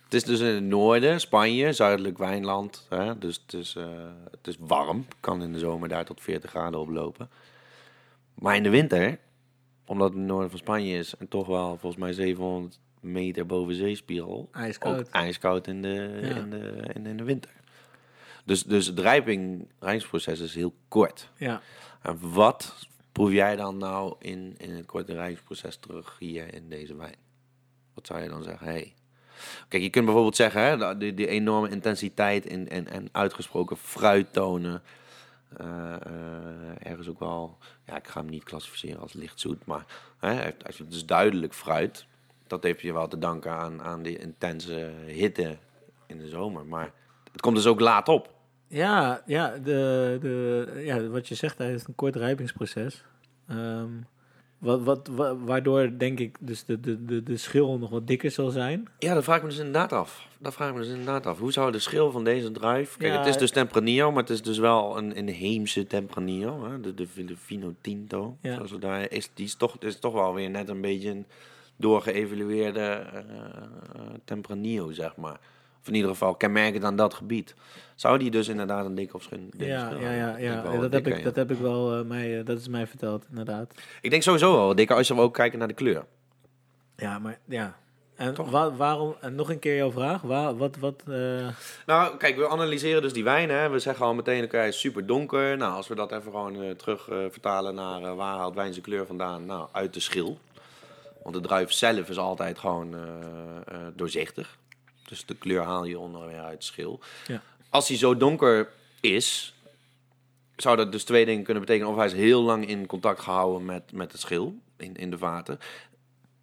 Het 0.06 0.14
is 0.14 0.24
dus 0.24 0.40
in 0.40 0.46
het 0.46 0.64
noorden, 0.64 1.20
Spanje, 1.20 1.74
zuidelijk 1.74 2.18
Wijnland. 2.18 2.86
Hè, 2.90 3.18
dus 3.18 3.42
het 3.46 3.54
is, 3.54 3.76
eh, 3.76 3.86
het 4.32 4.48
is 4.48 4.56
warm. 4.60 5.06
Kan 5.20 5.42
in 5.42 5.54
de 5.54 5.60
zomer 5.60 5.90
daar 5.90 6.06
tot 6.06 6.22
40 6.22 6.50
graden 6.50 6.80
oplopen. 6.80 7.30
Maar 8.34 8.56
in 8.56 8.64
de 8.64 8.70
winter, 8.70 9.20
omdat 9.86 10.08
het 10.08 10.16
in 10.16 10.22
het 10.22 10.32
noorden 10.32 10.50
van 10.50 10.60
Spanje 10.60 10.98
is... 10.98 11.16
en 11.16 11.28
toch 11.28 11.48
wel 11.48 11.78
volgens 11.78 12.02
mij 12.02 12.14
700 12.14 12.80
meter 13.00 13.46
boven 13.46 13.76
zeespiegel... 13.76 14.50
Ijskoud. 14.52 15.00
Ook 15.00 15.08
ijskoud 15.08 15.68
in 15.68 15.82
de, 15.82 16.20
Ja. 16.22 16.36
in 16.36 16.50
de, 16.50 16.92
in, 16.94 17.06
in 17.06 17.18
de 17.18 17.24
winter. 17.24 17.52
Dus, 18.44 18.64
dus 18.64 18.86
het 18.86 19.00
rijping, 19.00 19.68
rijpingsproces 19.80 20.40
is 20.40 20.56
heel 20.56 20.74
kort. 20.88 21.30
Ja. 21.38 21.62
En 22.02 22.18
wat 22.34 22.88
proef 23.12 23.32
jij 23.32 23.56
dan 23.56 23.78
nou 23.78 24.16
in, 24.20 24.56
in 24.58 24.70
het 24.76 24.86
korte 24.86 25.14
rijpingsproces 25.14 25.78
terug 25.78 26.16
hier 26.20 26.54
in 26.54 26.70
deze 26.70 26.96
wijn? 26.96 27.18
Wat 27.94 28.08
zou 28.08 28.22
je 28.22 28.30
dan 28.30 28.44
zeggen? 28.44 28.68
Hey. 28.68 28.94
Kijk, 29.68 29.84
je 29.84 29.90
kunt 29.90 30.06
bijvoorbeeld 30.06 30.36
zeggen, 30.36 30.62
hè, 30.62 30.98
die, 30.98 31.28
enorme 31.28 31.70
intensiteit 31.70 32.48
en, 32.48 32.70
en, 32.70 32.88
en 32.88 33.10
uitgesproken 33.12 33.78
fruittonen. 33.78 34.82
eh, 35.58 35.94
eh, 35.94 36.90
ergens 36.92 37.08
ook 37.08 37.20
wel, 37.20 37.58
ja, 37.86 37.98
ik 37.98 38.08
ga 38.08 38.20
hem 38.20 38.30
niet 38.30 38.44
klassificeren 38.44 39.02
als 39.02 39.14
lichtzoet, 39.14 39.66
maar 39.66 39.86
hè, 40.20 40.50
als 40.66 40.78
je 40.78 40.88
dus 40.88 41.06
duidelijk 41.06 41.54
fruit, 41.54 42.06
dat 42.48 42.64
heeft 42.64 42.82
je 42.82 42.94
wel 42.94 43.08
te 43.08 43.18
danken 43.18 43.52
aan, 43.52 43.82
aan 43.82 44.02
die 44.02 44.18
intense 44.18 44.92
hitte 45.06 45.58
in 46.08 46.18
de 46.18 46.28
zomer. 46.28 46.66
Maar 46.66 46.92
het 47.32 47.42
komt 47.42 47.56
dus 47.56 47.66
ook 47.66 47.80
laat 47.80 48.08
op. 48.08 48.34
Ja, 48.68 49.22
ja, 49.26 49.58
de, 49.58 50.18
de, 50.22 50.82
ja, 50.84 51.08
wat 51.08 51.28
je 51.28 51.36
zegt, 51.36 51.58
hij 51.58 51.74
is 51.74 51.88
een 51.88 51.96
kort 51.96 52.16
rijpingsproces. 52.16 53.04
Ehm, 53.48 53.92
wat, 54.58 54.84
wat, 54.84 55.08
wa- 55.12 55.36
waardoor 55.38 55.98
denk 55.98 56.20
ik 56.20 56.38
dus 56.40 56.64
de, 56.66 56.80
de, 56.80 57.06
de, 57.06 57.24
de 57.24 57.38
schil 57.38 57.78
nog 57.78 57.90
wat 57.90 58.08
dikker 58.08 58.32
zal 58.32 58.50
zijn. 58.50 58.88
Ja, 59.00 59.14
dat 59.14 59.24
vraag 59.24 59.38
ik 59.38 59.44
me 59.44 59.50
dus 59.50 59.58
inderdaad 59.58 59.94
af. 59.94 60.28
Dat 60.40 60.54
vraag 60.54 60.68
ik 60.70 60.74
me 60.76 60.80
dus 60.82 60.90
inderdaad 60.90 61.26
af. 61.26 61.40
Hoe 61.40 61.52
zou 61.52 61.72
de 61.72 61.80
schil 61.80 62.12
van 62.12 62.24
deze 62.24 62.52
druif... 62.52 62.98
Kijk, 62.98 63.14
Ja, 63.14 63.18
het 63.20 63.28
is 63.28 63.38
dus 63.38 63.52
Tempranillo, 63.52 64.12
maar 64.12 64.22
het 64.22 64.30
is 64.32 64.42
dus 64.42 64.58
wel 64.58 64.98
een, 64.98 65.18
een 65.18 65.28
Heemse 65.28 65.88
Tempranillo. 65.88 66.66
Hè? 66.70 66.80
De, 66.82 66.94
de, 66.94 67.08
de 67.26 67.38
Vino 67.38 67.74
Tinto. 67.82 68.38
Ja. 68.42 68.54
Zoals 68.56 68.72
we 68.72 68.80
daar 68.80 69.12
is, 69.12 69.30
die 69.34 69.46
is 69.46 69.56
toch, 69.56 69.76
is 69.80 70.00
toch 70.00 70.14
wel 70.14 70.34
weer 70.34 70.50
net 70.50 70.70
een 70.70 70.82
beetje 70.82 71.10
een 71.10 71.26
doorgeëvalueerde 71.76 72.80
eh, 72.80 73.18
eh, 73.20 73.24
Tempranillo, 74.26 74.92
zeg 74.92 75.16
maar. 75.16 75.40
Of 75.86 75.92
in 75.92 75.98
ieder 75.98 76.12
geval 76.12 76.36
kenmerkend 76.36 76.84
aan 76.84 76.96
dat 76.96 77.14
gebied. 77.14 77.56
Zou 77.96 78.18
die 78.18 78.32
dus 78.32 78.48
inderdaad 78.48 78.86
een 78.86 78.96
dikke 78.96 79.16
of 79.16 79.24
schun? 79.24 79.52
Ja, 79.58 79.92
ja, 80.00 80.38
ja, 80.38 80.62
dat, 80.62 80.82
heb 80.82 80.92
dikker, 80.92 81.12
ik, 81.12 81.18
ja. 81.18 81.24
dat 81.24 81.36
heb 81.36 81.52
ik 81.52 81.58
wel, 81.58 81.96
eh, 81.98 82.06
mij, 82.06 82.40
eh, 82.40 82.46
dat 82.46 82.58
is 82.60 82.68
mij 82.68 82.88
verteld, 82.88 83.26
inderdaad. 83.30 83.74
Ik 84.02 84.10
denk 84.10 84.24
sowieso 84.24 84.56
wel 84.56 84.76
dikker 84.76 84.96
als 84.96 85.10
we 85.10 85.16
ook 85.16 85.34
kijken 85.34 85.60
naar 85.60 85.68
de 85.68 85.74
kleur. 85.74 86.06
Ja, 86.96 87.20
maar 87.20 87.40
ja. 87.46 87.76
En 88.16 88.50
wa- 88.50 88.72
waarom, 88.76 89.16
en 89.22 89.36
nog 89.36 89.50
een 89.50 89.60
keer 89.60 89.76
jouw 89.76 89.92
vraag, 89.92 90.22
Waar, 90.22 90.58
wat, 90.58 90.78
wat, 90.78 91.04
eh, 91.08 91.48
Nou, 91.86 92.18
kijk, 92.18 92.36
we 92.36 92.50
analyseren 92.50 93.02
dus 93.02 93.14
die 93.14 93.24
wijn. 93.24 93.50
Hè. 93.50 93.70
We 93.70 93.80
zeggen 93.80 94.06
al 94.06 94.14
meteen, 94.14 94.44
oké, 94.44 94.72
super 94.72 95.06
donker. 95.06 95.58
Nou, 95.58 95.74
als 95.74 95.88
we 95.88 95.96
dat 95.96 96.12
even 96.12 96.32
gewoon 96.32 96.76
terug 96.76 97.04
vertalen 97.04 97.76
naar 97.76 98.16
waar 98.16 98.38
haalt 98.38 98.56
wijn 98.56 98.72
zijn 98.74 98.86
kleur 98.86 99.06
vandaan? 99.06 99.46
Nou, 99.46 99.68
uit 99.72 99.94
de 99.94 100.00
schil. 100.00 100.38
Want 101.24 101.36
de 101.36 101.42
druif 101.42 101.72
zelf 101.72 102.10
is 102.10 102.18
altijd 102.18 102.60
gewoon 102.60 102.96
doorzichtig. 103.96 104.58
Dus 105.08 105.26
de 105.26 105.36
kleur 105.36 105.62
haal 105.62 105.86
je 105.86 106.00
onder 106.00 106.28
weer 106.28 106.44
uit 106.44 106.60
de 106.60 106.66
schil. 106.66 107.00
Ja. 107.28 107.42
Als 107.70 107.88
hij 107.88 107.98
zo 107.98 108.18
donker 108.18 108.70
is, 109.00 109.56
zou 110.56 110.78
dat 110.78 110.92
dus 110.92 111.04
twee 111.04 111.26
dingen 111.26 111.44
kunnen 111.44 111.64
betekenen. 111.64 111.92
Of 111.92 111.98
hij 111.98 112.06
is 112.06 112.14
heel 112.14 112.42
lang 112.42 112.68
in 112.68 112.86
contact 112.86 113.20
gehouden 113.20 113.66
met, 113.66 113.92
met 113.92 114.12
het 114.12 114.22
schil 114.22 114.56
in, 114.78 114.96
in 114.96 115.12
de 115.12 115.18
vaten. 115.18 115.60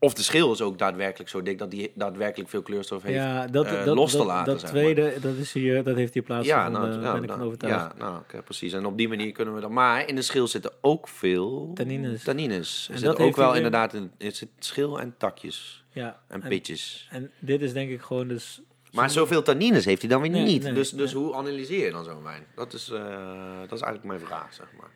Of 0.05 0.15
de 0.15 0.23
schil 0.23 0.53
is 0.53 0.61
ook 0.61 0.79
daadwerkelijk 0.79 1.31
zo 1.31 1.43
dik 1.43 1.59
dat 1.59 1.73
hij 1.73 1.93
daadwerkelijk 1.95 2.51
veel 2.51 2.63
kleurstof 2.63 3.03
heeft. 3.03 3.15
ja, 3.15 3.47
dat, 3.47 3.67
eh, 3.67 3.85
dat, 3.85 3.97
los 3.97 4.11
te 4.11 4.17
dat, 4.17 4.27
laten, 4.27 4.53
dat 4.53 4.63
maar. 4.63 4.71
tweede, 4.71 5.15
dat, 5.21 5.35
is 5.37 5.53
hier, 5.53 5.83
dat 5.85 5.97
heeft 5.97 6.15
hier 6.15 6.23
plaatsgevonden, 6.23 6.73
Ja, 6.73 6.79
nou, 6.79 7.03
ja, 7.03 7.13
ben 7.13 7.23
ik 7.23 7.29
nou, 7.29 7.39
van 7.39 7.47
overtuigd. 7.47 7.77
Ja, 7.77 7.93
nou, 7.99 8.23
precies. 8.45 8.73
En 8.73 8.87
op 8.87 8.97
die 8.99 9.09
manier 9.09 9.33
kunnen 9.33 9.55
we 9.55 9.61
dat. 9.61 9.71
Maar 9.71 10.09
in 10.09 10.15
de 10.15 10.23
schil 10.23 10.47
zitten 10.47 10.73
ook 10.81 11.09
veel 11.09 11.71
Tannines. 11.75 12.23
Tannines. 12.25 12.85
Er 12.89 12.93
En 12.93 12.99
zit 12.99 13.09
dat 13.09 13.19
ook 13.19 13.37
wel 13.37 13.47
weer- 13.47 13.57
inderdaad 13.57 13.95
in. 13.95 14.11
Er 14.19 14.33
zit 14.33 14.49
schil 14.59 15.01
en 15.01 15.15
takjes 15.19 15.85
Ja, 15.91 16.21
en 16.29 16.43
en, 16.43 16.49
pitjes. 16.49 17.09
en 17.11 17.31
dit 17.39 17.61
is 17.63 17.73
denk 17.73 17.91
ik 17.91 18.01
gewoon 18.01 18.29
dus... 18.29 18.61
Maar 18.93 19.11
zoveel 19.11 19.43
tannines 19.43 19.85
heeft 19.85 20.01
hij 20.01 20.11
dan 20.11 20.21
weer 20.21 20.31
Nee, 20.31 20.45
niet. 20.45 20.63
nee, 20.63 20.73
dus 20.73 20.91
dus 20.91 21.13
nee. 21.15 21.23
hoe 21.23 21.35
analyseer 21.35 21.85
je 21.85 21.91
dan 21.93 22.05
zo'n 22.05 22.23
wijn? 22.23 22.47
Dat 22.55 22.73
is, 22.73 22.91
eh, 22.91 23.61
dat 23.61 23.73
is 23.79 23.81
eigenlijk 23.81 24.05
mijn 24.05 24.21
vraag, 24.21 24.55
zeg 24.55 24.67
maar. 24.81 24.91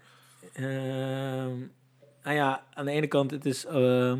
Ehm, 0.52 1.58
nou 2.22 2.36
ja, 2.36 2.64
aan 2.74 2.84
de 2.84 2.90
ene 2.90 3.06
kant, 3.06 3.30
het 3.30 3.46
is, 3.46 3.64
ehm, 3.64 4.18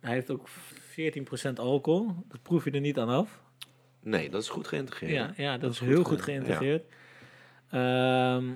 hij 0.00 0.12
heeft 0.12 0.30
ook 0.30 0.48
14% 1.48 1.52
alcohol. 1.54 2.14
Dat 2.28 2.42
proef 2.42 2.64
je 2.64 2.70
er 2.70 2.80
niet 2.80 2.98
aan 2.98 3.08
af. 3.08 3.40
Nee, 4.00 4.30
dat 4.30 4.42
is 4.42 4.48
goed 4.48 4.66
geïntegreerd. 4.66 5.12
Ja, 5.12 5.32
ja 5.36 5.58
dat, 5.58 5.70
is, 5.72 5.80
is 5.80 5.86
heel 5.86 5.96
goed 5.96 6.06
goed 6.06 6.18
ge- 6.18 6.24
geïntegreerd. 6.24 6.84
Ehm, 7.70 8.50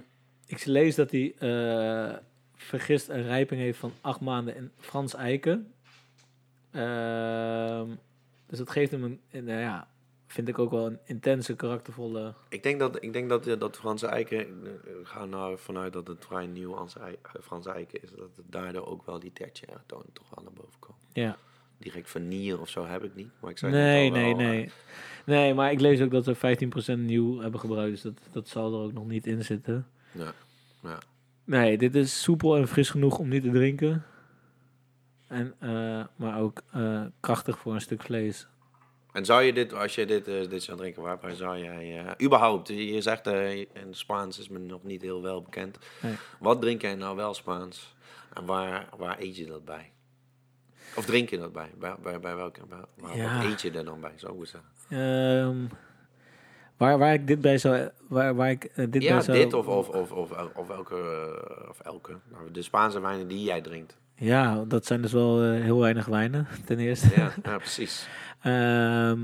ik 0.46 0.64
lees 0.64 0.94
dat 0.94 1.10
hij 1.10 1.34
eh, 1.38 2.16
vergist 2.54 3.08
een 3.08 3.22
rijping 3.22 3.60
heeft 3.60 3.78
van 3.78 3.92
acht 4.00 4.20
maanden 4.20 4.56
in 4.56 4.70
Frans 4.78 5.14
eiken. 5.14 5.72
Ehm, 6.70 7.88
dus 8.46 8.58
dat 8.58 8.70
geeft 8.70 8.90
hem 8.90 9.04
een, 9.04 9.20
een, 9.30 9.44
nou 9.44 9.60
ja, 9.60 9.88
vind 10.32 10.48
ik 10.48 10.58
ook 10.58 10.70
wel 10.70 10.86
een 10.86 10.98
intense, 11.04 11.56
karaktervolle... 11.56 12.34
Ik 12.48 12.62
denk 12.62 12.78
dat, 12.78 13.02
ik 13.02 13.12
denk 13.12 13.28
dat, 13.28 13.46
eh, 13.46 13.58
dat 13.58 13.76
Franse 13.76 14.06
eiken, 14.06 14.38
eh, 14.38 14.44
we 14.82 15.04
gaan 15.04 15.28
nou 15.28 15.58
vanuit 15.58 15.92
dat 15.92 16.06
het 16.06 16.24
vrij 16.24 16.46
nieuw 16.46 16.74
eh, 16.74 17.12
Franse 17.42 17.70
eiken 17.70 18.02
is, 18.02 18.10
dat 18.10 18.36
het 18.36 18.44
daardoor 18.50 18.86
ook 18.86 19.06
wel 19.06 19.18
die 19.18 19.32
tertiaire 19.32 19.82
tonen 19.86 20.12
toch 20.12 20.30
wel 20.34 20.44
naar 20.44 20.52
boven 20.52 20.78
komen. 20.78 21.00
Ja. 21.12 21.36
Direct 21.78 22.10
vanille 22.10 22.58
of 22.58 22.68
zo 22.68 22.86
heb 22.86 23.04
ik 23.04 23.14
niet, 23.14 23.30
maar 23.40 23.50
ik 23.50 23.58
zei 23.58 23.72
Nee, 23.72 24.10
nee, 24.10 24.34
wel, 24.34 24.44
eh, 24.44 24.48
nee. 24.48 24.70
Nee, 25.26 25.54
maar 25.54 25.72
ik 25.72 25.80
lees 25.80 26.00
ook 26.00 26.10
dat 26.10 26.24
ze 26.24 26.34
15% 26.34 26.98
nieuw 26.98 27.38
hebben 27.38 27.60
gebruikt. 27.60 27.92
Dus 27.92 28.02
dat, 28.02 28.20
dat 28.32 28.48
zal 28.48 28.72
er 28.74 28.80
ook 28.80 28.92
nog 28.92 29.06
niet 29.06 29.26
in 29.26 29.44
zitten. 29.44 29.86
Ja, 30.12 30.32
ja. 30.82 30.98
Nee, 31.44 31.78
dit 31.78 31.94
is 31.94 32.22
soepel 32.22 32.56
en 32.56 32.68
fris 32.68 32.90
genoeg 32.90 33.18
om 33.18 33.28
niet 33.28 33.42
te 33.42 33.50
drinken. 33.50 34.04
En, 35.26 35.54
eh, 35.58 36.04
maar 36.16 36.40
ook 36.40 36.62
eh, 36.70 37.02
krachtig 37.20 37.58
voor 37.58 37.74
een 37.74 37.80
stuk 37.80 38.02
vlees. 38.02 38.46
En 39.12 39.24
zou 39.24 39.42
je 39.42 39.52
dit, 39.52 39.74
als 39.74 39.94
je 39.94 40.06
dit, 40.06 40.28
eh, 40.28 40.48
dit 40.48 40.62
zou 40.62 40.78
drinken, 40.78 41.02
waarbij 41.02 41.34
zou 41.34 41.58
jij, 41.58 42.04
eh, 42.04 42.26
überhaupt, 42.26 42.68
je 42.68 43.00
zegt 43.00 43.26
eh 43.26 43.58
in 43.58 43.88
Spaans 43.90 44.38
is 44.38 44.48
me 44.48 44.58
nog 44.58 44.82
niet 44.82 45.02
heel 45.02 45.22
wel 45.22 45.42
bekend. 45.42 45.78
Nee. 46.02 46.14
Wat 46.38 46.60
drink 46.60 46.80
jij 46.80 46.94
nou 46.94 47.16
wel 47.16 47.34
Spaans? 47.34 47.94
En 48.32 48.44
waar, 48.44 48.88
waar 48.96 49.16
eet 49.20 49.36
je 49.36 49.46
dat 49.46 49.64
bij? 49.64 49.90
Of 50.96 51.04
drink 51.04 51.30
je 51.30 51.38
dat 51.38 51.52
bij? 51.52 51.70
Bij, 51.78 51.94
bij, 52.02 52.20
bij 52.20 52.36
welke, 52.36 52.60
waar, 52.68 53.16
Ja. 53.16 53.36
Wat 53.36 53.50
eet 53.50 53.60
je 53.60 53.70
er 53.70 53.84
dan 53.84 54.00
bij, 54.00 54.12
zou 54.16 54.42
ik 54.42 54.48
zeggen? 54.48 54.70
Ehm, 54.88 55.56
waar, 56.76 56.98
waar 56.98 57.12
ik 57.12 57.26
dit 57.26 57.40
bij 57.40 57.58
zou... 57.58 57.88
Waar, 58.08 58.34
waar 58.34 58.50
ik 58.50 58.72
dit 58.74 59.02
ja, 59.02 59.12
bij 59.12 59.22
zou, 59.22 59.38
dit 59.38 59.52
of, 59.52 59.66
of, 59.66 59.88
of, 59.88 60.10
of, 60.12 60.30
of 60.54 60.70
elke, 60.70 60.96
of 61.68 61.80
elke. 61.80 62.18
Nou, 62.30 62.50
de 62.50 62.62
Spaanse 62.62 63.00
wijnen 63.00 63.28
die 63.28 63.44
jij 63.44 63.60
drinkt. 63.60 63.96
Ja, 64.14 64.64
dat 64.68 64.86
zijn 64.86 65.02
dus 65.02 65.12
wel 65.12 65.42
heel 65.42 65.78
weinig 65.78 66.06
wijnen, 66.06 66.46
ten 66.64 66.78
eerste. 66.78 67.08
Ja, 67.16 67.32
ja 67.42 67.58
precies. 67.58 68.08
Ehm, 68.42 69.20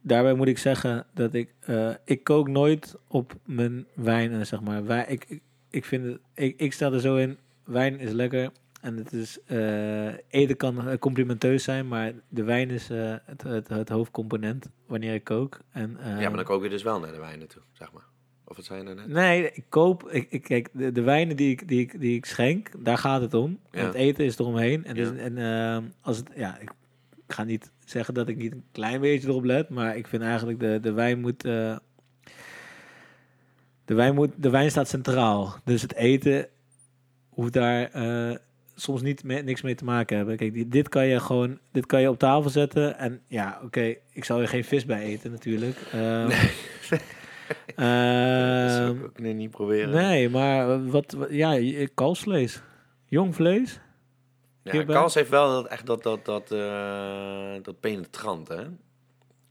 daarbij 0.00 0.34
moet 0.34 0.48
ik 0.48 0.58
zeggen 0.58 1.06
dat 1.14 1.34
ik... 1.34 1.54
eh, 1.60 1.90
ik 2.04 2.24
kook 2.24 2.48
nooit 2.48 2.96
op 3.08 3.34
mijn 3.44 3.86
wijn, 3.94 4.46
zeg 4.46 4.60
maar. 4.60 4.84
Wij, 4.84 5.04
ik, 5.08 5.40
ik, 5.70 5.84
vind 5.84 6.04
het... 6.04 6.18
Ik, 6.34 6.60
ik 6.60 6.72
sta 6.72 6.92
er 6.92 7.00
zo 7.00 7.16
in, 7.16 7.38
wijn 7.64 7.98
is 7.98 8.10
lekker... 8.12 8.50
En 8.80 8.96
het 8.96 9.12
is, 9.12 9.38
eh, 9.46 10.06
eten 10.28 10.56
kan 10.56 10.98
complimenteus 10.98 11.64
zijn, 11.64 11.88
maar 11.88 12.12
de 12.28 12.42
wijn 12.44 12.70
is 12.70 12.90
eh, 12.90 13.14
het, 13.24 13.42
het, 13.42 13.68
het 13.68 13.88
hoofdcomponent 13.88 14.70
wanneer 14.86 15.14
ik 15.14 15.24
kook. 15.24 15.60
En, 15.70 15.96
ja, 16.02 16.14
maar 16.28 16.36
dan 16.36 16.44
kook 16.44 16.62
je 16.62 16.68
dus 16.68 16.82
wel 16.82 17.00
naar 17.00 17.12
de 17.12 17.18
wijnen 17.18 17.48
toe, 17.48 17.62
zeg 17.72 17.92
maar. 17.92 18.04
Of 18.44 18.58
zei 18.60 18.78
je 18.78 18.84
nou 18.84 18.96
net? 18.96 19.08
Nee, 19.08 19.50
ik 19.52 19.64
koop. 19.68 20.10
Ik, 20.10 20.26
ik, 20.30 20.42
kijk, 20.42 20.68
de, 20.72 20.92
de 20.92 21.00
wijnen 21.02 21.36
die 21.36 21.50
ik, 21.50 21.68
die, 21.68 21.80
ik, 21.80 22.00
die 22.00 22.16
ik 22.16 22.24
schenk, 22.26 22.70
daar 22.84 22.98
gaat 22.98 23.20
het 23.20 23.34
om. 23.34 23.58
Ja. 23.70 23.84
het 23.84 23.94
eten 23.94 24.24
is 24.24 24.38
eromheen. 24.38 24.84
En, 24.84 24.94
dus, 24.94 25.08
Ja. 25.08 25.14
en 25.14 25.38
ehm, 25.38 25.84
als 26.00 26.16
het, 26.16 26.30
ja, 26.34 26.58
ik 26.58 26.70
ga 27.26 27.44
niet 27.44 27.70
zeggen 27.84 28.14
dat 28.14 28.28
ik 28.28 28.36
niet 28.36 28.52
een 28.52 28.64
klein 28.72 29.00
beetje 29.00 29.28
erop 29.28 29.44
let, 29.44 29.68
maar 29.68 29.96
ik 29.96 30.06
vind 30.06 30.22
eigenlijk 30.22 30.60
de, 30.60 30.78
de 30.82 30.92
wijn 30.92 31.20
moet. 31.20 31.44
eh, 31.44 31.76
de, 33.84 33.94
wijn 33.94 34.14
moet 34.14 34.30
de 34.36 34.50
wijn 34.50 34.70
staat 34.70 34.88
centraal. 34.88 35.54
Dus 35.64 35.82
het 35.82 35.94
eten 35.94 36.48
hoeft 37.28 37.52
daar 37.52 37.90
eh, 37.90 38.36
soms 38.74 39.02
niet 39.02 39.24
mee, 39.24 39.42
niks 39.42 39.62
mee 39.62 39.74
te 39.74 39.84
maken 39.84 40.16
hebben. 40.16 40.36
Kijk, 40.36 40.72
dit 40.72 40.88
kan 40.88 41.06
je 41.06 41.20
gewoon 41.20 41.58
dit 41.72 41.86
kan 41.86 42.00
je 42.00 42.10
op 42.10 42.18
tafel 42.18 42.50
zetten. 42.50 42.98
En 42.98 43.20
ja, 43.28 43.60
oké, 43.64 43.94
ik 44.12 44.24
zou 44.24 44.42
er 44.42 44.48
geen 44.48 44.64
vis 44.64 44.84
bij 44.84 45.02
eten 45.02 45.30
natuurlijk. 45.30 45.76
Ehm, 45.92 46.28
dat 47.76 48.72
zou 48.72 48.88
ehm, 48.88 48.96
ik 48.96 49.04
ook 49.04 49.18
niet 49.18 49.50
proberen. 49.50 49.90
Nee, 49.90 50.28
maar 50.28 50.86
wat, 50.86 51.12
wat 51.12 51.30
ja, 51.30 51.86
kalfsvlees. 51.94 52.62
Jong 53.04 53.34
vlees? 53.34 53.80
Ja, 54.66 54.72
hierbij? 54.72 54.94
Kals 54.94 55.14
heeft 55.14 55.30
wel 55.30 55.48
dat, 55.62 55.66
echt 55.66 55.86
dat, 55.86 56.02
dat, 56.02 56.24
dat, 56.24 56.50
eh, 56.52 57.54
dat 57.62 57.80
penetrant, 57.80 58.48
hè? 58.48 58.62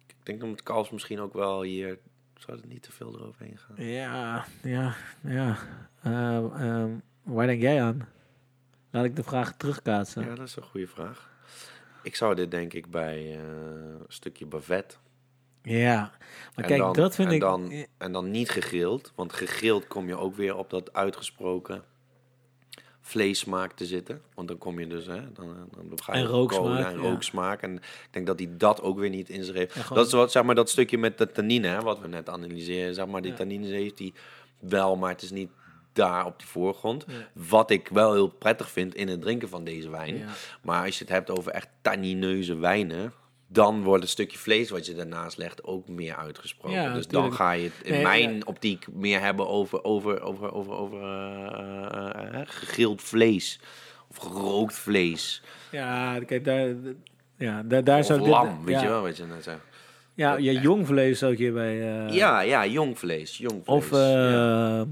Ik 0.07 0.16
denk 0.24 0.39
dat 0.39 0.63
Kals 0.63 0.89
misschien 0.89 1.20
ook 1.20 1.34
wel 1.34 1.61
hier... 1.61 1.97
Zou 2.36 2.57
het 2.57 2.68
niet 2.68 2.84
te 2.84 2.91
veel 2.91 3.16
eroverheen 3.16 3.57
gaan? 3.57 3.86
Ja, 3.86 4.45
ja, 4.61 4.95
ja. 5.22 5.57
Ehm, 6.03 6.45
ehm, 6.61 6.89
waar 7.24 7.47
denk 7.47 7.61
jij 7.61 7.84
aan? 7.84 8.07
Laat 8.91 9.05
ik 9.05 9.16
de 9.16 9.24
vraag 9.24 9.57
terugkaatsen. 9.57 10.26
Ja, 10.26 10.36
dat 10.36 10.47
is 10.47 10.55
een 10.55 10.63
goede 10.63 10.88
vraag. 10.88 11.30
Ik 12.03 12.16
zou 12.16 12.36
dit 12.36 12.51
denk 12.51 12.74
ik 12.74 12.89
bij 12.91 13.18
eh, 13.18 13.39
een 13.39 14.05
stukje 14.07 14.45
bavet. 14.45 14.99
Ja, 15.61 15.99
maar 15.99 16.51
En 16.55 16.66
kijk, 16.66 16.80
dan- 16.80 16.93
dat 16.93 17.16
vind 17.16 17.28
en 17.28 17.34
ik... 17.34 17.39
Dan, 17.41 17.86
en 17.97 18.11
dan 18.11 18.32
niet 18.32 18.49
gegrild, 18.49 19.11
want 19.16 19.34
gegrild 19.34 19.88
kom 19.88 20.07
je 20.07 20.16
ook 20.18 20.36
weer 20.36 20.55
op 20.55 20.70
dat 20.70 20.93
uitgesproken 20.93 21.84
vleessmaak 23.07 23.71
te 23.73 23.85
zitten. 23.85 24.21
Want 24.33 24.47
dan 24.47 24.57
kom 24.57 24.79
je 24.79 24.87
dus, 24.87 25.05
hè, 25.05 25.31
dan, 25.33 25.55
dan 25.89 26.01
ga 26.03 26.15
je 26.15 26.19
En 26.23 26.27
rooksmaak, 26.27 26.85
En 26.85 27.01
ja. 27.01 27.09
rooksmaak. 27.09 27.61
En 27.61 27.75
ik 27.75 28.07
denk 28.11 28.25
dat 28.27 28.39
hij 28.39 28.49
dat 28.57 28.81
ook 28.81 28.99
weer 28.99 29.09
niet 29.09 29.29
in 29.29 29.43
zich 29.43 29.55
heeft. 29.55 29.73
Ja, 29.73 29.95
dat 29.95 30.05
is 30.07 30.11
wat, 30.13 30.31
zeg 30.31 30.43
maar, 30.43 30.55
dat 30.55 30.69
stukje 30.69 30.97
met 30.97 31.17
de 31.17 31.31
tannine, 31.31 31.67
hè, 31.67 31.81
wat 31.81 31.99
we 31.99 32.07
net 32.07 32.29
analyseren. 32.29 32.93
Zeg 32.93 33.05
maar, 33.05 33.21
die 33.21 33.31
Ja. 33.31 33.37
tannines 33.37 33.69
heeft 33.69 33.97
die 33.97 34.13
wel, 34.59 34.95
maar 34.95 35.09
het 35.09 35.21
is 35.21 35.31
niet 35.31 35.49
daar 35.93 36.25
op 36.25 36.39
die 36.39 36.47
voorgrond. 36.47 37.05
Wat 37.33 37.69
ik 37.71 37.87
wel 37.87 38.13
heel 38.13 38.27
prettig 38.27 38.69
vind 38.71 38.95
in 38.95 39.07
het 39.07 39.21
drinken 39.21 39.49
van 39.49 39.63
deze 39.63 39.89
wijn. 39.89 40.23
Maar 40.61 40.85
als 40.85 40.97
je 40.97 41.03
het 41.03 41.13
hebt 41.13 41.29
over 41.29 41.51
echt 41.51 41.67
tannineuze 41.81 42.55
wijnen, 42.55 43.13
dan 43.47 43.83
wordt 43.83 44.01
het 44.03 44.11
stukje 44.11 44.37
vlees 44.37 44.69
wat 44.69 44.85
je 44.85 44.95
daarnaast 44.95 45.37
legt 45.37 45.63
ook 45.63 45.87
meer 45.87 46.15
uitgesproken. 46.15 46.81
Ja, 46.81 46.93
dus 46.93 47.07
dan 47.07 47.33
ga 47.33 47.51
je 47.51 47.63
het 47.63 47.73
in 47.83 47.91
Nee, 47.93 48.03
mijn 48.03 48.33
ja. 48.35 48.41
optiek 48.45 48.87
meer 48.93 49.19
hebben 49.21 49.47
over, 49.47 49.83
over, 49.83 50.21
over, 50.21 50.51
over, 50.53 50.73
over 50.73 51.01
eh, 51.01 52.33
eh, 52.33 52.39
eh, 52.41 52.47
gegrild 52.47 53.01
vlees. 53.01 53.59
Of 54.07 54.17
gerookt 54.17 54.73
vlees. 54.75 55.41
Ja, 55.71 56.19
kijk, 56.25 56.45
daar, 56.45 56.67
ja, 57.37 57.63
daar, 57.63 57.83
daar 57.83 57.99
of 57.99 58.05
zou 58.05 58.19
ik 58.19 58.25
dit- 58.25 58.33
lam, 58.33 58.65
weet 58.65 58.75
ja, 58.75 58.81
je 58.81 58.87
wel 58.87 59.01
wat 59.01 59.17
je 59.17 59.25
net 59.25 59.43
zegt. 59.43 59.59
Ja, 60.13 60.35
ja, 60.37 60.61
jong 60.61 60.85
vlees 60.87 61.19
zou 61.19 61.31
ik 61.31 61.37
hierbij... 61.37 62.05
eh, 62.07 62.13
ja, 62.13 62.39
ja, 62.39 62.65
jong 62.65 62.99
vlees. 62.99 63.37
Jong 63.37 63.61
vlees. 63.63 63.75
Of, 63.77 63.91
ja. 63.91 64.85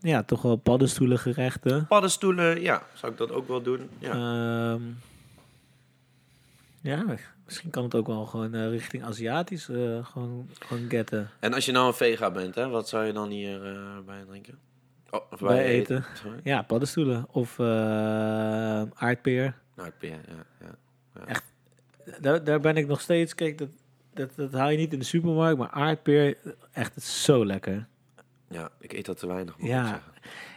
ja. 0.00 0.22
toch 0.22 0.42
wel 0.42 0.56
paddenstoelengerechten. 0.56 1.86
Paddenstoelen, 1.86 2.60
ja, 2.60 2.82
zou 2.94 3.12
ik 3.12 3.18
dat 3.18 3.32
ook 3.32 3.48
wel 3.48 3.62
doen. 3.62 3.88
Ja. 3.98 4.10
Ehm, 4.10 4.82
ja, 6.80 7.04
misschien 7.46 7.70
kan 7.70 7.82
het 7.84 7.94
ook 7.94 8.06
wel 8.06 8.26
gewoon 8.26 8.54
eh, 8.54 8.68
richting 8.68 9.04
Aziatisch 9.04 9.68
eh, 9.68 10.06
gewoon, 10.06 10.50
gewoon 10.58 10.88
getten. 10.88 11.30
En 11.40 11.52
als 11.54 11.64
je 11.64 11.72
nou 11.72 11.86
een 11.86 11.94
vega 11.94 12.30
bent, 12.30 12.54
hè, 12.54 12.68
wat 12.68 12.88
zou 12.88 13.04
je 13.04 13.12
dan 13.12 13.28
hier 13.30 13.66
eh, 13.66 13.98
bij 14.06 14.24
drinken? 14.28 14.58
Oh, 15.10 15.20
of 15.30 15.40
Bij 15.40 15.64
eten. 15.64 16.04
Ja, 16.42 16.62
paddenstoelen. 16.62 17.26
Of 17.30 17.60
aardpeer. 18.94 19.54
Nou, 19.76 19.88
ik 19.88 19.94
ben- 19.98 20.10
ja, 20.10 20.46
ja. 20.60 21.40
Daar, 22.20 22.44
daar 22.44 22.60
ben 22.60 22.76
ik 22.76 22.86
nog 22.86 23.00
steeds... 23.00 23.34
Kijk, 23.34 23.58
dat, 23.58 23.68
dat, 24.14 24.34
dat 24.36 24.52
haal 24.52 24.68
je 24.70 24.76
niet 24.76 24.92
in 24.92 24.98
de 24.98 25.04
supermarkt, 25.04 25.58
maar 25.58 25.70
aardpeer, 25.70 26.36
echt, 26.72 26.94
het 26.94 27.02
is 27.04 27.24
zo 27.24 27.46
lekker. 27.46 27.86
ja, 28.48 28.70
ik 28.80 28.92
eet 28.92 29.06
dat 29.06 29.18
te 29.18 29.26
weinig, 29.26 29.58
moet 29.58 29.68
Ja, 29.68 29.80
ik 29.82 29.86
zeggen. 29.88 30.12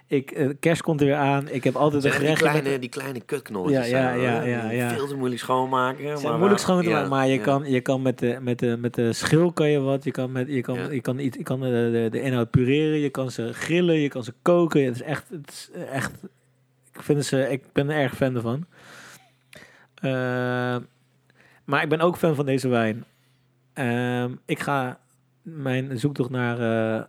Ik, 0.10 0.32
eh, 0.32 0.50
kerst 0.60 0.82
komt 0.82 1.00
er 1.00 1.06
weer 1.06 1.16
aan. 1.16 1.48
Ik 1.50 1.64
heb 1.64 1.76
altijd 1.76 2.04
een 2.04 2.12
Zijn 2.12 2.24
die 2.24 2.36
gerecht... 2.36 2.54
met- 2.54 2.62
kleine, 2.62 2.80
die 2.80 2.90
kleine 2.90 3.22
kutknolletjes 3.22 3.90
Ja, 3.90 4.14
ja, 4.14 4.42
ja, 4.42 4.70
ja. 4.72 4.90
Veel 4.90 5.08
te 5.08 5.16
moeilijk 5.16 5.42
schoonmaken. 5.42 6.18
Zijn 6.18 6.30
maar 6.30 6.38
moeilijk 6.38 6.60
schoon 6.62 6.82
te 6.82 6.90
ja, 6.90 6.96
maken, 6.96 7.10
maar 7.10 7.28
je 7.28 7.40
kan, 7.40 7.72
je 7.72 7.82
kan 7.82 8.02
met, 8.02 8.20
de, 8.20 8.38
met, 8.42 8.60
de, 8.60 8.78
met 8.78 8.94
de 8.94 9.14
schil 9.14 9.52
kan 9.52 9.70
je 9.70 9.80
wat. 9.80 10.04
Je 10.04 10.12
kan, 10.12 10.32
met, 10.32 10.48
je 10.48 10.62
kan, 10.62 10.94
je 10.94 11.02
kan, 11.02 11.20
iets, 11.20 11.38
je 11.38 11.44
kan 11.44 11.60
de, 11.60 11.90
de, 11.92 12.08
de 12.12 12.22
inhoud 12.22 12.50
pureren. 12.50 13.00
Je 13.00 13.10
kan 13.10 13.32
ze 13.32 13.54
grillen. 13.54 13.96
Je 13.96 14.08
kan 14.08 14.24
ze 14.24 14.34
koken. 14.42 14.86
Het 14.86 14.96
is 14.96 15.02
echt... 15.02 15.30
Het 15.30 15.50
is 15.50 15.70
echt 15.92 16.12
ik, 16.94 17.02
vind 17.02 17.26
ze, 17.26 17.50
ik 17.50 17.64
ben 17.74 17.90
er 17.90 17.98
erg 17.98 18.16
fan 18.16 18.36
ervan. 18.36 18.66
Eh, 19.96 20.78
maar 21.66 21.84
ik 21.84 21.90
ben 21.90 22.02
ook 22.02 22.18
fan 22.18 22.36
van 22.36 22.46
deze 22.46 22.68
wijn. 22.68 23.06
Ehm, 23.74 24.36
ik 24.46 24.60
ga... 24.60 25.00
Mijn 25.42 26.00
zoektocht 26.00 26.30
naar 26.30 26.60
eh 26.60 27.04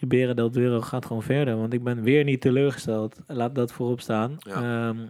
Ribera 0.00 0.34
del 0.34 0.50
Duero 0.50 0.80
gaat 0.80 1.06
gewoon 1.06 1.22
verder. 1.22 1.56
Want 1.56 1.72
ik 1.72 1.84
ben 1.84 2.02
weer 2.02 2.24
niet 2.24 2.40
teleurgesteld. 2.40 3.16
Laat 3.26 3.54
dat 3.54 3.72
voorop 3.72 4.00
staan. 4.00 4.36
Ja. 4.38 4.88
Ehm, 4.88 5.06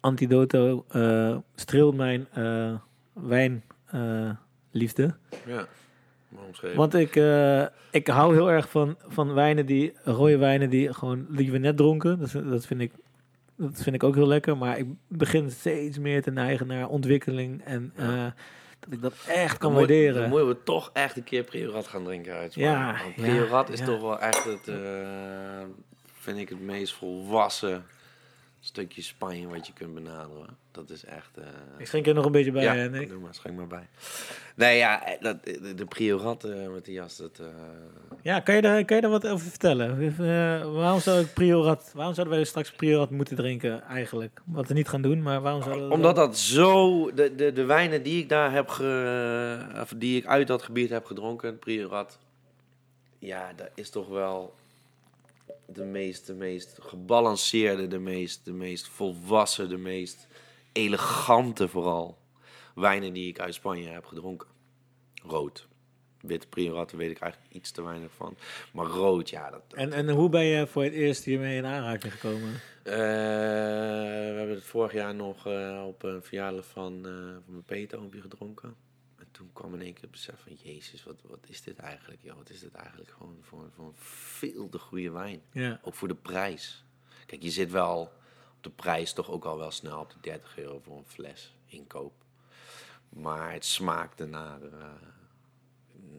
Antidoto 0.00 0.84
eh, 0.88 1.36
streelt 1.54 1.96
mijn 1.96 2.26
eh 2.32 2.74
wijnliefde. 3.12 5.14
Ja. 5.46 5.66
Want 6.74 6.94
ik, 6.94 7.16
eh, 7.16 7.64
ik 7.90 8.06
hou 8.06 8.34
heel 8.34 8.50
erg 8.50 8.70
van, 8.70 8.96
van 9.06 9.34
wijnen 9.34 9.66
die, 9.66 9.92
rode 10.04 10.38
wijnen 10.38 10.70
die 10.70 10.94
gewoon 10.94 11.26
liever 11.28 11.60
net 11.60 11.76
dronken. 11.76 12.18
Dat, 12.18 12.32
dat, 12.32 12.66
vind 12.66 12.80
ik, 12.80 12.92
dat 13.56 13.82
vind 13.82 13.94
ik 13.94 14.02
ook 14.02 14.14
heel 14.14 14.26
lekker. 14.26 14.56
Maar 14.56 14.78
ik 14.78 14.86
begin 15.08 15.50
steeds 15.50 15.98
meer 15.98 16.22
te 16.22 16.30
neigen 16.30 16.66
naar 16.66 16.88
ontwikkeling. 16.88 17.64
En 17.64 17.92
Ja. 17.96 18.34
Dat 18.86 18.94
ik 18.94 19.02
dat 19.02 19.12
echt 19.26 19.58
kan 19.58 19.70
moet- 19.70 19.78
waarderen. 19.78 20.20
Dan 20.20 20.28
moeten 20.30 20.48
we 20.48 20.62
toch 20.62 20.90
echt 20.92 21.16
een 21.16 21.24
keer 21.24 21.42
Priorat 21.42 21.86
gaan 21.86 22.04
drinken 22.04 22.34
uit 22.34 22.52
Spanje. 22.52 22.68
Ja, 22.70 22.96
Want 23.02 23.14
ja, 23.16 23.22
Priorat 23.22 23.68
is 23.68 23.78
ja. 23.78 23.84
toch 23.84 24.00
wel 24.00 24.20
echt 24.20 24.44
het, 24.44 24.68
eh, 24.68 24.76
vind 26.20 26.38
ik, 26.38 26.48
het 26.48 26.60
meest 26.60 26.94
volwassen 26.94 27.86
stukje 28.66 29.02
Spanje 29.02 29.48
wat 29.48 29.66
je 29.66 29.72
kunt 29.72 29.94
benaderen. 29.94 30.56
Dat 30.70 30.90
is 30.90 31.04
echt... 31.04 31.36
eh, 31.38 31.44
Ik 31.78 31.86
schenk 31.86 32.06
er 32.06 32.14
nog 32.14 32.24
een 32.24 32.32
beetje 32.32 32.52
bij, 32.52 32.62
ja, 32.62 32.88
doe 32.88 33.18
maar, 33.18 33.34
schenk 33.34 33.56
maar 33.56 33.66
bij. 33.66 33.88
Nee, 34.54 34.76
ja, 34.76 35.04
eh, 35.06 35.20
dat, 35.22 35.44
de, 35.44 35.74
de 35.74 35.84
Priorat 35.84 36.44
eh, 36.44 36.68
met 36.74 36.84
die 36.84 36.94
jas, 36.94 37.16
dat... 37.16 37.38
eh, 37.38 37.46
Ja, 38.22 38.40
kan 38.40 38.54
je, 38.54 38.60
daar, 38.62 38.84
kan 38.84 38.96
je 38.96 39.02
daar 39.02 39.10
wat 39.10 39.26
over 39.26 39.46
vertellen? 39.48 40.00
Eh, 40.02 40.72
waarom 40.74 41.00
zou 41.00 41.20
ik 41.20 41.32
priorat, 41.34 41.90
waarom 41.94 42.14
zouden 42.14 42.36
wij 42.36 42.44
straks 42.44 42.70
priorat 42.72 43.10
moeten 43.10 43.36
drinken 43.36 43.82
eigenlijk? 43.82 44.40
Wat 44.44 44.68
we 44.68 44.74
niet 44.74 44.88
gaan 44.88 45.02
doen, 45.02 45.22
maar 45.22 45.40
waarom 45.40 45.62
zouden 45.62 45.88
we 45.88 45.94
Omdat 45.94 46.16
dat 46.16 46.38
zo... 46.38 47.04
De, 47.14 47.34
de, 47.34 47.52
de 47.52 47.64
wijnen 47.64 48.02
die 48.02 48.22
ik 48.22 48.28
daar 48.28 48.52
heb 48.52 48.68
ge, 48.68 49.58
of 49.80 49.92
die 49.96 50.16
ik 50.16 50.26
uit 50.26 50.46
dat 50.46 50.62
gebied 50.62 50.90
heb 50.90 51.04
gedronken, 51.04 51.58
Priorat... 51.58 52.18
Ja, 53.18 53.52
dat 53.56 53.70
is 53.74 53.90
toch 53.90 54.08
wel 54.08 54.54
de 55.66 55.84
meest, 55.84 56.26
de 56.26 56.34
meest 56.34 56.78
gebalanceerde, 56.80 57.86
de 57.86 57.98
meest, 57.98 58.44
de 58.44 58.52
meest 58.52 58.88
volwassen, 58.88 59.68
de 59.68 59.76
meest 59.76 60.26
elegante 60.72 61.68
vooral 61.68 62.18
wijnen 62.74 63.12
die 63.12 63.28
ik 63.28 63.40
uit 63.40 63.54
Spanje 63.54 63.88
heb 63.88 64.04
gedronken. 64.04 64.48
Rood. 65.22 65.68
Wit 66.20 66.48
Priorat 66.48 66.90
daar 66.90 66.98
weet 67.00 67.10
ik 67.10 67.18
eigenlijk 67.18 67.52
iets 67.52 67.70
te 67.70 67.82
weinig 67.82 68.10
van. 68.16 68.36
Maar 68.72 68.86
rood, 68.86 69.30
ja, 69.30 69.50
dat, 69.50 69.62
En, 69.70 69.92
en 69.92 70.10
hoe 70.10 70.28
ben 70.28 70.44
je 70.44 70.66
voor 70.66 70.82
het 70.82 70.92
eerst 70.92 71.24
hiermee 71.24 71.56
in 71.56 71.66
aanraking 71.66 72.12
gekomen? 72.12 72.52
Eh, 72.82 72.92
we 72.92 74.34
hebben 74.36 74.54
het 74.54 74.64
vorig 74.64 74.92
jaar 74.92 75.14
nog 75.14 75.46
eh, 75.46 75.84
op 75.86 76.02
een 76.02 76.22
verjaardag 76.22 76.66
van, 76.66 77.06
eh, 77.06 77.12
van 77.12 77.42
mijn 77.46 77.64
peetoompje 77.64 78.20
gedronken. 78.20 78.76
En 79.36 79.42
toen 79.42 79.50
kwam 79.52 79.74
in 79.74 79.80
één 79.82 79.92
keer 79.92 80.02
het 80.02 80.10
besef 80.10 80.34
van, 80.42 80.52
jezus, 80.62 81.04
wat, 81.04 81.14
wat 81.22 81.38
is 81.48 81.62
dit 81.62 81.78
eigenlijk? 81.78 82.22
Ja, 82.22 82.34
wat 82.34 82.50
is 82.50 82.60
dit 82.60 82.74
eigenlijk 82.74 83.10
gewoon 83.10 83.38
voor, 83.42 83.70
voor 83.74 83.84
een 83.84 83.94
veel 83.96 84.68
te 84.68 84.78
goede 84.78 85.10
wijn? 85.10 85.42
Ja, 85.52 85.80
Ook 85.82 85.94
voor 85.94 86.08
de 86.08 86.14
prijs. 86.14 86.84
Kijk, 87.26 87.42
je 87.42 87.50
zit 87.50 87.70
wel 87.70 88.00
op 88.56 88.62
de 88.62 88.70
prijs 88.70 89.12
toch 89.12 89.30
ook 89.30 89.44
al 89.44 89.58
wel 89.58 89.70
snel 89.70 90.00
op 90.00 90.10
de 90.10 90.16
30 90.20 90.58
euro 90.58 90.80
voor 90.84 90.96
een 90.98 91.06
fles 91.06 91.54
inkoop. 91.66 92.12
Maar 93.08 93.52
het 93.52 93.64
smaakte 93.64 94.24
naar, 94.26 94.62
eh 94.62 94.84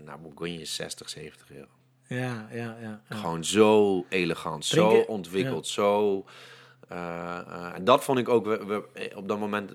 naar 0.04 0.20
Bourgogne 0.22 0.66
60, 0.66 1.10
70 1.10 1.52
euro. 1.52 1.68
ja, 2.08 2.48
ja. 2.52 2.78
ja, 2.80 3.02
ja. 3.10 3.16
Gewoon 3.16 3.44
zo 3.46 4.06
elegant, 4.10 4.66
zo 4.66 4.90
ontwikkeld, 5.08 5.68
zo... 5.68 6.26
eh, 6.88 7.38
eh, 7.40 7.74
en 7.76 7.84
dat 7.84 8.04
vond 8.04 8.20
ik 8.20 8.30
ook, 8.30 8.46
we, 8.46 8.66
we- 8.66 9.12
op 9.16 9.28
dat 9.28 9.40
moment 9.40 9.74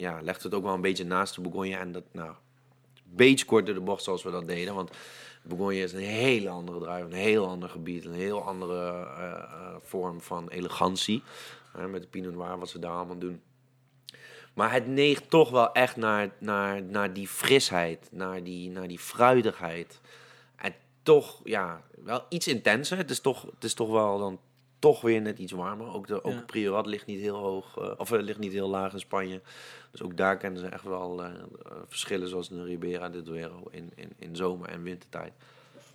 ja, 0.00 0.20
legde 0.22 0.42
het 0.42 0.54
ook 0.54 0.62
wel 0.62 0.74
een 0.74 0.80
beetje 0.80 1.04
naast 1.04 1.34
de 1.34 1.40
Bourgogne. 1.40 1.76
En 1.76 1.92
dat, 1.92 2.04
nou, 2.12 2.28
een 2.28 3.16
beetje 3.16 3.44
kort 3.44 3.66
door 3.66 3.74
de 3.74 3.80
bocht 3.80 4.02
zoals 4.02 4.22
we 4.22 4.30
dat 4.30 4.46
deden. 4.46 4.74
Want 4.74 4.90
Bourgogne 5.42 5.82
is 5.82 5.92
een 5.92 5.98
hele 5.98 6.48
andere 6.48 6.78
druif, 6.78 7.04
een 7.04 7.12
heel 7.12 7.46
ander 7.46 7.68
gebied, 7.68 8.04
een 8.04 8.12
heel 8.12 8.42
andere 8.42 8.90
eh, 8.90 9.32
eh, 9.32 9.74
vorm 9.80 10.20
van 10.20 10.48
elegantie. 10.48 11.22
Met 11.88 12.02
de 12.02 12.08
Pinot 12.08 12.34
Noir, 12.34 12.58
wat 12.58 12.68
ze 12.68 12.78
daar 12.78 12.92
allemaal 12.92 13.18
doen. 13.18 13.42
Maar 14.54 14.72
het 14.72 14.86
neigt 14.86 15.30
toch 15.30 15.50
wel 15.50 15.72
echt 15.72 15.96
naar, 15.96 16.30
naar, 16.38 16.82
naar 16.82 17.12
die 17.12 17.28
frisheid, 17.28 18.08
naar 18.12 18.42
die, 18.42 18.70
naar 18.70 18.88
die 18.88 18.98
fruitigheid. 18.98 20.00
En 20.56 20.74
toch, 21.02 21.40
ja, 21.44 21.82
wel 22.04 22.24
iets 22.28 22.48
intenser. 22.48 22.96
Het 22.96 23.10
is 23.10 23.20
toch, 23.20 23.42
het 23.42 23.64
is 23.64 23.74
toch 23.74 23.90
wel 23.90 24.18
dan 24.18 24.40
toch 24.80 25.00
weer 25.00 25.20
net 25.20 25.38
iets 25.38 25.52
warmer. 25.52 25.94
Ook 25.94 26.06
de 26.06 26.24
ook 26.24 26.32
Ja. 26.32 26.42
Priorat 26.46 26.86
ligt 26.86 27.06
niet 27.06 27.20
heel 27.20 27.36
hoog, 27.36 27.78
eh, 27.78 27.90
of 27.96 28.12
eh, 28.12 28.22
ligt 28.22 28.38
niet 28.38 28.52
heel 28.52 28.68
laag 28.68 28.92
in 28.92 28.98
Spanje. 28.98 29.40
Dus 29.90 30.02
ook 30.02 30.16
daar 30.16 30.36
kennen 30.36 30.60
ze 30.60 30.66
echt 30.66 30.84
wel 30.84 31.24
eh, 31.24 31.32
verschillen, 31.88 32.28
zoals 32.28 32.48
de 32.48 32.64
Ribera 32.64 33.08
de 33.08 33.22
Duero 33.22 33.68
in, 33.70 33.92
in, 33.94 34.12
in 34.18 34.36
zomer- 34.36 34.68
en 34.68 34.82
wintertijd. 34.82 35.32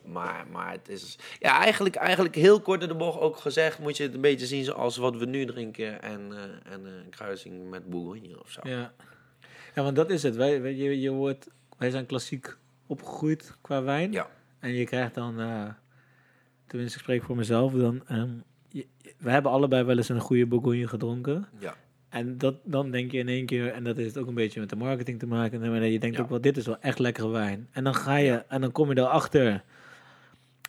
Maar, 0.05 0.47
maar 0.51 0.71
het 0.71 0.89
is 0.89 1.17
ja, 1.39 1.59
eigenlijk, 1.61 1.95
eigenlijk 1.95 2.35
heel 2.35 2.61
kort 2.61 2.81
in 2.81 2.87
de 2.87 2.95
bocht 2.95 3.19
ook 3.19 3.37
gezegd, 3.37 3.79
moet 3.79 3.97
je 3.97 4.03
het 4.03 4.13
een 4.13 4.21
beetje 4.21 4.45
zien 4.45 4.63
zoals 4.63 4.97
wat 4.97 5.15
we 5.17 5.25
nu 5.25 5.45
drinken 5.45 6.01
en, 6.01 6.31
en 6.63 6.85
een 6.85 7.09
kruising 7.09 7.69
met 7.69 7.89
Bourgogne 7.89 8.39
of 8.39 8.51
zo. 8.51 8.59
ja. 8.63 8.93
ja, 9.75 9.83
want 9.83 9.95
dat 9.95 10.09
is 10.09 10.23
het. 10.23 10.35
Wij, 10.35 10.61
wij, 10.61 10.75
je, 10.75 11.01
je 11.01 11.11
wordt, 11.11 11.47
wij 11.77 11.89
zijn 11.89 12.05
klassiek 12.05 12.55
opgegroeid 12.87 13.57
qua 13.61 13.83
wijn. 13.83 14.11
Ja. 14.11 14.29
En 14.59 14.73
je 14.73 14.85
krijgt 14.85 15.13
dan, 15.15 15.39
eh, 15.39 15.69
tenminste 16.67 16.97
ik 16.97 17.03
spreek 17.03 17.23
voor 17.23 17.35
mezelf, 17.35 17.73
dan, 17.73 18.07
ehm, 18.07 18.29
je- 18.75 18.87
we 19.17 19.29
hebben 19.29 19.51
allebei 19.51 19.83
wel 19.83 19.97
eens 19.97 20.09
een 20.09 20.19
goede 20.19 20.45
Bourgogne 20.45 20.87
gedronken. 20.87 21.47
Ja. 21.59 21.75
En 22.09 22.37
dat, 22.37 22.55
dan 22.63 22.91
denk 22.91 23.11
je 23.11 23.17
in 23.17 23.27
één 23.27 23.45
keer, 23.45 23.67
en 23.71 23.83
dat 23.83 23.97
heeft 23.97 24.17
ook 24.17 24.27
een 24.27 24.33
beetje 24.33 24.59
met 24.59 24.69
de 24.69 24.75
marketing 24.75 25.19
te 25.19 25.27
maken, 25.27 25.59
maar 25.59 25.85
je 25.85 25.99
denkt 25.99 26.15
Ja. 26.17 26.21
ook 26.23 26.29
wel, 26.29 26.41
dit 26.41 26.57
is 26.57 26.65
wel 26.65 26.79
echt 26.79 26.99
lekkere 26.99 27.29
wijn. 27.29 27.67
En 27.71 27.83
dan 27.83 27.95
ga 27.95 28.15
je, 28.15 28.43
en 28.47 28.61
dan 28.61 28.71
kom 28.71 28.89
je 28.89 28.97
erachter 28.97 29.63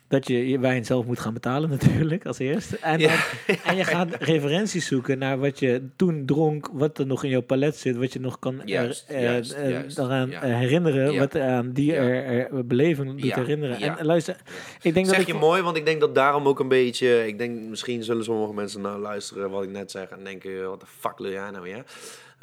dat 0.07 0.27
je 0.27 0.47
je 0.49 0.59
wijn 0.59 0.85
zelf 0.85 1.05
moet 1.05 1.19
gaan 1.19 1.33
betalen 1.33 1.69
natuurlijk, 1.69 2.25
als 2.25 2.39
eerste. 2.39 2.77
En, 2.77 2.99
Ja. 2.99 3.07
dan- 3.07 3.55
en 3.63 3.75
je 3.75 3.83
gaat 3.83 4.15
referenties 4.19 4.87
zoeken 4.87 5.17
naar 5.17 5.39
wat 5.39 5.59
je 5.59 5.81
toen 5.95 6.25
dronk, 6.25 6.69
wat 6.73 6.97
er 6.97 7.05
nog 7.05 7.23
in 7.23 7.29
jouw 7.29 7.41
palet 7.41 7.75
zit, 7.75 7.95
wat 7.95 8.13
je 8.13 8.19
nog 8.19 8.39
kan 8.39 8.61
er- 8.61 8.67
Juist, 8.67 9.09
eh, 9.09 9.21
juist, 9.23 9.51
eh, 9.51 9.69
juist. 9.69 9.97
eraan 9.97 10.29
Ja. 10.29 10.41
eh, 10.41 10.55
herinneren, 10.57 11.11
Ja. 11.11 11.19
wat 11.19 11.35
aan 11.37 11.71
die 11.71 11.91
Ja. 11.91 12.01
er, 12.01 12.65
beleving 12.65 13.11
doet 13.11 13.23
Ja. 13.23 13.35
herinneren. 13.35 13.79
Ja. 13.79 13.97
En 13.97 14.05
luister, 14.05 14.35
ik 14.81 14.93
denk 14.93 15.05
dat 15.05 15.15
Zeg 15.15 15.19
ik 15.27 15.33
je 15.33 15.39
mooi, 15.39 15.61
want 15.61 15.77
ik 15.77 15.85
denk 15.85 15.99
dat 15.99 16.15
daarom 16.15 16.47
ook 16.47 16.59
een 16.59 16.67
beetje... 16.67 17.27
Ik 17.27 17.37
denk, 17.37 17.61
misschien 17.69 18.03
zullen 18.03 18.23
sommige 18.23 18.53
mensen 18.53 18.81
nou 18.81 18.99
luisteren 18.99 19.49
wat 19.49 19.63
ik 19.63 19.69
net 19.69 19.91
zeg... 19.91 20.09
en 20.09 20.23
denken, 20.23 20.69
wat 20.69 20.79
de 20.79 20.85
fuck 20.99 21.17
wil 21.17 21.31
jij 21.31 21.49
nou 21.51 21.63
weer? 21.63 21.83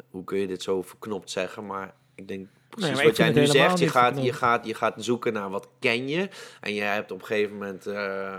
Hoe 0.09 0.23
kun 0.23 0.39
je 0.39 0.47
dit 0.47 0.63
zo 0.63 0.81
verknopt 0.81 1.31
zeggen? 1.31 1.65
Maar 1.65 1.93
ik 2.15 2.27
denk, 2.27 2.47
precies 2.75 3.03
wat 3.03 3.17
jij 3.17 3.29
nu 3.29 3.45
zegt. 3.45 3.79
Je 3.79 3.89
gaat, 3.89 4.23
je, 4.23 4.33
gaat, 4.33 4.65
je 4.65 4.73
gaat 4.73 4.93
zoeken 4.97 5.33
naar 5.33 5.49
wat 5.49 5.67
ken 5.79 6.07
je. 6.07 6.29
En 6.61 6.73
je 6.73 6.81
hebt 6.81 7.11
op 7.11 7.19
een 7.19 7.25
gegeven 7.25 7.53
moment, 7.53 7.87
eh, 7.87 7.93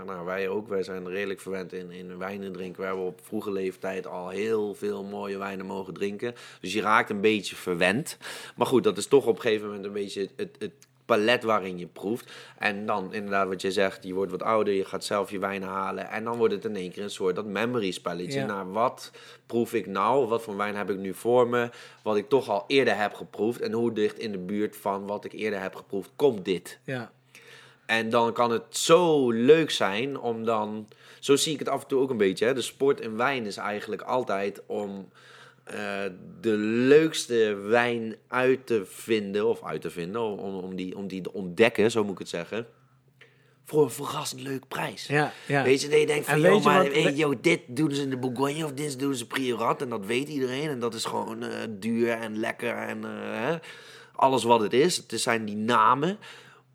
nou 0.05 0.25
wij 0.25 0.49
ook, 0.49 0.67
wij 0.67 0.83
zijn 0.83 1.09
redelijk 1.09 1.41
verwend 1.41 1.73
in, 1.73 1.91
in 1.91 2.17
wijnen 2.17 2.51
drinken. 2.51 2.81
We 2.81 2.87
hebben 2.87 3.05
op 3.05 3.19
vroege 3.23 3.51
leeftijd 3.51 4.07
al 4.07 4.29
heel 4.29 4.73
veel 4.73 5.03
mooie 5.03 5.37
wijnen 5.37 5.65
mogen 5.65 5.93
drinken. 5.93 6.35
Dus 6.61 6.73
je 6.73 6.81
raakt 6.81 7.09
een 7.09 7.21
beetje 7.21 7.55
verwend. 7.55 8.17
Maar 8.55 8.67
goed, 8.67 8.83
dat 8.83 8.97
is 8.97 9.07
toch 9.07 9.25
op 9.25 9.35
een 9.35 9.41
gegeven 9.41 9.67
moment 9.67 9.85
een 9.85 9.93
beetje 9.93 10.29
het, 10.35 10.55
het 10.59 10.86
palet 11.07 11.43
waarin 11.43 11.77
je 11.77 11.87
proeft. 11.87 12.31
En 12.57 12.85
dan 12.85 13.13
inderdaad 13.13 13.47
wat 13.47 13.61
je 13.61 13.71
zegt, 13.71 14.03
je 14.03 14.13
wordt 14.13 14.31
wat 14.31 14.43
ouder, 14.43 14.73
je 14.73 14.85
gaat 14.85 15.03
zelf 15.03 15.31
je 15.31 15.39
wijnen 15.39 15.67
halen. 15.67 16.09
En 16.09 16.23
dan 16.23 16.37
wordt 16.37 16.53
het 16.53 16.65
in 16.65 16.75
één 16.75 16.91
keer 16.91 17.03
een 17.03 17.09
soort 17.09 17.35
dat 17.35 17.45
memory 17.45 17.91
spelletje. 17.91 18.39
Ja. 18.39 18.45
Naar 18.45 18.71
wat 18.71 19.11
proef 19.45 19.73
ik 19.73 19.85
nou? 19.85 20.27
Wat 20.27 20.43
voor 20.43 20.57
wijn 20.57 20.75
heb 20.75 20.89
ik 20.89 20.97
nu 20.97 21.13
voor 21.13 21.47
me? 21.47 21.69
Wat 22.03 22.17
ik 22.17 22.29
toch 22.29 22.49
al 22.49 22.63
eerder 22.67 22.97
heb 22.97 23.13
geproefd. 23.13 23.61
En 23.61 23.71
hoe 23.71 23.93
dicht 23.93 24.19
in 24.19 24.31
de 24.31 24.37
buurt 24.37 24.77
van 24.77 25.05
wat 25.05 25.25
ik 25.25 25.33
eerder 25.33 25.61
heb 25.61 25.75
geproefd 25.75 26.09
komt 26.15 26.45
dit? 26.45 26.79
Ja, 26.83 27.11
En 27.85 28.09
dan 28.09 28.33
kan 28.33 28.51
het 28.51 28.77
zo 28.77 29.31
leuk 29.31 29.71
zijn 29.71 30.19
om 30.19 30.45
dan... 30.45 30.87
Zo 31.19 31.35
zie 31.35 31.53
ik 31.53 31.59
het 31.59 31.69
af 31.69 31.81
en 31.81 31.87
toe 31.87 32.01
ook 32.01 32.09
een 32.09 32.17
beetje. 32.17 32.45
Hè? 32.45 32.53
De 32.53 32.61
sport 32.61 33.01
in 33.01 33.17
wijn 33.17 33.45
is 33.45 33.57
eigenlijk 33.57 34.01
altijd 34.01 34.61
om 34.65 35.09
eh, 35.69 36.11
de 36.41 36.51
leukste 36.87 37.55
wijn 37.55 38.15
uit 38.27 38.65
te 38.67 38.83
vinden. 38.85 39.45
Of 39.47 39.63
uit 39.63 39.81
te 39.81 39.89
vinden, 39.89 40.21
om, 40.21 40.55
om, 40.55 40.75
die, 40.75 40.97
om 40.97 41.07
die 41.07 41.21
te 41.21 41.33
ontdekken, 41.33 41.91
zo 41.91 42.03
moet 42.03 42.11
ik 42.11 42.19
het 42.19 42.29
zeggen. 42.29 42.65
Voor 43.65 43.83
een 43.83 43.89
verrassend 43.89 44.41
leuk 44.41 44.67
prijs. 44.67 45.07
ja, 45.07 45.31
ja. 45.47 45.63
Weet 45.63 45.81
je, 45.81 45.87
dat 45.89 45.99
je 45.99 46.05
denkt 46.05 46.25
van, 46.25 46.39
joh, 46.41 46.63
maar, 46.63 46.83
wat- 46.83 47.43
dit 47.43 47.61
doen 47.67 47.91
ze 47.91 48.01
in 48.01 48.09
de 48.09 48.17
Bourgogne 48.17 48.65
of 48.65 48.71
dit 48.73 48.99
doen 48.99 49.15
ze 49.15 49.27
Priorat. 49.27 49.81
En 49.81 49.89
dat 49.89 50.05
weet 50.05 50.27
iedereen. 50.27 50.69
En 50.69 50.79
dat 50.79 50.93
is 50.93 51.05
gewoon 51.05 51.43
eh, 51.43 51.49
duur 51.69 52.09
en 52.11 52.37
lekker 52.39 52.75
en 52.75 53.03
eh, 53.03 53.55
alles 54.15 54.43
wat 54.43 54.59
het 54.59 54.73
is. 54.73 54.97
Het 55.07 55.19
zijn 55.21 55.45
die 55.45 55.55
namen. 55.55 56.17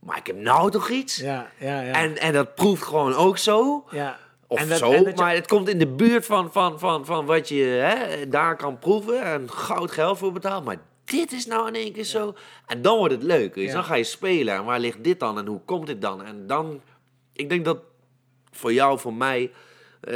Maar 0.00 0.16
ik 0.16 0.26
heb 0.26 0.36
nou 0.36 0.70
toch 0.70 0.88
iets. 0.90 1.16
Ja, 1.16 1.50
ja, 1.58 1.80
ja. 1.80 1.92
En, 1.92 2.18
en 2.18 2.32
dat 2.32 2.54
proeft 2.54 2.82
gewoon 2.82 3.14
ook 3.14 3.38
zo. 3.38 3.84
ja. 3.90 4.18
Of 4.52 4.58
En 4.60 4.68
dat- 4.68 4.78
zo, 4.78 4.92
en 4.92 5.04
dat 5.04 5.16
je- 5.18 5.22
maar 5.22 5.34
het 5.34 5.46
komt 5.46 5.68
in 5.68 5.78
de 5.78 5.86
buurt 5.86 6.26
van, 6.26 6.52
van, 6.52 6.78
van, 6.78 7.04
van 7.06 7.26
wat 7.26 7.48
je 7.48 7.62
hè, 7.62 8.28
daar 8.28 8.56
kan 8.56 8.78
proeven. 8.78 9.22
En 9.22 9.50
goud 9.50 9.90
geld 9.90 10.18
voor 10.18 10.32
betaalt. 10.32 10.64
Maar 10.64 10.76
dit 11.04 11.32
is 11.32 11.46
nou 11.46 11.68
in 11.68 11.74
één 11.74 11.92
keer 11.92 12.04
zo. 12.04 12.34
En 12.66 12.82
dan 12.82 12.98
wordt 12.98 13.14
het 13.14 13.22
leuk. 13.22 13.54
Dus 13.54 13.72
dan 13.72 13.84
ga 13.84 13.94
je 13.94 14.04
spelen. 14.04 14.54
En 14.54 14.64
waar 14.64 14.80
ligt 14.80 15.04
dit 15.04 15.20
dan? 15.20 15.38
En 15.38 15.46
hoe 15.46 15.60
komt 15.64 15.86
dit 15.86 16.00
dan? 16.00 16.24
En 16.24 16.46
dan, 16.46 16.80
ik 17.32 17.48
denk 17.48 17.64
dat 17.64 17.78
voor 18.50 18.72
jou, 18.72 18.98
voor 18.98 19.14
mij, 19.14 19.50
eh, 20.00 20.14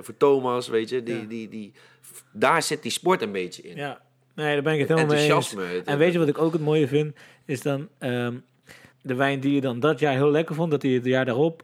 voor 0.00 0.16
Thomas, 0.16 0.68
weet 0.68 0.88
je, 0.88 1.02
die, 1.02 1.26
die, 1.26 1.48
die, 1.48 1.72
daar 2.32 2.62
zit 2.62 2.82
die 2.82 2.90
sport 2.90 3.22
een 3.22 3.32
beetje 3.32 3.62
in. 3.62 3.76
Ja, 3.76 4.00
nee, 4.34 4.54
daar 4.54 4.62
ben 4.62 4.72
ik 4.72 4.78
het 4.78 4.88
helemaal 4.88 5.14
mee 5.16 5.32
eens. 5.32 5.54
En 5.84 5.98
weet 5.98 6.12
je 6.12 6.18
wat 6.18 6.28
ik 6.28 6.38
ook 6.38 6.52
het 6.52 6.62
mooie 6.62 6.88
vind? 6.88 7.16
Is 7.46 7.62
dan 7.62 7.88
ehm, 7.98 8.34
de 9.02 9.14
wijn 9.14 9.40
die 9.40 9.54
je 9.54 9.60
dan 9.60 9.80
dat 9.80 9.98
jaar 9.98 10.12
heel 10.14 10.30
lekker 10.30 10.54
vond, 10.54 10.70
dat 10.70 10.80
die 10.80 10.94
het 10.94 11.04
jaar 11.04 11.24
daarop 11.24 11.62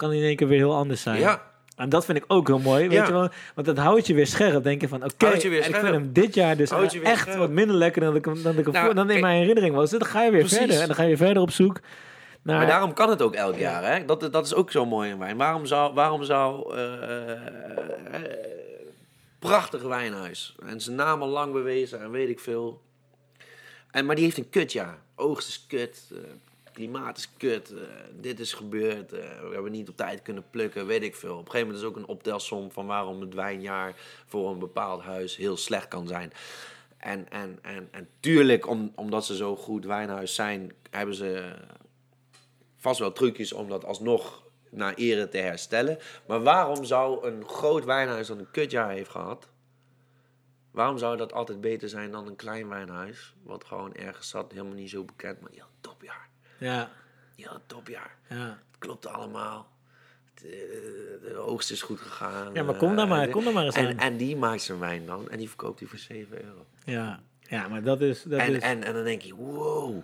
kan 0.00 0.12
in 0.12 0.22
één 0.22 0.36
keer 0.36 0.48
weer 0.48 0.58
heel 0.58 0.74
anders 0.74 1.02
zijn. 1.02 1.18
Ja, 1.20 1.42
En 1.76 1.88
dat 1.88 2.04
vind 2.04 2.18
ik 2.18 2.24
ook 2.26 2.46
heel 2.46 2.58
mooi, 2.58 2.88
weet 2.88 2.98
Ja. 2.98 3.06
je 3.06 3.12
wel? 3.12 3.28
Want 3.54 3.66
dat 3.66 3.76
houdt 3.76 4.06
je 4.06 4.14
weer 4.14 4.26
scherp. 4.26 4.62
Denk 4.62 4.80
je 4.80 4.88
van, 4.88 5.04
oké, 5.04 5.26
en 5.26 5.34
ik 5.34 5.40
vind 5.62 5.82
hem 5.82 6.12
dit 6.12 6.34
jaar 6.34 6.56
dus 6.56 6.70
echt 6.70 7.20
scherp. 7.20 7.38
wat 7.38 7.50
minder 7.50 7.76
lekker 7.76 8.00
dan 8.02 8.16
ik, 8.16 8.24
hem- 8.24 8.42
dan 8.42 8.58
ik 8.58 8.64
hem 8.64 8.72
Nou, 8.74 8.84
voor- 8.86 8.94
dan 8.94 9.04
in 9.04 9.10
kijk- 9.10 9.20
mijn 9.22 9.38
herinnering 9.40 9.74
was. 9.74 9.90
Dan 9.90 10.04
ga 10.04 10.22
je 10.22 10.30
weer 10.30 10.40
Precies. 10.40 10.58
verder 10.58 10.80
en 10.80 10.86
dan 10.86 10.96
ga 10.96 11.02
je 11.02 11.16
verder 11.16 11.42
op 11.42 11.50
zoek 11.50 11.80
naar... 12.42 12.56
Maar 12.56 12.66
daarom 12.66 12.92
kan 12.92 13.10
het 13.10 13.22
ook 13.22 13.34
elk 13.34 13.56
jaar. 13.56 13.84
Hè? 13.94 14.04
Dat, 14.04 14.28
dat 14.32 14.46
is 14.46 14.54
ook 14.54 14.70
zo 14.70 14.86
mooi 14.86 15.10
in 15.10 15.18
wijn. 15.18 15.36
Waarom 15.36 15.66
zou, 15.66 15.94
waarom 15.94 16.24
zou 16.24 16.74
eh, 16.76 17.32
eh, 17.32 17.40
prachtig 19.38 19.82
wijnhuis 19.82 20.54
en 20.66 20.80
zijn 20.80 20.96
naam 20.96 21.22
al 21.22 21.28
lang 21.28 21.52
bewezen 21.52 22.00
en 22.02 22.10
weet 22.10 22.28
ik 22.28 22.40
veel. 22.40 22.82
En, 23.90 24.06
maar 24.06 24.14
die 24.14 24.24
heeft 24.24 24.38
een 24.38 24.50
kutjaar. 24.50 24.98
Oogst 25.14 25.48
is 25.48 25.64
kut, 25.68 26.10
eh, 26.12 26.18
klimaat 26.80 27.16
is 27.16 27.28
kut, 27.36 27.70
eh, 27.70 27.80
dit 28.20 28.40
is 28.40 28.52
gebeurd, 28.52 29.12
eh, 29.12 29.20
we 29.20 29.52
hebben 29.52 29.72
niet 29.72 29.88
op 29.88 29.96
tijd 29.96 30.22
kunnen 30.22 30.44
plukken, 30.50 30.86
weet 30.86 31.02
ik 31.02 31.16
veel. 31.16 31.32
Op 31.32 31.38
een 31.38 31.50
gegeven 31.50 31.66
moment 31.66 31.84
is 31.84 31.88
ook 31.88 31.96
een 31.96 32.14
optelsom 32.14 32.70
van 32.70 32.86
waarom 32.86 33.20
het 33.20 33.34
wijnjaar 33.34 33.94
voor 34.26 34.50
een 34.50 34.58
bepaald 34.58 35.02
huis 35.02 35.36
heel 35.36 35.56
slecht 35.56 35.88
kan 35.88 36.06
zijn. 36.06 36.32
En, 36.96 37.30
en, 37.30 37.58
en, 37.62 37.88
en 37.90 38.08
tuurlijk, 38.20 38.66
om, 38.66 38.92
omdat 38.94 39.24
ze 39.26 39.36
zo 39.36 39.56
goed 39.56 39.84
wijnhuis 39.84 40.34
zijn, 40.34 40.72
hebben 40.90 41.14
ze 41.14 41.52
vast 42.76 42.98
wel 42.98 43.12
trucjes 43.12 43.52
om 43.52 43.68
dat 43.68 43.84
alsnog 43.84 44.42
naar 44.70 44.94
ere 44.94 45.28
te 45.28 45.38
herstellen. 45.38 45.98
Maar 46.26 46.42
waarom 46.42 46.84
zou 46.84 47.26
een 47.26 47.44
groot 47.48 47.84
wijnhuis 47.84 48.26
dat 48.26 48.38
een 48.38 48.50
kutjaar 48.50 48.90
heeft 48.90 49.10
gehad, 49.10 49.48
waarom 50.70 50.98
zou 50.98 51.16
dat 51.16 51.32
altijd 51.32 51.60
beter 51.60 51.88
zijn 51.88 52.10
dan 52.10 52.26
een 52.26 52.36
klein 52.36 52.68
wijnhuis, 52.68 53.34
wat 53.42 53.64
gewoon 53.64 53.94
ergens 53.94 54.28
zat, 54.28 54.52
helemaal 54.52 54.74
niet 54.74 54.90
zo 54.90 55.04
bekend, 55.04 55.40
maar 55.40 55.50
een 55.52 55.62
topjaar. 55.80 56.29
Ja, 56.60 56.90
een 57.36 57.60
topjaar. 57.66 58.16
ja. 58.28 58.58
Klopt 58.78 59.06
allemaal. 59.06 59.68
Het, 60.34 60.44
eh, 60.44 60.50
De 61.22 61.34
oogst 61.36 61.70
is 61.70 61.82
goed 61.82 62.00
gegaan. 62.00 62.54
ja, 62.54 62.62
maar 62.62 62.76
kom 62.76 62.96
daar 62.96 63.04
Eh, 63.04 63.10
maar, 63.10 63.26
de- 63.26 63.32
kom 63.32 63.44
daar 63.44 63.52
maar 63.52 63.64
eens 63.64 63.74
en, 63.74 63.86
aan. 63.86 63.98
en 63.98 64.16
die 64.16 64.36
maakt 64.36 64.62
zijn 64.62 64.78
wijn 64.78 65.06
dan 65.06 65.30
en 65.30 65.38
die 65.38 65.48
verkoopt 65.48 65.78
die 65.78 65.88
voor 65.88 65.98
7 65.98 66.44
euro. 66.44 66.66
Ja, 66.84 67.20
ja 67.40 67.68
maar 67.68 67.82
dat 67.82 68.00
is... 68.00 68.22
Dat 68.22 68.40
En, 68.40 68.54
is 68.54 68.62
en, 68.62 68.82
en 68.84 68.94
dan 68.94 69.04
denk 69.04 69.22
je, 69.22 69.34
wow. 69.34 70.02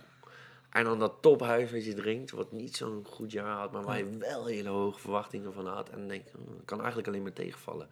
En 0.69 0.83
dan 0.83 0.99
dat 0.99 1.13
tophuis 1.21 1.71
wat 1.71 1.85
je 1.85 1.93
drinkt, 1.93 2.31
wat 2.31 2.51
niet 2.51 2.75
zo'n 2.75 3.03
goed 3.09 3.31
jaar 3.31 3.57
had, 3.57 3.71
maar 3.71 3.83
waar 3.83 3.97
je 3.97 4.17
wel 4.19 4.45
hele 4.45 4.69
hoge 4.69 4.99
verwachtingen 4.99 5.53
van 5.53 5.67
had. 5.67 5.89
En 5.89 5.97
dan 5.99 6.07
denk 6.07 6.23
je, 6.23 6.31
hm, 6.31 6.53
het 6.57 6.65
kan 6.65 6.77
eigenlijk 6.77 7.07
alleen 7.07 7.21
maar 7.21 7.33
tegenvallen. 7.33 7.87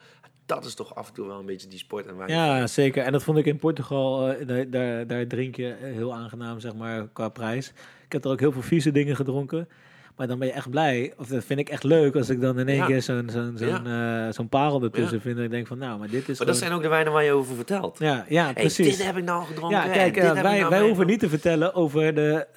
Dat 0.46 0.66
is 0.66 0.74
toch 0.76 0.96
af 0.96 1.08
en 1.08 1.14
toe 1.14 1.28
wel 1.28 1.40
een 1.40 1.46
beetje 1.46 1.68
die 1.68 1.80
sport 1.80 2.06
en 2.06 2.18
wijn. 2.18 2.30
Ja, 2.30 2.68
zeker. 2.68 3.04
En 3.04 3.12
dat 3.12 3.24
vond 3.24 3.38
ik 3.38 3.46
in 3.46 3.58
Portugal, 3.58 4.30
eh, 4.30 4.48
daar, 4.48 4.70
daar, 4.70 5.08
daar 5.08 5.28
drink 5.28 5.56
je 5.56 5.76
heel 5.80 6.14
aangenaam, 6.14 6.60
zeg 6.60 6.76
maar, 6.76 7.08
qua 7.08 7.30
prijs. 7.30 7.74
Ik 8.16 8.22
heb 8.22 8.30
er 8.30 8.36
ook 8.38 8.44
heel 8.44 8.52
veel 8.62 8.62
vieze 8.70 8.92
dingen 8.92 9.16
gedronken. 9.16 9.68
Maar 10.16 10.28
dan 10.28 10.40
ben 10.40 10.48
je 10.48 10.54
echt 10.54 10.70
blij, 10.70 11.14
of 11.18 11.28
dat 11.28 11.44
vind 11.44 11.60
ik 11.60 11.70
echt 11.70 11.84
leuk, 11.84 12.16
als 12.16 12.30
ik 12.30 12.42
dan 12.42 12.60
in 12.60 12.68
één 12.68 12.78
Ja. 12.78 12.86
keer 12.86 13.02
zo'n 13.02 13.30
zo'n 13.30 13.58
zo'n 13.58 13.86
eh, 13.86 14.50
parel 14.50 14.84
ertussen 14.84 15.16
Ja. 15.16 15.22
vind. 15.22 15.38
En 15.38 15.44
ik 15.44 15.50
denk 15.52 15.68
van, 15.68 15.78
nou, 15.78 16.00
maar 16.00 16.10
dit 16.10 16.30
is 16.30 16.38
Maar 16.38 16.48
dat 16.48 16.58
zijn 16.58 16.72
ook 16.72 16.82
de 16.82 16.88
wijnen 16.88 17.14
waar 17.14 17.24
je 17.24 17.32
over 17.32 17.56
vertelt. 17.56 18.00
Ja, 18.00 18.26
ja 18.30 18.44
Hey, 18.44 18.54
precies. 18.54 18.98
dit 18.98 19.06
heb 19.06 19.18
ik 19.18 19.24
nou 19.24 19.46
gedronken. 19.46 19.78
ja, 19.78 19.88
kijk, 19.88 20.18
eh, 20.18 20.32
wij, 20.42 20.60
nou 20.60 20.70
wij 20.70 20.82
hoeven 20.82 21.06
niet 21.06 21.20
te 21.20 21.30
vertellen 21.30 21.74
over 21.74 22.14
de, 22.16 22.46
eh, 22.52 22.56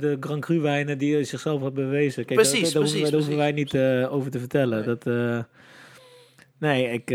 de 0.00 0.16
Grand 0.20 0.40
Cru 0.40 0.60
wijnen 0.60 0.98
die 0.98 1.24
zichzelf 1.24 1.62
hebben 1.62 1.84
bewezen. 1.84 2.24
Kijk, 2.24 2.40
Precies, 2.40 2.72
daar, 2.72 2.82
hoeven, 2.82 3.00
precies, 3.00 3.10
daar 3.10 3.20
hoeven 3.20 3.36
wij 3.36 3.52
niet 3.52 3.76
over 4.10 4.30
te 4.30 4.38
vertellen. 4.38 4.86
Nee. 4.86 4.96
Dat, 4.96 5.44
nee, 6.58 6.90
ik, 6.92 7.10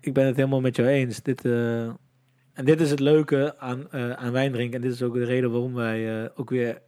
ik 0.00 0.12
ben 0.14 0.26
het 0.26 0.36
helemaal 0.36 0.60
met 0.60 0.76
jou 0.76 0.88
eens. 0.88 1.22
Dit, 1.22 1.44
en 1.44 2.64
dit 2.64 2.80
is 2.80 2.90
het 2.90 3.00
leuke 3.00 3.54
aan, 3.58 3.92
aan 4.16 4.32
wijn 4.32 4.52
drinken. 4.52 4.76
En 4.76 4.82
dit 4.82 4.92
is 4.92 5.02
ook 5.02 5.14
de 5.14 5.24
reden 5.24 5.50
waarom 5.50 5.74
wij 5.74 6.30
ook 6.34 6.50
weer 6.50 6.84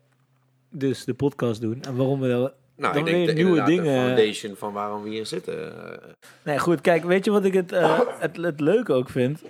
dus 0.81 1.05
de 1.05 1.15
podcast 1.15 1.61
doen. 1.61 1.83
En 1.83 1.97
waarom 1.97 2.21
we 2.21 2.27
Nou, 2.29 2.53
dan 2.77 2.97
ik 2.97 3.05
weer 3.05 3.15
denk 3.15 3.27
de, 3.27 3.33
nieuwe 3.45 3.63
dingen- 3.63 3.85
de 3.85 3.91
foundation 4.15 4.57
van 4.57 4.73
waarom 4.73 5.03
we 5.03 5.09
hier 5.09 5.27
zitten. 5.27 5.93
eh, 5.93 5.99
Nee, 6.45 6.59
goed. 6.59 6.81
Kijk, 6.81 7.05
weet 7.05 7.25
je 7.25 7.31
wat 7.31 7.45
ik 7.45 7.55
het, 7.55 7.73
eh, 7.73 8.01
het, 8.19 8.37
het 8.37 8.61
leuke 8.61 8.93
ook 8.93 9.09
vind? 9.11 9.43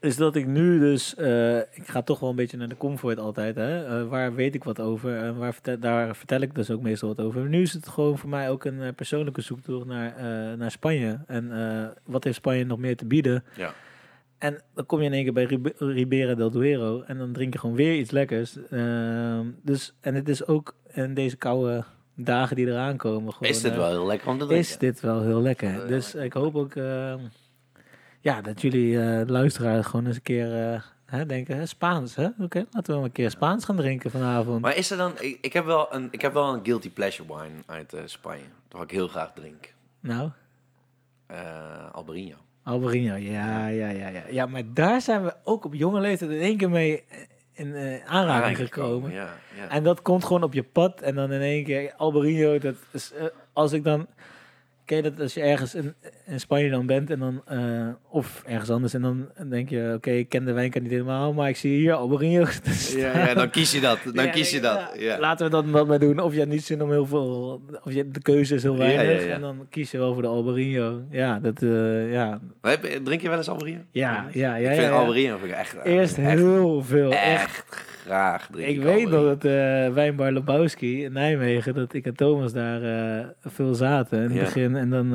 Is 0.00 0.16
dat 0.16 0.36
ik 0.36 0.46
nu 0.46 0.78
dus... 0.78 1.14
eh, 1.14 1.56
ik 1.58 1.82
ga 1.86 2.02
toch 2.02 2.20
wel 2.20 2.30
een 2.30 2.36
beetje 2.36 2.56
naar 2.56 2.68
de 2.68 2.76
comfort 2.76 3.18
altijd. 3.18 3.56
Hè? 3.56 4.06
Waar 4.08 4.34
weet 4.34 4.54
ik 4.54 4.64
wat 4.64 4.80
over? 4.80 5.16
En 5.16 5.36
waar 5.36 5.52
vertel, 5.52 5.78
daar 5.78 6.16
vertel 6.16 6.40
ik 6.40 6.54
dus 6.54 6.70
ook 6.70 6.80
meestal 6.82 7.08
wat 7.14 7.26
over. 7.26 7.40
Nu 7.48 7.62
is 7.62 7.72
het 7.72 7.88
gewoon 7.88 8.18
voor 8.18 8.28
mij 8.28 8.50
ook 8.50 8.64
een 8.64 8.94
persoonlijke 8.94 9.40
zoektocht 9.40 9.86
naar, 9.86 10.14
naar 10.56 10.70
Spanje. 10.70 11.18
En 11.26 11.50
wat 12.04 12.24
heeft 12.24 12.36
Spanje 12.36 12.64
nog 12.64 12.78
meer 12.78 12.96
te 12.96 13.04
bieden? 13.06 13.44
Ja. 13.56 13.74
En 14.38 14.62
dan 14.74 14.86
kom 14.86 15.00
je 15.00 15.06
in 15.06 15.12
één 15.12 15.24
keer 15.24 15.32
bij 15.32 15.44
Rib- 15.44 15.74
Ribera 15.78 16.34
del 16.34 16.50
Duero. 16.50 17.02
En 17.02 17.18
dan 17.18 17.32
drink 17.32 17.52
je 17.52 17.58
gewoon 17.58 17.76
weer 17.76 17.94
iets 17.98 18.10
lekkers. 18.10 18.56
Ehm, 18.70 19.46
dus, 19.62 19.94
en 20.00 20.14
het 20.14 20.28
is 20.28 20.46
ook 20.46 20.74
in 20.92 21.14
deze 21.14 21.36
koude 21.36 21.84
dagen 22.14 22.56
die 22.56 22.66
eraan 22.66 22.96
komen. 22.96 23.32
Gewoon, 23.32 23.48
is 23.48 23.60
dit 23.60 23.72
eh, 23.72 23.78
wel 23.78 23.88
heel 23.90 24.06
lekker 24.06 24.28
om 24.28 24.38
te 24.38 24.46
drinken. 24.46 24.68
is 24.70 24.78
dit 24.78 25.00
wel 25.00 25.22
heel 25.22 25.40
lekker. 25.40 25.86
Dus 25.86 26.14
ik 26.14 26.32
hoop 26.32 26.54
ook 26.56 26.74
eh, 26.74 27.14
ja, 28.20 28.40
dat 28.40 28.60
jullie 28.60 29.00
eh 29.00 29.26
luisteraars 29.28 29.86
gewoon 29.86 30.06
eens 30.06 30.16
een 30.16 30.22
keer 30.22 30.72
eh, 30.72 30.80
hè, 31.04 31.26
denken, 31.26 31.56
hè, 31.56 31.66
Spaans, 31.66 32.14
hè? 32.14 32.26
Oké, 32.38 32.58
laten 32.70 32.86
we 32.86 32.92
wel 32.92 33.04
een 33.04 33.12
keer 33.12 33.30
Spaans 33.30 33.64
gaan 33.64 33.76
drinken 33.76 34.10
vanavond. 34.10 34.60
Maar 34.60 34.76
is 34.76 34.90
er 34.90 34.96
dan... 34.96 35.12
Ik, 35.20 35.38
ik, 35.40 35.52
heb 35.52 35.64
wel 35.64 35.94
een, 35.94 36.08
ik 36.10 36.20
heb 36.22 36.32
wel 36.32 36.54
een 36.54 36.60
guilty 36.64 36.90
pleasure 36.90 37.36
wine 37.36 37.54
uit 37.66 37.94
Spanje. 38.04 38.44
Dat 38.68 38.82
ik 38.82 38.90
heel 38.90 39.08
graag 39.08 39.32
drink. 39.32 39.74
nou, 40.00 40.30
Albarino. 41.92 42.34
Albarino, 42.66 43.14
ja, 43.14 43.68
ja, 43.68 43.88
ja, 43.88 44.08
ja. 44.08 44.22
Ja, 44.30 44.46
maar 44.46 44.62
daar 44.74 45.00
zijn 45.00 45.22
we 45.22 45.34
ook 45.44 45.64
op 45.64 45.74
jonge 45.74 46.00
leeftijd 46.00 46.30
in 46.30 46.40
één 46.40 46.56
keer 46.56 46.70
mee 46.70 47.04
in 47.52 47.74
eh, 47.74 48.04
aanraking 48.06 48.56
gekomen. 48.56 49.12
Ja, 49.12 49.28
ja. 49.56 49.68
En 49.68 49.82
dat 49.82 50.02
komt 50.02 50.24
gewoon 50.24 50.42
op 50.42 50.52
je 50.52 50.62
pad 50.62 51.00
en 51.00 51.14
dan 51.14 51.32
in 51.32 51.40
één 51.40 51.64
keer 51.64 51.92
Albarino, 51.96 52.58
dat 52.58 52.74
is, 52.92 53.12
eh, 53.12 53.24
als 53.52 53.72
ik 53.72 53.84
dan... 53.84 54.06
Ken 54.86 54.96
je 54.96 55.02
dat 55.02 55.20
als 55.20 55.34
je 55.34 55.40
ergens 55.40 55.74
in, 55.74 55.94
in 56.26 56.40
Spanje 56.40 56.70
dan 56.70 56.86
bent 56.86 57.10
en 57.10 57.18
dan, 57.18 57.42
eh, 57.46 57.88
of 58.10 58.42
ergens 58.46 58.70
anders 58.70 58.94
en 58.94 59.02
dan 59.02 59.28
denk 59.48 59.68
je, 59.68 59.92
oké, 59.96 60.10
ik 60.10 60.28
ken 60.28 60.44
de 60.44 60.52
wijnkant 60.52 60.82
niet 60.84 60.92
helemaal, 60.92 61.32
maar 61.32 61.48
ik 61.48 61.56
zie 61.56 61.76
hier 61.76 61.92
Albarino 61.92 62.40
ja, 62.96 63.26
ja, 63.26 63.34
dan 63.34 63.50
kies 63.50 63.72
je 63.72 63.80
dat. 63.80 63.98
Dan 64.04 64.24
Ja, 64.24 64.30
kies 64.30 64.50
je 64.50 64.60
dat. 64.60 64.90
Ja. 64.98 65.18
Laten 65.18 65.46
we 65.46 65.52
dat 65.52 65.72
dat 65.72 65.86
maar 65.86 65.98
doen. 65.98 66.18
Of 66.20 66.32
je 66.32 66.38
hebt 66.38 66.50
niet 66.50 66.64
zin 66.64 66.82
om 66.82 66.90
heel 66.90 67.06
veel, 67.06 67.62
of 67.82 67.92
je, 67.92 68.10
de 68.10 68.22
keuze 68.22 68.54
is 68.54 68.62
heel 68.62 68.76
weinig 68.76 69.26
en 69.26 69.40
dan 69.40 69.66
kies 69.70 69.90
je 69.90 69.98
wel 69.98 70.12
voor 70.12 70.22
de 70.22 70.28
Albarino. 70.28 71.02
Ja, 71.10 71.38
dat, 71.38 71.62
eh, 71.62 72.12
ja, 72.12 72.40
Drink 73.02 73.20
je 73.20 73.28
wel 73.28 73.36
eens 73.36 73.48
Albarino? 73.48 73.80
ja, 73.90 74.26
ja, 74.32 74.54
ja. 74.54 74.70
ik 74.70 74.80
vind. 74.80 74.92
Albarino 74.92 75.38
ik 75.44 75.50
echt... 75.50 75.76
Eerst 75.84 76.18
echt, 76.18 76.38
heel 76.38 76.82
veel, 76.82 77.12
echt 77.12 77.64
graag 78.06 78.48
drink 78.50 78.68
Ik 78.68 78.76
ik 78.76 78.82
weet 78.82 79.08
nog 79.08 79.24
dat 79.24 79.44
eh 79.44 79.88
Wijnbar 79.92 80.32
Lebowski 80.32 81.04
in 81.04 81.12
Nijmegen, 81.12 81.74
dat 81.74 81.92
ik 81.92 82.06
en 82.06 82.14
Thomas 82.16 82.52
daar 82.52 82.82
eh, 82.82 83.26
veel 83.44 83.74
zaten 83.74 84.18
in 84.18 84.24
het 84.24 84.32
Ja. 84.34 84.40
begin. 84.44 84.76
En 84.76 84.90
dan... 84.90 85.14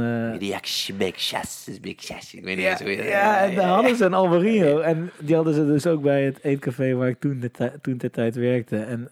actie, 0.54 0.94
big 0.94 1.16
big 1.82 1.96
chas. 1.98 2.34
Ik 2.34 2.44
weet 2.44 2.56
niet 2.56 2.66
ja, 2.66 2.72
eens 2.72 2.82
hoe 2.82 2.90
je... 2.90 3.04
ja, 3.04 3.40
en 3.40 3.56
daar 3.56 3.68
hadden 3.68 3.96
ze 3.96 4.06
een 4.06 4.14
Alvarino. 4.14 4.80
En 4.80 5.12
die 5.20 5.36
hadden 5.36 5.54
ze 5.54 5.66
dus 5.66 5.88
ook 5.88 6.02
bij 6.02 6.24
het 6.24 6.44
eetcafé 6.44 6.94
waar 6.94 7.08
ik 7.08 7.20
toen 7.20 7.40
de, 7.40 7.72
toen 7.82 7.98
de 7.98 8.10
tijd 8.10 8.36
werkte. 8.36 8.78
En 8.78 9.10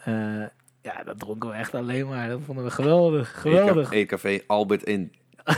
ja, 0.81 1.03
dat 1.05 1.19
dronken 1.19 1.49
we 1.49 1.55
echt 1.55 1.75
alleen 1.75 2.07
maar. 2.07 2.29
Dat 2.29 2.39
vonden 2.45 2.63
we 2.63 2.71
geweldig. 2.71 3.41
Geweldig. 3.41 3.91
Eetcafé 3.91 4.39
Albert 4.47 4.83
in. 4.83 5.11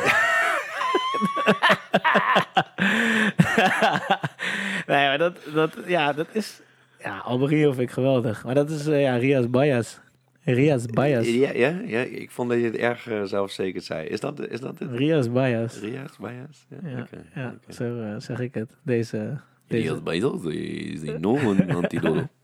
nee, 4.88 5.08
maar 5.08 5.18
dat, 5.18 5.38
dat, 5.54 5.78
ja, 5.86 6.14
dat 6.14 6.28
is... 6.32 6.62
Ja, 7.04 7.18
Alvarino 7.18 7.70
vind 7.72 7.82
ik 7.82 7.92
geweldig. 7.92 8.44
Maar 8.46 8.56
dat 8.56 8.70
is 8.70 8.88
eh, 8.88 9.02
ja, 9.02 9.16
Rias 9.16 9.50
Bayas. 9.50 10.00
Rias 10.44 10.86
Bayas. 10.86 11.28
Ja, 11.28 11.52
ja, 11.54 11.82
ja, 11.86 12.00
ik 12.00 12.32
vond 12.32 12.50
dat 12.50 12.60
je 12.60 12.66
het 12.66 12.76
erg 12.76 13.08
eh, 13.08 13.24
zelfzeker 13.24 13.82
zei. 13.82 14.08
Is 14.08 14.20
dat, 14.20 14.48
is 14.48 14.60
dat 14.60 14.80
het? 14.80 14.92
Rias 14.92 15.32
Bayas. 15.32 15.80
Rias, 15.80 16.18
Bias? 16.20 16.66
Ja, 16.84 17.08
Ja, 17.36 17.54
oké. 17.62 17.74
zo 17.74 18.02
eh, 18.02 18.16
zeg 18.18 18.40
ik 18.40 18.54
het. 18.54 18.78
Deze... 18.84 19.40
deze. 19.68 19.84
Rias 19.84 20.04
Bias 20.04 20.54
is 20.54 21.02
enorm 21.02 21.48
een 21.48 21.76
antidote. 21.76 22.30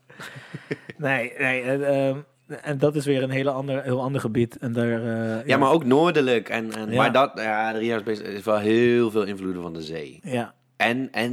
Nee, 0.98 1.32
nee. 1.38 1.62
En, 1.62 1.86
ehm, 1.88 2.16
en 2.62 2.78
dat 2.78 2.96
is 2.96 3.06
weer 3.06 3.22
een 3.22 3.30
hele 3.30 3.50
ander, 3.50 3.82
heel 3.82 4.02
ander 4.02 4.20
gebied. 4.20 4.56
En 4.58 4.72
daar, 4.72 5.02
eh, 5.38 5.46
Ja, 5.46 5.56
maar 5.56 5.70
ook 5.72 5.84
noordelijk. 5.84 6.48
En, 6.48 6.72
en, 6.72 6.90
Ja. 6.90 6.96
Maar 6.96 7.12
dat, 7.12 7.32
ja, 7.34 7.72
de 7.72 7.78
Rias 7.78 8.02
Bias 8.02 8.20
is 8.20 8.44
wel 8.44 8.58
heel 8.58 9.10
veel 9.10 9.24
invloeden 9.24 9.62
van 9.62 9.72
de 9.72 9.82
zee. 9.82 10.20
Ja, 10.22 10.54
En, 10.78 11.08
en 11.12 11.32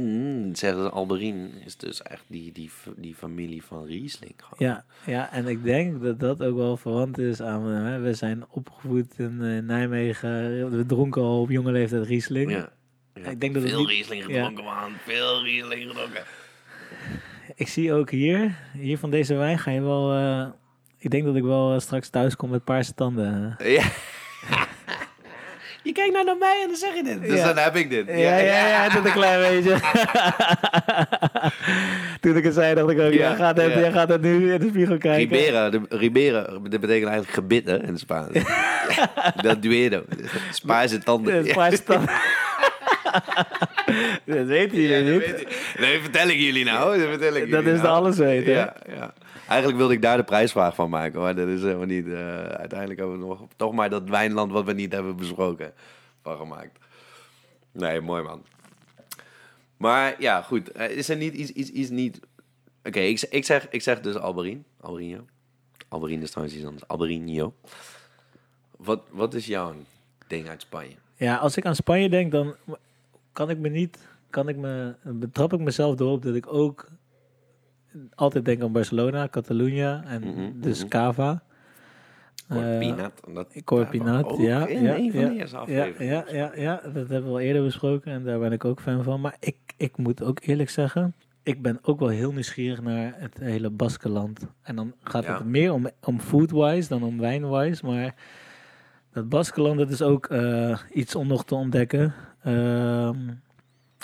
zeggen 0.52 0.82
ze, 0.82 0.90
Alberine 0.90 1.48
is 1.64 1.76
dus 1.76 2.02
echt 2.02 2.24
die, 2.26 2.52
die, 2.52 2.70
die 2.96 3.14
familie 3.14 3.62
van 3.64 3.84
Riesling. 3.84 4.34
ja, 4.58 4.84
ja, 5.06 5.32
en 5.32 5.46
ik 5.46 5.62
denk 5.64 6.02
dat 6.02 6.20
dat 6.20 6.42
ook 6.42 6.56
wel 6.56 6.76
verwant 6.76 7.18
is 7.18 7.40
aan... 7.42 7.66
Hè, 7.66 7.98
we 8.00 8.14
zijn 8.14 8.44
opgevoed 8.50 9.14
in 9.18 9.42
eh, 9.42 9.62
Nijmegen. 9.62 10.70
We 10.76 10.86
dronken 10.86 11.22
al 11.22 11.40
op 11.40 11.50
jonge 11.50 11.72
leeftijd 11.72 12.06
Riesling. 12.06 12.50
Ja. 12.50 12.68
Ja. 13.14 13.30
Ik 13.30 13.40
denk 13.40 13.54
dat 13.54 13.62
Veel 13.62 13.78
niet- 13.78 13.88
Riesling 13.88 14.24
gedronken, 14.24 14.64
man. 14.64 14.92
Veel 15.04 15.42
Riesling 15.42 15.82
gedronken. 15.88 16.22
Ik 17.54 17.68
zie 17.68 17.92
ook 17.92 18.10
hier, 18.10 18.56
hier 18.72 18.98
van 18.98 19.10
deze 19.10 19.34
wijn 19.34 19.58
ga 19.58 19.70
je 19.70 19.80
wel... 19.82 20.12
eh, 20.12 20.46
ik 20.98 21.10
denk 21.10 21.24
dat 21.24 21.36
ik 21.36 21.42
wel 21.42 21.74
eh, 21.74 21.80
straks 21.80 22.08
thuis 22.08 22.36
kom 22.36 22.50
met 22.50 22.64
paarse 22.64 22.94
tanden. 22.94 23.56
Ja. 23.58 23.84
Je 25.86 25.92
kijkt 25.92 26.12
nou 26.12 26.24
naar 26.24 26.36
mij 26.36 26.58
en 26.62 26.68
dan 26.68 26.76
zeg 26.76 26.94
je 26.94 27.02
dit. 27.02 27.28
Dus 27.30 27.42
dan 27.42 27.56
heb 27.56 27.76
ik 27.76 27.90
dit. 27.90 28.06
Ja, 28.06 28.36
ja, 28.38 28.66
ja, 28.68 28.88
dat 28.88 29.04
een 29.04 29.12
klein 29.12 29.40
beetje. 29.40 29.76
Toen 32.20 32.36
ik 32.36 32.44
het 32.44 32.54
zei, 32.54 32.74
dacht 32.74 32.90
ik 32.90 32.98
ook, 33.00 33.12
Ja, 33.12 33.18
jij, 33.18 33.34
gaat 33.36 33.56
het, 33.56 33.72
jij 33.72 33.92
gaat 33.92 34.08
het 34.08 34.22
nu 34.22 34.52
in 34.52 34.60
de 34.60 34.68
spiegel 34.68 34.98
kijken. 34.98 35.36
Ribera, 35.36 35.70
de, 35.70 35.80
Ribera, 35.88 36.42
dat 36.42 36.62
betekent 36.62 36.90
eigenlijk 36.90 37.30
gebit 37.30 37.66
hè, 37.66 37.82
in 37.82 37.88
het 37.88 37.98
Spaans. 37.98 38.28
dat 39.42 39.62
duedo. 39.62 40.02
Spaanse 40.52 40.98
tanden. 40.98 41.46
Paarse 41.52 41.82
tanden. 41.82 42.08
dat 44.24 44.46
weten 44.46 44.80
jullie 44.80 45.04
Ja, 45.04 45.10
dat 45.12 45.26
niet. 45.26 45.36
weet. 45.36 45.56
Nee, 45.78 46.00
vertel 46.00 46.28
ik 46.28 46.38
jullie 46.38 46.64
nou. 46.64 46.98
Dat, 46.98 47.08
vertel 47.08 47.34
ik 47.34 47.50
Dat 47.50 47.60
jullie 47.60 47.72
is 47.74 47.80
de 47.80 47.86
nou. 47.86 47.96
alles 47.96 48.16
weten. 48.16 48.52
Ja, 48.52 48.74
ja. 48.96 49.12
Eigenlijk 49.48 49.78
wilde 49.78 49.94
ik 49.94 50.02
daar 50.02 50.16
de 50.16 50.24
prijsvraag 50.24 50.74
van 50.74 50.90
maken, 50.90 51.20
maar 51.20 51.34
dat 51.34 51.48
is 51.48 51.62
helemaal 51.62 51.86
niet. 51.86 52.06
eh, 52.06 52.42
uiteindelijk 52.42 52.98
hebben 53.00 53.18
we 53.20 53.24
nog 53.26 53.46
toch 53.56 53.72
maar 53.72 53.90
dat 53.90 54.08
wijnland 54.08 54.52
wat 54.52 54.64
we 54.64 54.72
niet 54.72 54.92
hebben 54.92 55.16
besproken 55.16 55.72
van 56.22 56.36
gemaakt. 56.36 56.78
Nee, 57.72 58.00
mooi 58.00 58.22
man. 58.22 58.42
Maar 59.76 60.14
ja, 60.22 60.42
goed. 60.42 60.72
Eh, 60.72 60.96
Is 60.96 61.08
er 61.08 61.16
niet 61.16 61.34
iets, 61.34 61.50
iets, 61.50 61.70
iets 61.70 61.90
niet... 61.90 62.20
Oké, 62.84 63.00
ik, 63.00 63.44
zeg, 63.44 63.68
ik 63.68 63.82
zeg 63.82 64.00
dus 64.00 64.14
Alberine. 64.16 64.60
Alberino. 64.80 65.24
Alberine 65.88 66.22
is 66.22 66.30
trouwens 66.30 66.56
iets 66.56 66.66
anders. 66.66 66.88
Alberino. 66.88 67.54
Wat, 68.76 69.00
wat 69.10 69.34
is 69.34 69.46
jouw 69.46 69.74
ding 70.26 70.48
uit 70.48 70.60
Spanje? 70.60 70.94
Ja, 71.16 71.36
als 71.36 71.56
ik 71.56 71.66
aan 71.66 71.74
Spanje 71.74 72.08
denk, 72.08 72.32
dan 72.32 72.54
kan 73.32 73.50
ik 73.50 73.58
me 73.58 73.68
niet, 73.68 73.98
kan 74.30 74.48
ik 74.48 74.56
me, 74.56 74.94
betrap 75.02 75.52
ik 75.52 75.60
mezelf 75.60 76.00
erop 76.00 76.22
dat 76.22 76.34
ik 76.34 76.52
ook 76.52 76.88
altijd 78.14 78.44
denk 78.44 78.62
aan 78.62 78.72
Barcelona, 78.72 79.28
Catalunya 79.28 80.02
en 80.06 80.20
Mhm, 80.22 80.60
dus 80.60 80.80
mhm. 80.80 80.88
Cava. 80.88 81.42
Eh, 82.48 83.06
Corpinat. 83.64 84.24
ook 84.24 84.40
ja. 84.40 84.66
In 84.66 84.82
ja, 84.82 84.96
een 84.96 85.12
van 85.12 85.20
ja, 85.20 85.28
de 85.28 85.34
eerste 85.36 85.56
ja, 85.56 85.62
afleveringen. 85.62 86.14
ja, 86.14 86.24
ja, 86.36 86.50
ja, 86.54 86.80
dat 86.84 87.08
hebben 87.08 87.24
we 87.24 87.30
al 87.30 87.40
eerder 87.40 87.62
besproken 87.62 88.12
en 88.12 88.24
daar 88.24 88.38
ben 88.38 88.52
ik 88.52 88.64
ook 88.64 88.80
fan 88.80 89.02
van. 89.02 89.20
Maar 89.20 89.36
ik, 89.40 89.56
ik 89.76 89.96
moet 89.96 90.22
ook 90.22 90.38
eerlijk 90.42 90.70
zeggen, 90.70 91.14
ik 91.42 91.62
ben 91.62 91.78
ook 91.82 91.98
wel 91.98 92.08
heel 92.08 92.32
nieuwsgierig 92.32 92.82
naar 92.82 93.14
het 93.16 93.38
hele 93.38 93.70
Baskeland. 93.70 94.46
En 94.62 94.76
dan 94.76 94.92
gaat 95.02 95.24
Ja. 95.24 95.34
het 95.36 95.44
meer 95.44 95.72
om, 95.72 95.88
om 96.04 96.20
food-wise 96.20 96.88
dan 96.88 97.02
om 97.02 97.18
wine-wise. 97.20 97.86
Maar 97.86 98.14
dat 99.12 99.28
Baskeland, 99.28 99.78
dat 99.78 99.90
is 99.90 100.02
ook 100.02 100.26
eh, 100.26 100.78
iets 100.92 101.14
om 101.14 101.26
nog 101.26 101.44
te 101.44 101.54
ontdekken. 101.54 102.14
Ehm, 102.42 103.16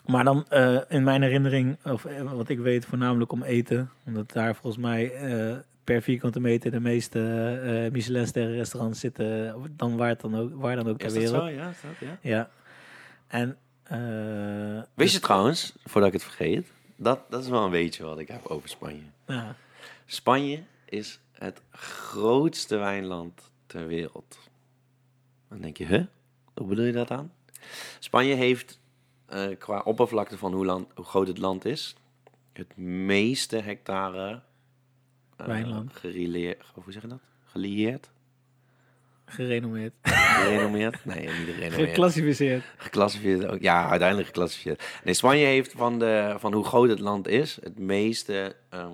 maar 0.07 0.25
dan 0.25 0.45
eh, 0.49 0.79
in 0.89 1.05
mijn 1.05 1.23
herinnering, 1.23 1.77
of 1.85 2.05
eh, 2.05 2.33
wat 2.33 2.49
ik 2.49 2.59
weet, 2.59 2.85
voornamelijk 2.85 3.33
om 3.33 3.43
eten. 3.43 3.91
Omdat 4.07 4.33
daar 4.33 4.55
volgens 4.55 4.83
mij 4.83 5.13
eh, 5.15 5.57
per 5.85 6.03
vierkante 6.03 6.41
meter 6.41 6.71
de 6.71 6.81
meeste 6.81 7.21
eh 7.85 7.93
Michelin-sterren 7.93 8.55
restaurants 8.55 9.01
zitten. 9.01 9.55
Dan 9.77 9.97
waar, 9.97 10.09
het 10.09 10.21
dan 10.21 10.37
ook, 10.37 10.51
waar 10.55 10.77
dan 10.77 10.89
ook 10.89 10.99
ter 10.99 11.07
Is 11.07 11.13
dat 11.15 11.23
wereld. 11.23 11.43
zo? 11.43 11.49
Ja, 11.49 11.69
is 11.69 11.77
dat, 11.81 12.09
ja. 12.09 12.19
Ja. 12.21 12.51
En 13.27 13.57
eh, 13.83 14.83
Wist 14.95 15.15
je 15.15 15.21
trouwens, 15.21 15.75
voordat 15.85 16.09
ik 16.09 16.15
het 16.15 16.25
vergeet, 16.25 16.67
dat, 16.97 17.21
dat 17.31 17.43
is 17.43 17.49
wel 17.49 17.65
een 17.65 17.71
weetje 17.71 18.05
wat 18.05 18.19
ik 18.19 18.29
heb 18.29 18.47
over 18.47 18.69
Spanje. 18.69 19.03
ja, 19.27 19.55
Spanje 20.07 20.63
is 20.85 21.21
het 21.33 21.63
grootste 21.71 22.77
wijnland 22.77 23.51
ter 23.67 23.87
wereld. 23.87 24.39
Dan 25.49 25.61
denk 25.61 25.77
je, 25.77 25.85
huh? 25.87 26.05
Hoe 26.55 26.67
bedoel 26.67 26.85
je 26.85 26.93
dat 26.93 27.11
aan? 27.11 27.33
Spanje 27.99 28.35
heeft 28.35 28.81
eh, 29.33 29.59
qua 29.59 29.81
oppervlakte 29.85 30.39
van 30.39 30.53
hoe, 30.53 30.65
land, 30.65 30.89
hoe 30.95 31.05
groot 31.05 31.27
het 31.29 31.39
land 31.39 31.65
is, 31.65 31.97
het 32.53 32.77
meeste 32.77 33.57
hectare 33.57 34.43
eh, 35.37 35.47
Wijnland. 35.47 35.93
hoe 36.03 36.93
zeg 36.93 37.03
je 37.03 37.09
dat? 37.09 37.21
Gelieerd? 37.45 38.11
gerenommeerd. 39.33 39.93
Gerenommeerd? 40.03 41.05
Nee, 41.05 41.27
niet 41.27 41.55
gerenommeerd. 41.55 41.89
Geclassificeerd. 41.89 42.65
Geclassificeerd 42.77 43.47
ook. 43.47 43.61
Ja, 43.61 43.89
uiteindelijk 43.89 44.29
geclassificeerd. 44.29 44.85
Nee, 45.05 45.15
Spanje 45.15 45.45
heeft 45.45 45.73
van, 45.73 45.99
de, 45.99 46.35
van 46.39 46.53
hoe 46.53 46.65
groot 46.65 46.89
het 46.89 47.01
land 47.01 47.29
is, 47.29 47.59
het 47.63 47.79
meeste 47.79 48.57
ehm, 48.69 48.93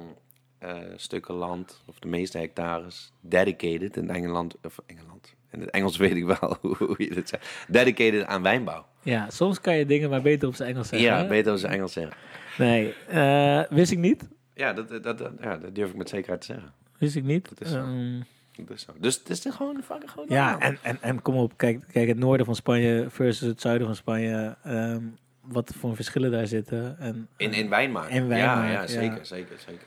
eh, 0.58 0.76
stukken 0.96 1.34
land, 1.34 1.82
of 1.86 1.98
de 1.98 2.08
meeste 2.08 2.38
hectares, 2.38 3.12
dedicated 3.20 3.96
in 3.96 4.10
Engeland, 4.10 4.56
of 4.62 4.78
Engeland. 4.86 5.34
In 5.50 5.60
het 5.60 5.70
Engels 5.70 5.96
weet 6.06 6.16
ik 6.16 6.24
wel 6.24 6.58
hoe 6.60 6.94
je 6.98 7.14
dit 7.14 7.28
zegt. 7.28 7.64
Dedicated 7.68 8.24
aan 8.26 8.42
wijnbouw. 8.42 8.86
Ja, 9.02 9.30
soms 9.30 9.60
kan 9.60 9.76
je 9.76 9.86
dingen 9.86 10.10
maar 10.10 10.22
beter 10.22 10.48
op 10.48 10.54
zijn 10.54 10.68
Engels 10.68 10.88
zeggen. 10.88 11.08
Ja, 11.08 11.18
hè? 11.22 11.26
beter 11.28 11.52
als 11.52 11.62
Engels 11.62 11.92
zeggen. 11.92 12.16
Nee, 12.58 12.94
eh, 13.08 13.62
wist 13.70 13.92
ik 13.92 13.98
niet. 13.98 14.28
Ja 14.54 14.72
dat, 14.72 14.88
dat, 14.88 15.02
dat, 15.18 15.30
ja, 15.40 15.56
dat 15.56 15.74
durf 15.74 15.90
ik 15.90 15.96
met 15.96 16.08
zekerheid 16.08 16.40
te 16.40 16.46
zeggen. 16.46 16.72
Wist 16.98 17.16
ik 17.16 17.24
niet. 17.24 17.48
Dat 17.48 17.60
is 17.60 17.70
zo. 17.70 17.78
Ehm, 17.78 18.20
Dat 18.66 18.76
is 18.76 18.82
zo. 18.82 18.92
Dus 18.98 19.14
het 19.24 19.28
is 19.46 19.54
gewoon 19.54 19.82
fucking 19.84 20.10
gewoon. 20.10 20.26
ja, 20.28 20.58
en, 20.58 20.78
en, 20.82 20.98
en 21.00 21.22
kom 21.22 21.34
op, 21.36 21.52
kijk, 21.56 21.84
kijk, 21.92 22.08
het 22.08 22.18
noorden 22.18 22.46
van 22.46 22.54
Spanje 22.54 23.06
versus 23.08 23.48
het 23.48 23.60
zuiden 23.60 23.86
van 23.86 23.96
Spanje. 23.96 24.56
ehm, 24.62 25.02
wat 25.42 25.74
voor 25.78 25.94
verschillen 25.96 26.30
daar 26.30 26.46
zitten. 26.46 26.98
En, 26.98 27.28
in, 27.36 27.52
in 27.52 27.68
wijn 27.68 27.92
maken. 27.92 28.10
In 28.14 28.28
wijn 28.28 28.40
ja, 28.40 28.54
maken, 28.54 28.70
ja, 28.72 28.80
ja. 28.80 28.86
zeker, 28.86 29.26
zeker, 29.26 29.56
zeker. 29.66 29.86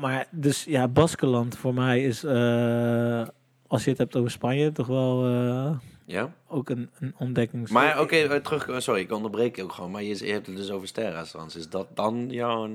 Maar 0.00 0.26
dus 0.30 0.64
ja, 0.64 0.88
Baskeland 0.88 1.56
voor 1.56 1.74
mij 1.74 2.04
is, 2.04 2.24
eh, 2.24 3.26
als 3.66 3.84
je 3.84 3.90
het 3.90 3.98
hebt 3.98 4.16
over 4.16 4.30
Spanje, 4.30 4.72
toch 4.72 4.86
wel 4.86 5.26
eh, 5.26 5.76
Ja? 6.06 6.32
ook 6.48 6.68
een, 6.68 6.90
een 6.98 7.14
ontdekkings... 7.18 7.70
Maar 7.70 8.00
oké, 8.00 8.16
eh, 8.16 8.36
terug. 8.40 8.82
Sorry, 8.82 9.00
ik 9.00 9.12
onderbreek 9.12 9.62
ook 9.62 9.72
gewoon. 9.72 9.90
Maar 9.90 10.02
je, 10.02 10.26
je 10.26 10.32
hebt 10.32 10.46
het 10.46 10.56
dus 10.56 10.70
over 10.70 10.88
sterrenrestaurants. 10.88 11.56
Is 11.56 11.68
dat 11.68 11.86
dan 11.96 12.26
jouw 12.30 12.68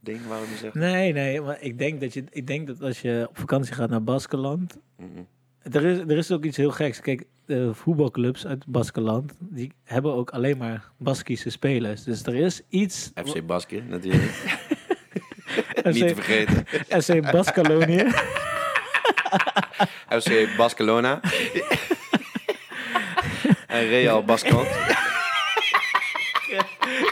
ding, 0.00 0.26
wou 0.26 0.40
je 0.40 0.56
zeggen? 0.56 0.80
Nee, 0.80 1.12
nee, 1.12 1.40
maar 1.40 1.60
ik 1.60 1.78
denk 1.78 2.00
dat, 2.00 2.12
je, 2.14 2.24
ik 2.30 2.46
denk 2.46 2.66
dat 2.66 2.82
als 2.82 3.00
je 3.00 3.26
op 3.28 3.38
vakantie 3.38 3.74
gaat 3.74 3.90
naar 3.90 4.02
Baskeland, 4.04 4.78
Mhm. 4.96 5.08
er 5.62 5.84
is, 5.84 5.98
er 5.98 6.16
is 6.16 6.32
ook 6.32 6.44
iets 6.44 6.56
heel 6.56 6.70
geks. 6.70 7.00
Kijk, 7.00 7.26
de 7.44 7.74
voetbalclubs 7.74 8.46
uit 8.46 8.66
Baskeland, 8.66 9.32
die 9.40 9.72
hebben 9.84 10.12
ook 10.14 10.30
alleen 10.30 10.58
maar 10.58 10.90
Baskische 10.96 11.50
spelers. 11.50 12.04
Dus 12.04 12.22
er 12.22 12.34
is 12.34 12.62
iets... 12.68 13.10
FC 13.14 13.46
Basket, 13.46 13.88
natuurlijk. 13.88 14.66
Niet 15.92 16.08
te 16.08 16.14
vergeten. 16.14 16.66
FC 17.02 17.30
Baskalonië. 17.32 18.04
FC 20.08 20.56
Barcelona. 20.56 21.20
en 23.66 23.88
Real 23.88 24.24
Bascot. 24.24 24.66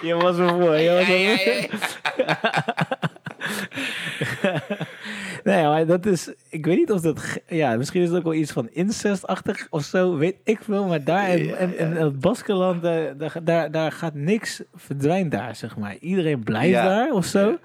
je 0.02 0.14
was 0.14 0.38
er 0.38 0.48
voor, 0.48 0.76
je 0.76 0.90
was 0.90 1.08
er 1.08 1.68
voor. 1.68 1.94
nee, 5.44 5.64
maar 5.64 5.86
dat 5.86 6.06
is... 6.06 6.32
Ik 6.48 6.66
weet 6.66 6.76
niet 6.76 6.90
of 6.90 7.00
dat... 7.00 7.40
Ja, 7.46 7.76
misschien 7.76 8.02
is 8.02 8.08
het 8.08 8.16
ook 8.18 8.24
wel 8.24 8.34
iets 8.34 8.52
van 8.52 8.68
incestachtig 8.70 9.66
of 9.70 9.84
zo. 9.84 10.16
Weet 10.16 10.36
ik 10.44 10.58
veel. 10.62 10.84
Maar 10.84 11.04
daar 11.04 11.28
in, 11.28 11.58
in, 11.58 11.78
in 11.78 11.96
het 11.96 12.20
Baskeland, 12.20 12.82
daar, 12.82 13.16
daar, 13.42 13.70
daar, 13.70 13.92
gaat 13.92 14.14
niks 14.14 14.62
verdwijnt 14.74 15.30
daar, 15.30 15.56
zeg 15.56 15.76
maar. 15.76 15.96
Iedereen 16.00 16.42
blijft 16.42 16.70
Ja. 16.70 16.88
daar 16.88 17.10
of 17.10 17.24
zo. 17.24 17.48
Ja. 17.48 17.58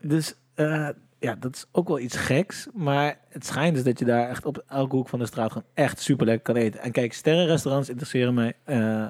Dus 0.00 0.34
eh, 0.54 0.88
ja, 1.18 1.34
dat 1.34 1.54
is 1.54 1.66
ook 1.72 1.88
wel 1.88 1.98
iets 1.98 2.16
geks. 2.16 2.68
Maar 2.74 3.18
het 3.28 3.46
schijnt 3.46 3.74
dus 3.74 3.84
dat 3.84 3.98
je 3.98 4.04
daar 4.04 4.28
echt 4.28 4.46
op 4.46 4.64
elke 4.68 4.96
hoek 4.96 5.08
van 5.08 5.18
de 5.18 5.26
straat 5.26 5.52
gewoon 5.52 5.68
echt 5.74 6.00
super 6.00 6.26
lekker 6.26 6.54
kan 6.54 6.62
eten. 6.62 6.80
En 6.80 6.92
kijk, 6.92 7.12
sterrenrestaurants 7.12 7.88
interesseren 7.88 8.34
mij 8.34 8.54
eh, 8.64 9.06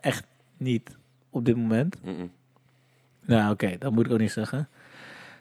echt 0.00 0.26
niet 0.56 0.96
op 1.30 1.44
dit 1.44 1.56
moment. 1.56 1.96
Nou, 3.20 3.52
oké, 3.52 3.76
dat 3.78 3.92
moet 3.92 4.06
ik 4.06 4.12
ook 4.12 4.18
niet 4.18 4.32
zeggen. 4.32 4.68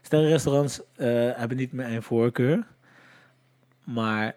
Sterrenrestaurants 0.02 0.82
eh, 0.96 1.08
hebben 1.34 1.58
niet 1.58 1.72
meer 1.72 1.86
een 1.86 2.04
voorkeur. 2.04 2.68
Maar 3.84 4.36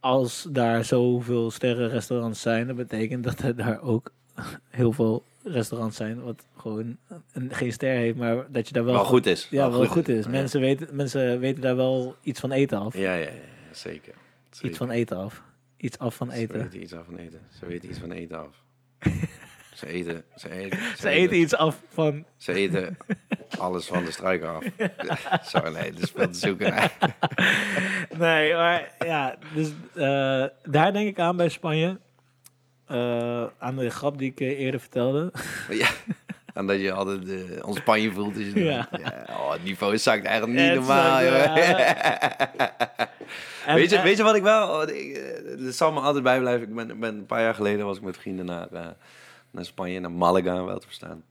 als 0.00 0.46
daar 0.50 0.84
zoveel 0.84 1.50
sterrenrestaurants 1.50 2.40
zijn, 2.40 2.66
dat 2.66 2.76
betekent 2.76 3.24
dat 3.24 3.40
er 3.40 3.56
daar 3.56 3.80
ook 3.80 4.12
heel 4.68 4.92
veel 4.92 5.24
restaurants 5.44 5.96
zijn 5.96 6.22
wat 6.22 6.44
gewoon 6.66 6.96
een, 7.32 7.54
geen 7.54 7.72
ster 7.72 7.96
heeft, 7.96 8.16
maar 8.16 8.50
dat 8.50 8.66
je 8.68 8.72
daar 8.72 8.84
wel, 8.84 8.94
Wel 8.94 9.04
goed 9.04 9.26
is. 9.26 9.46
Ja, 9.50 9.70
wel 9.70 9.86
goed 9.86 10.08
is. 10.08 10.26
Mensen, 10.26 10.60
weten, 10.60 10.88
mensen 10.92 11.40
weten 11.40 11.62
daar 11.62 11.76
wel 11.76 12.16
iets 12.22 12.40
van 12.40 12.52
eten 12.52 12.78
af. 12.78 12.96
Ja, 12.96 13.14
ja, 13.14 13.24
ja, 13.24 13.30
zeker. 13.72 14.14
zeker. 14.50 14.68
Iets 14.68 14.78
van 14.78 14.90
eten 14.90 15.16
af. 15.16 15.42
Iets 15.76 15.98
af 15.98 16.14
van 16.14 16.30
Ze 16.30 16.36
eten. 16.36 16.58
weten 16.58 16.82
iets 16.82 16.94
af 16.94 17.04
van 17.04 17.16
eten. 17.16 17.40
Ze 17.58 17.66
weten 17.66 17.88
iets 17.88 17.98
van 17.98 18.12
eten 18.12 18.38
af. 18.38 18.62
ze 19.74 19.86
eten, 19.86 20.24
ze 20.36 20.50
eten, 20.50 20.78
Ze 20.96 21.08
eten 21.08 21.36
iets 21.36 21.54
af 21.54 21.82
van. 21.88 22.24
Ze 22.36 22.52
eten 22.52 22.96
alles 23.58 23.86
van 23.86 24.04
de 24.04 24.10
struiken 24.10 24.48
af. 24.48 24.64
Zo, 25.50 25.70
nee, 25.70 25.92
dat 25.92 26.02
is 26.02 26.10
veel 26.10 26.30
te 26.30 26.38
zoeken. 26.38 26.74
Nee, 28.18 28.54
maar 28.54 28.94
ja, 28.98 29.38
dus 29.54 29.68
eh, 29.94 30.44
daar 30.70 30.92
denk 30.92 31.08
ik 31.08 31.18
aan 31.18 31.36
bij 31.36 31.48
Spanje. 31.48 31.98
Eh, 32.86 33.44
aan 33.58 33.76
de 33.76 33.90
grap 33.90 34.18
die 34.18 34.30
ik 34.30 34.40
eh, 34.40 34.60
eerder 34.60 34.80
vertelde. 34.80 35.32
Ja, 35.70 35.88
en 36.56 36.66
dat 36.66 36.80
je 36.80 36.92
altijd 36.92 37.28
eh 37.28 37.66
ons 37.66 37.76
Spanje 37.76 38.12
voelt. 38.12 38.34
Dus 38.34 38.52
Ja. 38.52 38.88
ja. 38.90 39.24
oh, 39.28 39.52
het 39.52 39.64
niveau 39.64 39.98
zakt 39.98 40.24
eigenlijk 40.24 40.58
niet 40.58 40.68
Het 40.68 40.78
normaal. 40.78 41.24
joh. 41.24 41.54
Weet, 43.74 43.90
je, 43.90 44.02
weet 44.02 44.16
je 44.16 44.22
wat 44.22 44.36
ik 44.36 44.42
wel... 44.42 44.88
ik, 44.88 45.16
eh, 45.16 45.64
Het 45.64 45.76
zal 45.76 45.92
me 45.92 46.00
altijd 46.00 46.24
bijblijven. 46.24 46.68
Ik 46.68 46.74
ben, 46.74 47.00
ben 47.00 47.14
een 47.14 47.26
paar 47.26 47.40
jaar 47.40 47.54
geleden 47.54 47.86
was 47.86 47.96
ik 47.96 48.02
met 48.02 48.16
vrienden 48.16 48.46
naar, 48.46 48.68
eh, 48.72 48.86
naar 49.50 49.64
Spanje, 49.64 50.00
naar 50.00 50.10
Malaga 50.10 50.64
wel 50.64 50.78
te 50.78 50.86
verstaan. 50.86 51.24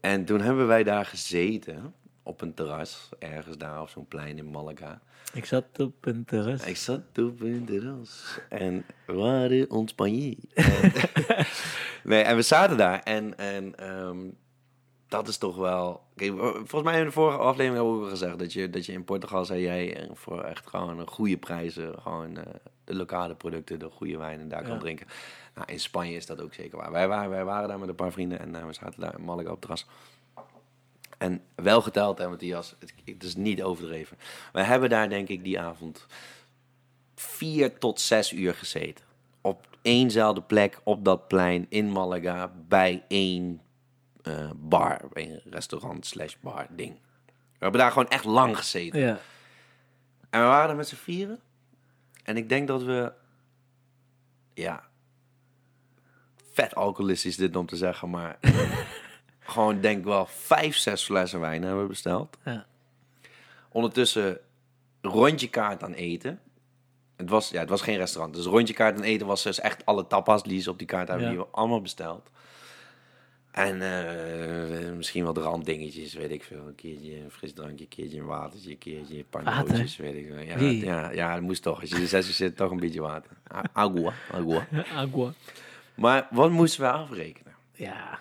En 0.00 0.24
toen 0.24 0.40
hebben 0.40 0.66
wij 0.66 0.82
daar 0.82 1.06
gezeten 1.06 1.94
op 2.28 2.40
een 2.40 2.54
terras, 2.54 3.08
ergens 3.18 3.58
daar 3.58 3.80
op 3.80 3.88
zo'n 3.88 4.06
plein 4.06 4.38
in 4.38 4.50
Malaga. 4.50 5.00
Ik 5.32 5.44
zat 5.44 5.64
op 5.78 6.06
een 6.06 6.24
terras. 6.24 6.66
Ik 6.66 6.76
zat 6.76 7.00
op 7.18 7.40
een 7.40 7.64
terras 7.64 8.38
en 8.48 8.84
we 9.06 9.12
waren 9.12 9.70
ons 9.70 9.94
nee, 12.04 12.22
en 12.22 12.36
we 12.36 12.42
zaten 12.42 12.76
daar 12.76 13.02
en, 13.02 13.38
en 13.38 13.78
ehm, 13.78 14.18
dat 15.08 15.28
is 15.28 15.38
toch 15.38 15.56
wel... 15.56 16.02
Kijk, 16.16 16.32
volgens 16.38 16.82
mij 16.82 16.98
in 16.98 17.04
de 17.04 17.12
vorige 17.12 17.38
aflevering 17.38 17.74
hebben 17.74 17.92
we 17.92 17.98
ook 17.98 18.04
al 18.04 18.10
gezegd 18.10 18.38
dat 18.38 18.52
je, 18.52 18.70
dat 18.70 18.86
je 18.86 18.92
in 18.92 19.04
Portugal 19.04 19.44
zei 19.44 19.62
jij 19.62 19.96
eh, 19.96 20.10
voor 20.14 20.42
echt 20.42 20.66
gewoon 20.66 20.98
een 20.98 21.08
goede 21.08 21.36
prijzen 21.36 21.94
gewoon 22.00 22.36
eh, 22.36 22.44
de 22.84 22.94
lokale 22.94 23.34
producten, 23.34 23.78
de 23.78 23.90
goede 23.90 24.16
wijnen 24.16 24.48
daar 24.48 24.62
kan 24.62 24.72
Ja. 24.72 24.78
drinken. 24.78 25.06
Nou, 25.54 25.72
in 25.72 25.80
Spanje 25.80 26.14
is 26.16 26.26
dat 26.26 26.40
ook 26.40 26.54
zeker 26.54 26.78
waar. 26.78 26.92
Wij 26.92 27.08
waren, 27.08 27.30
wij 27.30 27.44
waren 27.44 27.68
daar 27.68 27.78
met 27.78 27.88
een 27.88 27.94
paar 27.94 28.12
vrienden 28.12 28.38
en 28.38 28.54
eh, 28.54 28.66
we 28.66 28.72
zaten 28.72 29.00
daar 29.00 29.18
in 29.18 29.24
Malaga 29.24 29.46
op 29.48 29.50
het 29.50 29.60
terras. 29.60 29.86
En 31.18 31.42
wel 31.54 31.82
geteld, 31.82 32.18
hè, 32.18 32.28
Matthias, 32.28 32.74
het, 32.78 32.92
het 33.04 33.22
is 33.22 33.36
niet 33.36 33.62
overdreven. 33.62 34.18
We 34.52 34.62
hebben 34.62 34.88
daar 34.88 35.08
denk 35.08 35.28
ik 35.28 35.44
die 35.44 35.60
avond 35.60 36.06
vier 37.14 37.78
tot 37.78 38.00
zes 38.00 38.32
uur 38.32 38.54
gezeten. 38.54 39.04
Op 39.40 39.66
éénzelfde 39.82 40.42
plek, 40.42 40.80
op 40.82 41.04
dat 41.04 41.28
plein 41.28 41.66
in 41.68 41.92
Malaga, 41.92 42.52
bij 42.68 43.04
één 43.08 43.60
eh, 44.22 44.50
bar, 44.56 45.00
een 45.12 45.40
restaurant 45.50 46.06
slash 46.06 46.34
bar 46.40 46.66
ding. 46.70 46.94
We 47.26 47.64
hebben 47.64 47.80
daar 47.80 47.92
gewoon 47.92 48.08
echt 48.08 48.24
lang 48.24 48.56
gezeten. 48.56 49.00
Ja. 49.00 49.18
En 50.30 50.40
we 50.40 50.46
waren 50.46 50.70
er 50.70 50.76
met 50.76 50.88
z'n 50.88 50.94
vieren. 50.94 51.40
En 52.24 52.36
ik 52.36 52.48
denk 52.48 52.68
dat 52.68 52.82
we, 52.82 53.12
ja, 54.54 54.88
vet 56.52 56.74
alcoholistisch 56.74 57.36
dit 57.36 57.56
om 57.56 57.66
te 57.66 57.76
zeggen, 57.76 58.10
maar 58.10 58.38
gewoon 59.48 59.80
denk 59.80 60.04
wel 60.04 60.26
vijf, 60.26 60.76
zes 60.76 61.04
flessen 61.04 61.40
wijn 61.40 61.62
hebben 61.62 61.82
we 61.82 61.88
besteld. 61.88 62.36
Ja. 62.44 62.66
Ondertussen 63.68 64.38
rondje 65.02 65.48
kaart 65.48 65.82
aan 65.82 65.92
eten. 65.92 66.40
Het 67.16 67.30
was, 67.30 67.48
ja, 67.50 67.60
het 67.60 67.68
was 67.68 67.82
geen 67.82 67.96
restaurant, 67.96 68.34
dus 68.34 68.44
rondje 68.44 68.74
kaart 68.74 68.96
aan 68.96 69.02
eten 69.02 69.26
was 69.26 69.42
dus 69.42 69.60
echt 69.60 69.86
alle 69.86 70.06
tapas 70.06 70.42
die 70.42 70.60
ze 70.60 70.70
op 70.70 70.78
die 70.78 70.86
kaart 70.86 71.08
hebben, 71.08 71.26
Ja. 71.26 71.32
die 71.32 71.40
we 71.42 71.46
allemaal 71.50 71.80
besteld. 71.80 72.30
En 73.50 73.82
eh, 73.82 74.92
misschien 74.92 75.24
wat 75.24 75.36
randdingetjes, 75.36 76.14
weet 76.14 76.30
ik 76.30 76.42
veel. 76.44 76.66
Een 76.66 76.74
keertje 76.74 77.16
een 77.20 77.30
frisdrankje, 77.30 77.84
een 77.84 77.88
keertje 77.90 78.18
een 78.18 78.26
watertje, 78.26 78.70
een 78.70 78.78
keertje 78.78 79.24
panootjes, 79.30 79.96
weet 79.96 80.14
ik 80.14 80.26
veel. 80.26 80.38
Ja, 80.38 80.56
Wie? 80.56 80.84
ja, 80.84 81.10
ja, 81.10 81.32
dat 81.34 81.42
moest 81.42 81.62
toch. 81.62 81.80
Als 81.80 81.90
je 81.90 81.96
er 81.96 82.06
zes 82.06 82.36
zit, 82.36 82.56
toch 82.56 82.70
een 82.70 82.80
beetje 82.80 83.00
water. 83.00 83.30
Agua, 83.72 84.12
agua. 84.32 84.66
Agua. 84.94 85.32
Maar 85.94 86.26
wat 86.30 86.50
moesten 86.50 86.80
we 86.80 86.90
afrekenen? 86.90 87.54
Ja. 87.72 88.18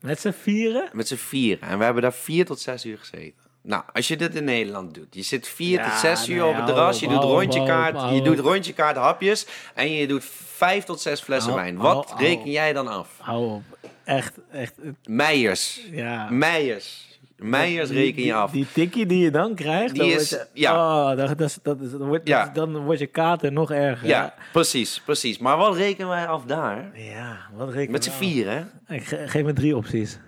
Met 0.00 0.20
z'n 0.20 0.30
vieren? 0.42 0.88
Met 0.92 1.08
z'n 1.08 1.14
vieren. 1.16 1.68
En 1.68 1.78
we 1.78 1.84
hebben 1.84 2.02
daar 2.02 2.12
vier 2.12 2.44
tot 2.44 2.60
zes 2.60 2.84
uur 2.84 2.98
gezeten. 2.98 3.48
Nou, 3.62 3.82
als 3.92 4.08
je 4.08 4.16
dit 4.16 4.34
in 4.34 4.44
Nederland 4.44 4.94
doet. 4.94 5.14
Je 5.14 5.22
zit 5.22 5.48
vier 5.48 5.78
Ja, 5.78 5.90
tot 5.90 5.98
zes 5.98 6.28
uur 6.28 6.44
op 6.46 6.56
het 6.56 6.66
terras. 6.66 6.94
op, 6.96 7.00
Je 7.02 7.08
doet 7.08 7.16
hou 7.16 7.28
op, 7.30 7.38
rondje 7.38 7.58
hou 7.60 7.70
op, 7.70 7.76
kaart. 7.76 7.96
hou 7.96 8.14
Je 8.14 8.22
doet 8.22 8.38
rondje 8.38 8.72
kaart 8.72 8.96
hapjes. 8.96 9.46
En 9.74 9.92
je 9.92 10.06
doet 10.06 10.24
vijf 10.54 10.84
tot 10.84 11.00
zes 11.00 11.20
flessen 11.20 11.54
wijn. 11.54 11.76
Wat 11.76 12.14
reken 12.18 12.50
jij 12.50 12.72
dan 12.72 12.88
af? 12.88 13.08
Hou 13.18 13.50
op. 13.50 13.62
Echt, 14.04 14.38
echt. 14.52 14.74
Meijers. 15.04 15.80
Ja. 15.90 16.30
Meijers. 16.30 17.09
Meijers 17.42 17.88
Die- 17.88 17.98
reken 17.98 18.16
je 18.18 18.22
die- 18.22 18.34
af. 18.34 18.50
Die 18.50 18.66
tikkie 18.72 19.06
die 19.06 19.18
je 19.24 19.30
dan 19.30 19.54
krijgt, 19.54 19.94
Die 19.94 20.02
dan 20.02 20.10
is- 20.20 20.30
je, 20.30 20.46
ja. 20.54 20.72
Oh, 21.10 21.16
dat, 21.16 21.38
dat, 21.38 21.40
is- 21.48 21.58
dat, 21.62 21.80
is- 21.80 21.90
dan, 21.90 22.06
wordt, 22.08 22.28
Ja. 22.28 22.50
dan 22.54 22.76
wordt 22.76 23.00
je 23.00 23.06
kater 23.06 23.52
nog 23.52 23.70
erger. 23.70 24.08
Ja, 24.08 24.34
precies, 24.52 25.00
precies. 25.04 25.38
Maar 25.38 25.56
wat 25.56 25.76
rekenen 25.76 26.08
wij 26.08 26.26
af 26.26 26.44
daar? 26.44 26.90
Ja, 26.94 27.38
wat 27.54 27.72
reken 27.72 27.92
Met 27.92 28.04
z'n 28.04 28.10
vier, 28.10 28.50
hè? 28.50 28.60
Ik 28.94 29.04
ge- 29.06 29.24
geef 29.28 29.44
me 29.44 29.52
drie 29.52 29.76
opties. 29.76 30.18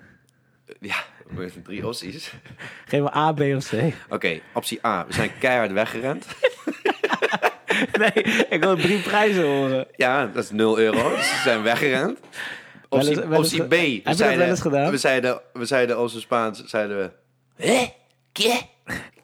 Ja, 0.80 0.96
met 1.28 1.64
drie 1.64 1.86
opties. 1.86 2.32
Geef 2.86 3.00
me 3.00 3.14
A, 3.16 3.32
B 3.32 3.40
of 3.40 3.68
C. 3.68 3.72
Oké, 4.08 4.40
optie 4.54 4.86
A. 4.86 5.04
We 5.06 5.12
zijn 5.12 5.30
keihard 5.38 5.72
weggerend. 5.72 6.26
Nee, 7.98 8.22
ik 8.48 8.56
wil 8.60 8.76
drie 8.76 8.98
prijzen 9.00 9.44
horen. 9.46 9.86
Ja, 9.96 10.26
dat 10.26 10.44
is 10.44 10.50
0 10.50 10.78
euro. 10.78 11.10
We 11.10 11.40
zijn 11.44 11.62
weggerend. 11.62 12.18
Optie 12.92 13.60
ge- 13.60 13.66
B. 13.66 13.72
Heb 13.72 13.80
We 13.80 14.00
dat 14.04 14.16
zeiden, 14.16 14.48
eens 14.48 14.60
gedaan? 14.60 14.90
We 14.90 14.96
zeiden, 14.96 15.40
we 15.52 15.64
zeiden 15.64 16.00
op 16.00 16.08
zijn 16.08 16.22
Spaans, 16.22 16.64
zeiden 16.64 16.96
we... 16.96 17.10
Eh? 17.64 17.88
¿Qué? 18.32 18.60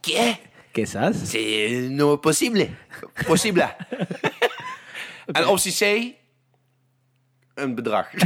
¿Qué? 0.00 0.36
Quizás. 0.72 1.16
C'est 1.30 1.88
no 1.90 2.16
posible. 2.16 2.68
Possible. 3.26 3.68
En 5.26 5.46
optie 5.46 5.72
C... 5.72 6.14
Een 7.54 7.74
bedrag. 7.74 8.08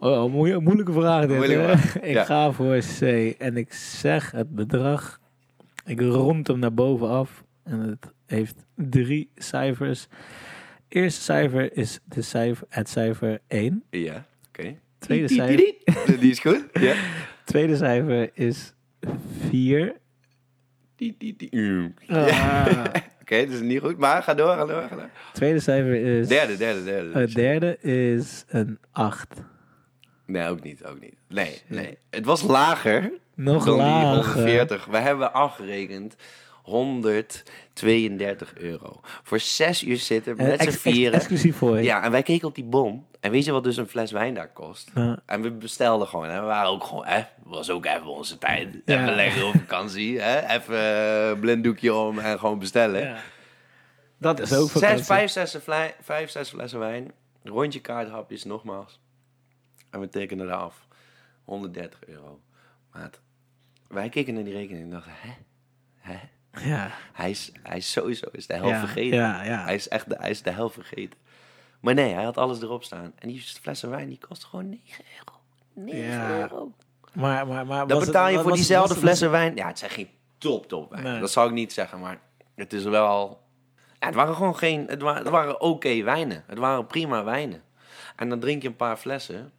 Oh, 0.00 0.32
moe- 0.32 0.60
moeilijke 0.60 0.92
vraag 0.92 1.26
dit. 1.26 1.36
Moeilijke 1.36 1.62
vraag, 1.78 1.98
Ik 2.00 2.12
ja. 2.14 2.24
ga 2.24 2.52
voor 2.52 2.78
C 2.98 3.02
en 3.38 3.56
ik 3.56 3.72
zeg 3.72 4.30
het 4.30 4.54
bedrag. 4.54 5.20
Ik 5.84 6.00
rond 6.00 6.46
hem 6.46 6.58
naar 6.58 6.74
boven 6.74 7.08
af. 7.08 7.44
En 7.64 7.80
het 7.80 8.12
heeft 8.26 8.54
drie 8.74 9.30
cijfers. 9.34 10.06
Eerste 10.88 11.20
cijfer 11.22 11.76
is 11.76 11.98
de 12.04 12.22
cijfer, 12.22 12.66
het 12.68 12.88
cijfer 12.88 13.40
1. 13.46 13.84
Ja, 13.90 14.26
oké. 14.48 14.74
Tweede 14.98 15.26
Die- 15.26 15.36
die- 15.36 15.46
cijfer, 15.46 15.56
die- 16.06 16.18
Die 16.20 16.30
is 16.30 16.38
goed. 16.38 16.64
Ja. 16.72 16.94
tweede 17.44 17.76
cijfer 17.76 18.30
is 18.34 18.72
4. 19.48 19.94
Die, 20.96 21.14
die, 21.18 21.36
die. 21.36 21.50
Oké, 23.20 23.44
dat 23.44 23.54
is 23.54 23.60
niet 23.60 23.80
goed. 23.80 23.98
Maar 23.98 24.22
ga 24.22 24.34
door, 24.34 24.54
ga 24.54 24.66
door, 24.66 24.82
ga 24.82 24.94
door. 24.96 25.10
Tweede 25.32 25.60
cijfer 25.60 25.94
is... 26.18 26.28
Derde, 26.28 26.56
derde, 26.56 26.84
derde. 26.84 27.18
Het 27.18 27.34
derde 27.34 27.78
is 27.80 28.44
een 28.48 28.78
8. 28.92 29.42
Nee, 30.26 30.48
ook 30.48 30.62
niet, 30.62 30.84
ook 30.84 31.00
niet. 31.00 31.14
Nee, 31.28 31.62
nee. 31.66 31.98
Het 32.10 32.24
was 32.24 32.42
lager 32.42 33.12
Nog 33.34 33.64
dan 33.64 33.74
die 33.74 33.82
lager. 33.84 34.32
140. 34.32 34.84
We 34.84 34.96
hebben 34.98 35.32
afgerekend 35.32 36.16
132 36.68 38.54
euro. 38.56 39.00
Voor 39.22 39.40
zes 39.40 39.82
uur 39.84 39.96
zitten 39.96 40.38
Eh, 40.38 40.46
met 40.46 40.62
z'n 40.62 40.70
vieren. 40.70 41.12
exclusief 41.18 41.56
voor 41.56 41.76
je. 41.76 41.82
Ja, 41.82 42.02
en 42.02 42.10
wij 42.10 42.22
keken 42.22 42.48
op 42.48 42.54
die 42.54 42.64
bon. 42.64 43.06
En 43.20 43.30
weet 43.30 43.44
je 43.44 43.52
wat 43.52 43.64
dus 43.64 43.76
een 43.76 43.88
fles 43.88 44.10
wijn 44.12 44.34
daar 44.34 44.52
kost? 44.52 44.90
Ja. 44.94 45.22
En 45.26 45.42
we 45.42 45.50
bestelden 45.50 46.06
gewoon. 46.08 46.26
En 46.28 46.40
we 46.40 46.46
waren 46.46 46.70
ook 46.70 46.84
gewoon, 46.84 47.06
hè, 47.06 47.22
was 47.44 47.70
ook 47.70 47.86
even 47.86 48.06
onze 48.06 48.38
tijd. 48.38 48.76
Ja. 48.84 49.02
Even 49.02 49.14
lekker 49.14 49.46
op 49.46 49.52
vakantie. 49.54 50.20
Hè? 50.20 50.56
Even 50.56 50.78
eh, 51.32 51.40
blinddoekje 51.40 51.94
om 51.94 52.18
en 52.18 52.38
gewoon 52.38 52.58
bestellen. 52.58 53.00
Ja. 53.02 53.18
Dat 54.18 54.40
is 54.40 54.52
ook 54.54 54.70
Zes, 54.70 55.06
vijf, 55.06 55.30
zes, 55.30 55.56
vijf, 56.00 56.30
zes 56.30 56.48
flessen 56.48 56.78
wijn. 56.78 57.12
Rondje 57.42 57.80
kaarthapjes, 57.80 58.44
nogmaals. 58.44 59.00
En 59.90 60.00
we 60.00 60.08
tekenen 60.08 60.48
er 60.48 60.54
af. 60.54 60.86
130 61.44 61.98
euro. 62.06 62.40
Maat, 62.92 63.20
wij 63.88 64.08
keken 64.08 64.34
naar 64.34 64.44
die 64.44 64.52
rekening 64.54 64.84
en 64.84 64.90
dachten, 64.90 65.12
hè? 65.16 65.30
Hè? 65.96 66.18
Ja. 66.64 66.90
Hij 67.12 67.30
is, 67.30 67.52
hij 67.62 67.76
is 67.76 67.92
sowieso 67.92 68.26
is 68.32 68.46
de 68.46 68.54
helft 68.54 68.68
Ja, 68.70 68.78
vergeten. 68.80 69.18
ja, 69.18 69.42
ja. 69.44 69.62
Hij 69.64 69.74
is 69.74 69.88
echt 69.88 70.08
de, 70.08 70.16
hij 70.18 70.30
is 70.30 70.42
de 70.42 70.50
helft 70.50 70.74
vergeten. 70.74 71.18
Maar 71.80 71.94
nee, 71.94 72.12
hij 72.14 72.24
had 72.24 72.36
alles 72.36 72.62
erop 72.62 72.84
staan. 72.84 73.12
En 73.18 73.28
die 73.28 73.40
flessen 73.40 73.90
wijn, 73.90 74.08
die 74.08 74.18
kost 74.28 74.44
gewoon 74.44 74.68
9 74.68 75.04
euro. 75.18 75.40
9 75.74 76.00
Ja. 76.10 76.38
euro. 76.38 76.72
Maar, 77.12 77.46
maar, 77.46 77.66
maar 77.66 77.86
Dan 77.86 77.98
betaal 78.00 78.28
je 78.28 78.34
voor 78.34 78.44
was- 78.48 78.54
diezelfde 78.56 78.88
was- 78.88 78.96
was- 78.96 79.04
flessen 79.04 79.30
wijn. 79.30 79.54
Ja, 79.56 79.66
het 79.66 79.78
zijn 79.78 79.90
geen 79.90 80.08
top 80.38 80.68
top 80.68 80.90
wijn. 80.90 81.02
Nee. 81.02 81.20
Dat 81.20 81.30
zou 81.30 81.48
ik 81.48 81.54
niet 81.54 81.72
zeggen, 81.72 82.00
maar 82.00 82.20
het 82.54 82.72
is 82.72 82.84
wel... 82.84 83.42
Ja, 84.00 84.06
het 84.06 84.14
waren 84.14 84.34
gewoon 84.34 84.56
geen... 84.56 84.86
Het 84.86 85.02
waren, 85.02 85.22
het 85.22 85.30
waren 85.30 85.60
oké 85.60 86.02
wijnen. 86.02 86.44
Het 86.46 86.58
waren 86.58 86.86
prima 86.86 87.24
wijnen. 87.24 87.62
En 88.16 88.28
dan 88.28 88.40
drink 88.40 88.62
je 88.62 88.68
een 88.68 88.76
paar 88.76 88.96
flessen. 88.96 89.52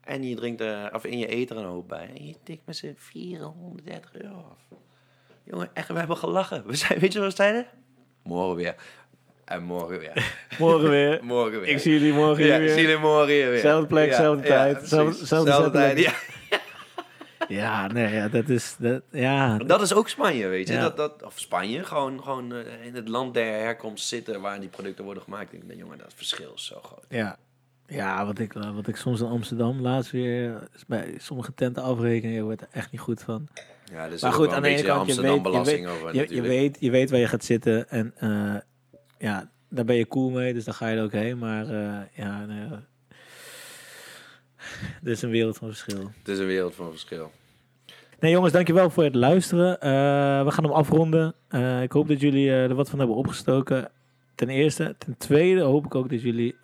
En 0.00 0.22
je 0.22 0.34
drinkt 0.34 0.60
er, 0.60 0.94
of 0.94 1.04
in 1.04 1.18
je 1.18 1.32
eet 1.34 1.50
er 1.50 1.56
een 1.56 1.64
hoop 1.64 1.88
bij. 1.88 2.08
En 2.16 2.26
je 2.26 2.34
tikt 2.42 2.66
met 2.66 2.76
z'n 2.76 2.94
430 2.96 4.12
euro 4.14 4.36
af. 4.50 4.78
Jongen, 5.50 5.70
echt, 5.72 5.88
we 5.88 5.98
hebben 5.98 6.16
gelachen. 6.16 6.66
We 6.66 6.76
zijn, 6.76 6.98
weet 6.98 7.12
je 7.12 7.18
wat 7.18 7.28
we 7.28 7.34
zeiden? 7.34 7.66
Morgen 8.22 8.56
weer. 8.56 8.74
En 9.44 9.62
morgen 9.62 9.98
weer. 9.98 10.34
Morgen 10.58 10.90
weer. 10.90 11.20
Morgen 11.24 11.60
weer. 11.60 11.68
Ik 11.68 11.78
zie 11.78 11.92
jullie 11.92 12.12
morgen 12.12 12.44
ja, 12.44 12.58
weer. 12.58 12.68
zie 12.68 12.80
jullie 12.80 12.98
morgen 12.98 13.26
weer. 13.26 13.58
Zelfde 13.58 13.86
plek, 13.86 14.12
zelfde 14.12 14.46
tijd, 14.46 14.88
zelfde- 14.88 15.26
zelfde 15.26 15.70
tijd, 15.70 15.98
ja. 15.98 16.12
Ja, 17.48 17.86
nee, 17.86 18.14
ja, 18.14 18.28
dat 18.28 18.48
is... 18.48 18.76
Dat, 18.78 19.02
ja, 19.10 19.58
Dat 19.58 19.80
is 19.82 19.94
ook 19.94 20.08
Spanje, 20.08 20.46
weet 20.46 20.68
je. 20.68 20.74
Ja. 20.74 20.80
Dat, 20.80 20.96
dat, 20.96 21.22
of 21.22 21.38
Spanje, 21.38 21.84
gewoon, 21.84 22.22
gewoon 22.22 22.52
eh, 22.52 22.86
in 22.86 22.94
het 22.94 23.08
land 23.08 23.34
der 23.34 23.60
herkomst 23.60 24.06
zitten 24.08 24.40
waar 24.40 24.60
die 24.60 24.68
producten 24.68 25.04
worden 25.04 25.22
gemaakt. 25.22 25.52
Ik 25.52 25.68
denk, 25.68 25.80
jongen, 25.80 25.98
dat 25.98 26.12
verschil 26.16 26.52
is 26.54 26.64
zo 26.64 26.80
groot. 26.82 27.04
Ja, 27.08 27.36
ja 27.86 28.26
wat, 28.26 28.38
ik, 28.38 28.52
wat 28.52 28.86
ik 28.86 28.96
soms 28.96 29.20
in 29.20 29.26
Amsterdam 29.26 29.80
laatst 29.80 30.10
weer 30.10 30.68
bij 30.86 31.14
sommige 31.18 31.54
tenten 31.54 31.82
afrekenen, 31.82 32.34
je 32.34 32.42
wordt 32.42 32.60
er 32.60 32.68
echt 32.72 32.90
niet 32.90 33.00
goed 33.00 33.22
van. 33.22 33.48
Ja, 33.90 34.08
dus 34.08 34.22
Maar 34.22 34.32
goed, 34.32 34.52
aan 34.52 34.62
de 34.62 34.68
ene 34.68 34.82
kant, 34.82 35.14
je 35.14 35.20
weet, 35.20 35.44
je, 35.44 35.62
weet, 35.62 35.86
over 35.86 36.34
je, 36.34 36.40
weet, 36.40 36.76
je 36.80 36.90
weet 36.90 37.10
waar 37.10 37.20
je 37.20 37.26
gaat 37.26 37.44
zitten 37.44 37.88
en 37.88 38.12
eh, 38.16 38.56
ja, 39.18 39.50
daar 39.68 39.84
ben 39.84 39.96
je 39.96 40.08
cool 40.08 40.30
mee, 40.30 40.52
dus 40.52 40.64
dan 40.64 40.74
ga 40.74 40.88
je 40.88 40.96
er 40.96 41.02
ook 41.02 41.12
heen. 41.12 41.38
Maar 41.38 41.64
eh, 41.64 42.00
ja, 42.12 42.46
nee, 42.46 42.68
is 45.12 45.22
een 45.22 45.30
wereld 45.30 45.56
van 45.56 45.68
verschil. 45.68 46.10
Het 46.18 46.28
is 46.28 46.38
een 46.38 46.46
wereld 46.46 46.74
van 46.74 46.90
verschil. 46.90 47.30
Nee 48.20 48.32
jongens, 48.32 48.52
dankjewel 48.52 48.90
voor 48.90 49.04
het 49.04 49.14
luisteren. 49.14 49.80
Eh, 49.80 49.90
we 50.44 50.50
gaan 50.50 50.64
hem 50.64 50.72
afronden. 50.72 51.34
Ik 51.82 51.92
hoop 51.92 52.08
dat 52.08 52.20
jullie 52.20 52.50
er 52.50 52.74
wat 52.74 52.90
van 52.90 52.98
hebben 52.98 53.16
opgestoken. 53.16 53.90
Ten 54.34 54.48
eerste. 54.48 54.94
Ten 54.98 55.16
tweede 55.16 55.60
hoop 55.60 55.84
ik 55.84 55.94
ook 55.94 56.10
dat 56.10 56.22
jullie, 56.22 56.56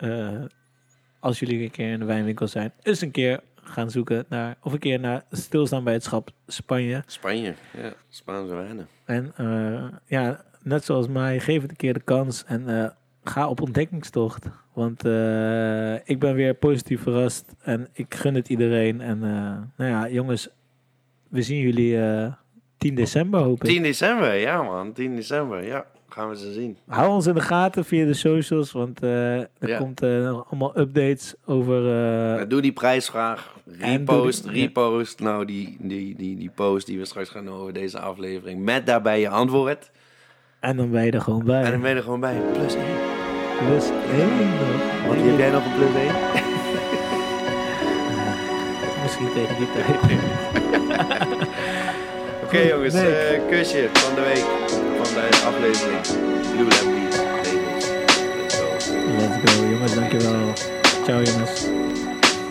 als 1.20 1.38
jullie 1.38 1.62
een 1.62 1.70
keer 1.70 1.92
in 1.92 1.98
de 1.98 2.04
wijnwinkel 2.04 2.46
zijn, 2.46 2.72
eens 2.82 3.00
een 3.00 3.10
keer 3.10 3.40
gaan 3.68 3.90
zoeken 3.90 4.24
naar, 4.28 4.56
of 4.62 4.72
een 4.72 4.78
keer 4.78 5.00
naar 5.00 5.24
stilstaan 5.30 5.84
bij 5.84 5.92
het 5.92 6.02
schap 6.02 6.30
Spanje. 6.46 7.02
Spanje, 7.06 7.54
ja, 7.76 7.92
Spaanse 8.08 8.54
wijnen. 8.54 8.88
En 9.04 9.32
eh, 9.36 9.84
ja, 10.06 10.44
net 10.62 10.84
zoals 10.84 11.08
mij, 11.08 11.40
geef 11.40 11.62
het 11.62 11.70
een 11.70 11.76
keer 11.76 11.94
de 11.94 12.00
kans 12.00 12.44
en 12.44 12.82
eh, 12.82 12.90
ga 13.24 13.48
op 13.48 13.60
ontdekkingstocht. 13.60 14.46
Want 14.72 15.04
eh, 15.04 15.94
ik 15.94 16.18
ben 16.18 16.34
weer 16.34 16.54
positief 16.54 17.02
verrast 17.02 17.54
en 17.62 17.88
ik 17.92 18.14
gun 18.14 18.34
het 18.34 18.48
iedereen. 18.48 19.00
En 19.00 19.18
nou 19.76 19.90
ja, 19.90 20.08
jongens, 20.08 20.48
we 21.28 21.42
zien 21.42 21.60
jullie 21.60 22.00
eh 22.00 22.32
10 22.78 22.94
december 22.94 23.40
hoop 23.40 23.64
ik. 23.64 23.70
10 23.70 23.82
december, 23.82 24.34
ja 24.34 24.62
man, 24.62 24.92
10 24.92 25.16
december, 25.16 25.66
ja. 25.66 25.86
Gaan 26.16 26.28
we 26.28 26.36
ze 26.36 26.52
zien. 26.52 26.76
Hou 26.88 27.10
ons 27.10 27.26
in 27.26 27.34
de 27.34 27.40
gaten 27.40 27.84
via 27.84 28.04
de 28.04 28.14
socials, 28.14 28.72
want 28.72 29.02
eh, 29.02 29.34
er 29.40 29.48
Ja. 29.60 29.78
komt 29.78 30.02
eh, 30.02 30.40
allemaal 30.50 30.78
updates 30.78 31.34
over... 31.44 31.80
Maar 32.36 32.48
doe 32.48 32.60
die 32.60 32.72
prijsvraag. 32.72 33.54
Repost, 33.78 34.42
die- 34.42 34.52
repost. 34.62 35.20
Nou, 35.20 35.44
die, 35.44 35.76
die, 35.80 36.16
die, 36.16 36.36
die 36.36 36.50
post 36.54 36.86
die 36.86 36.98
we 36.98 37.04
straks 37.04 37.28
gaan 37.28 37.44
doen 37.44 37.54
over 37.54 37.72
deze 37.72 37.98
aflevering. 37.98 38.64
Met 38.64 38.86
daarbij 38.86 39.20
je 39.20 39.28
antwoord. 39.28 39.90
en 40.60 40.76
dan 40.76 40.90
ben 40.90 41.04
je 41.04 41.10
er 41.10 41.20
gewoon 41.20 41.44
bij. 41.44 41.62
En 41.62 41.70
dan 41.70 41.80
ben 41.80 41.90
je 41.90 41.96
er 41.96 42.02
gewoon 42.02 42.20
bij. 42.20 42.36
Plus 42.52 42.74
1. 42.74 42.84
Plus 43.66 43.90
één 44.12 44.36
nog. 44.38 45.06
Want 45.06 45.20
heb 45.22 45.38
jij 45.38 45.50
nog 45.50 45.64
een 45.64 45.74
plus 45.74 45.94
1? 45.94 46.14
Misschien 49.02 49.32
tegen 49.32 49.56
die 49.56 49.68
tijd. 49.72 50.00
Oké 52.46 52.58
jongens, 52.68 52.94
Nick. 52.94 53.04
eh, 53.04 53.40
kusje 53.50 53.88
van 53.92 54.14
de 54.14 54.20
week. 54.20 54.44
Van 55.02 55.14
de 55.14 55.28
aflevering. 55.46 56.00
Blue 56.52 56.64
Lab 56.64 56.84
Beats. 56.94 57.16
Let's 58.36 58.54
go. 58.56 58.64
Let's 59.18 59.52
go, 59.54 59.66
jongens, 59.70 59.94
dankjewel. 59.94 60.52
Ciao 61.06 61.22
jongens. 61.22 61.60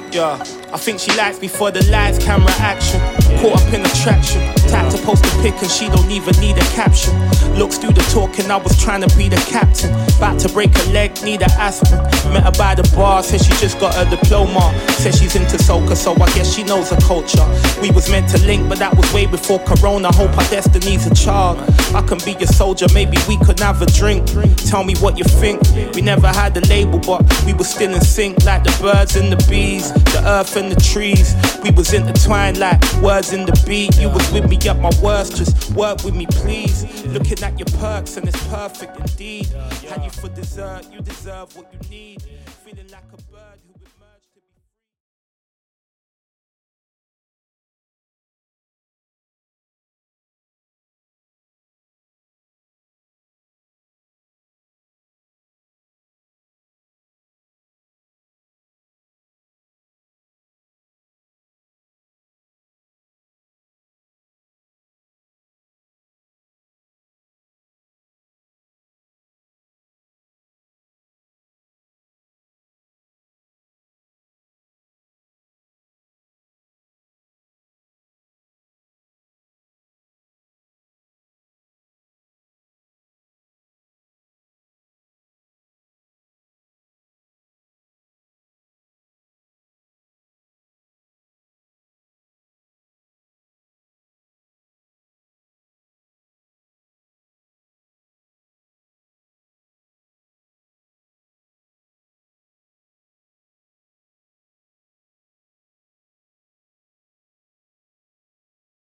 Yeah, 0.09 0.39
I 0.73 0.77
think 0.79 0.99
she 0.99 1.11
likes 1.11 1.39
me 1.41 1.49
for 1.49 1.71
the 1.71 1.83
live 1.89 2.17
camera 2.25 2.53
action. 2.61 3.01
Caught 3.41 3.61
up 3.61 3.73
in 3.73 3.85
attraction. 3.85 4.41
Type 4.69 4.91
to 4.91 4.97
post 5.05 5.25
a 5.25 5.29
pic 5.41 5.53
and 5.61 5.69
she 5.69 5.87
don't 5.89 6.09
even 6.09 6.35
need 6.39 6.57
a 6.57 6.65
caption. 6.73 7.13
Looks 7.55 7.77
through 7.77 7.93
the 7.93 8.01
talking, 8.11 8.49
I 8.51 8.57
was 8.57 8.75
trying 8.81 9.01
to 9.07 9.17
be 9.17 9.29
the 9.29 9.37
captain. 9.49 9.93
About 10.17 10.39
to 10.41 10.49
break 10.49 10.75
a 10.75 10.83
leg, 10.91 11.11
need 11.23 11.41
an 11.41 11.51
aspirin. 11.51 12.01
Met 12.33 12.43
her 12.43 12.51
by 12.51 12.75
the 12.75 12.83
bar, 12.95 13.23
says 13.23 13.45
she 13.45 13.53
just 13.53 13.79
got 13.79 13.93
her 13.95 14.09
diploma. 14.09 14.73
Says 14.89 15.19
she's 15.19 15.35
into 15.35 15.57
soca, 15.57 15.95
so 15.95 16.13
I 16.13 16.27
guess 16.33 16.53
she 16.53 16.63
knows 16.63 16.89
the 16.89 16.97
culture. 16.97 17.45
We 17.81 17.91
was 17.91 18.09
meant 18.09 18.29
to 18.29 18.39
link, 18.45 18.67
but 18.67 18.79
that 18.79 18.95
was 18.95 19.11
way 19.13 19.25
before 19.25 19.59
Corona. 19.59 20.11
Hope 20.11 20.35
our 20.37 20.49
destiny's 20.49 21.05
a 21.05 21.13
child. 21.15 21.59
I 21.93 22.01
can 22.01 22.17
be 22.25 22.31
your 22.33 22.47
soldier, 22.47 22.87
maybe 22.93 23.17
we 23.27 23.37
could 23.45 23.59
have 23.59 23.81
a 23.81 23.85
drink. 23.85 24.25
Tell 24.67 24.83
me 24.83 24.95
what 24.95 25.17
you 25.17 25.23
think. 25.23 25.61
We 25.93 26.01
never 26.01 26.27
had 26.27 26.57
a 26.57 26.61
label, 26.67 26.99
but 26.99 27.21
we 27.45 27.53
were 27.53 27.63
still 27.63 27.93
in 27.93 28.01
sync, 28.01 28.43
like 28.43 28.63
the 28.63 28.75
birds 28.81 29.15
and 29.15 29.31
the 29.31 29.37
bees, 29.49 29.93
the 29.93 30.21
earth 30.25 30.55
and 30.57 30.71
the 30.71 30.81
trees. 30.81 31.35
We 31.63 31.71
was 31.71 31.93
intertwined 31.93 32.57
like 32.57 32.81
words 33.01 33.31
in 33.31 33.45
the 33.45 33.55
beat. 33.65 33.97
You 33.97 34.09
was 34.09 34.29
with 34.31 34.49
me 34.49 34.54
at 34.63 34.79
my 34.79 34.91
worst, 35.01 35.35
just 35.37 35.71
work 35.71 36.03
with 36.03 36.15
me, 36.15 36.25
please. 36.27 36.85
Looking 37.05 37.43
at 37.43 37.59
your 37.59 37.79
perks, 37.79 38.17
and 38.17 38.27
it's 38.27 38.47
perfect 38.47 38.97
indeed. 38.97 39.47
Had 39.89 40.03
you 40.03 40.09
for 40.09 40.29
dessert, 40.29 40.83
you 40.91 41.01
deserve 41.01 41.55
what 41.55 41.71
you 41.73 41.89
need. 41.89 42.23
Feeling 42.63 42.87
like 42.87 43.03
a 43.13 43.24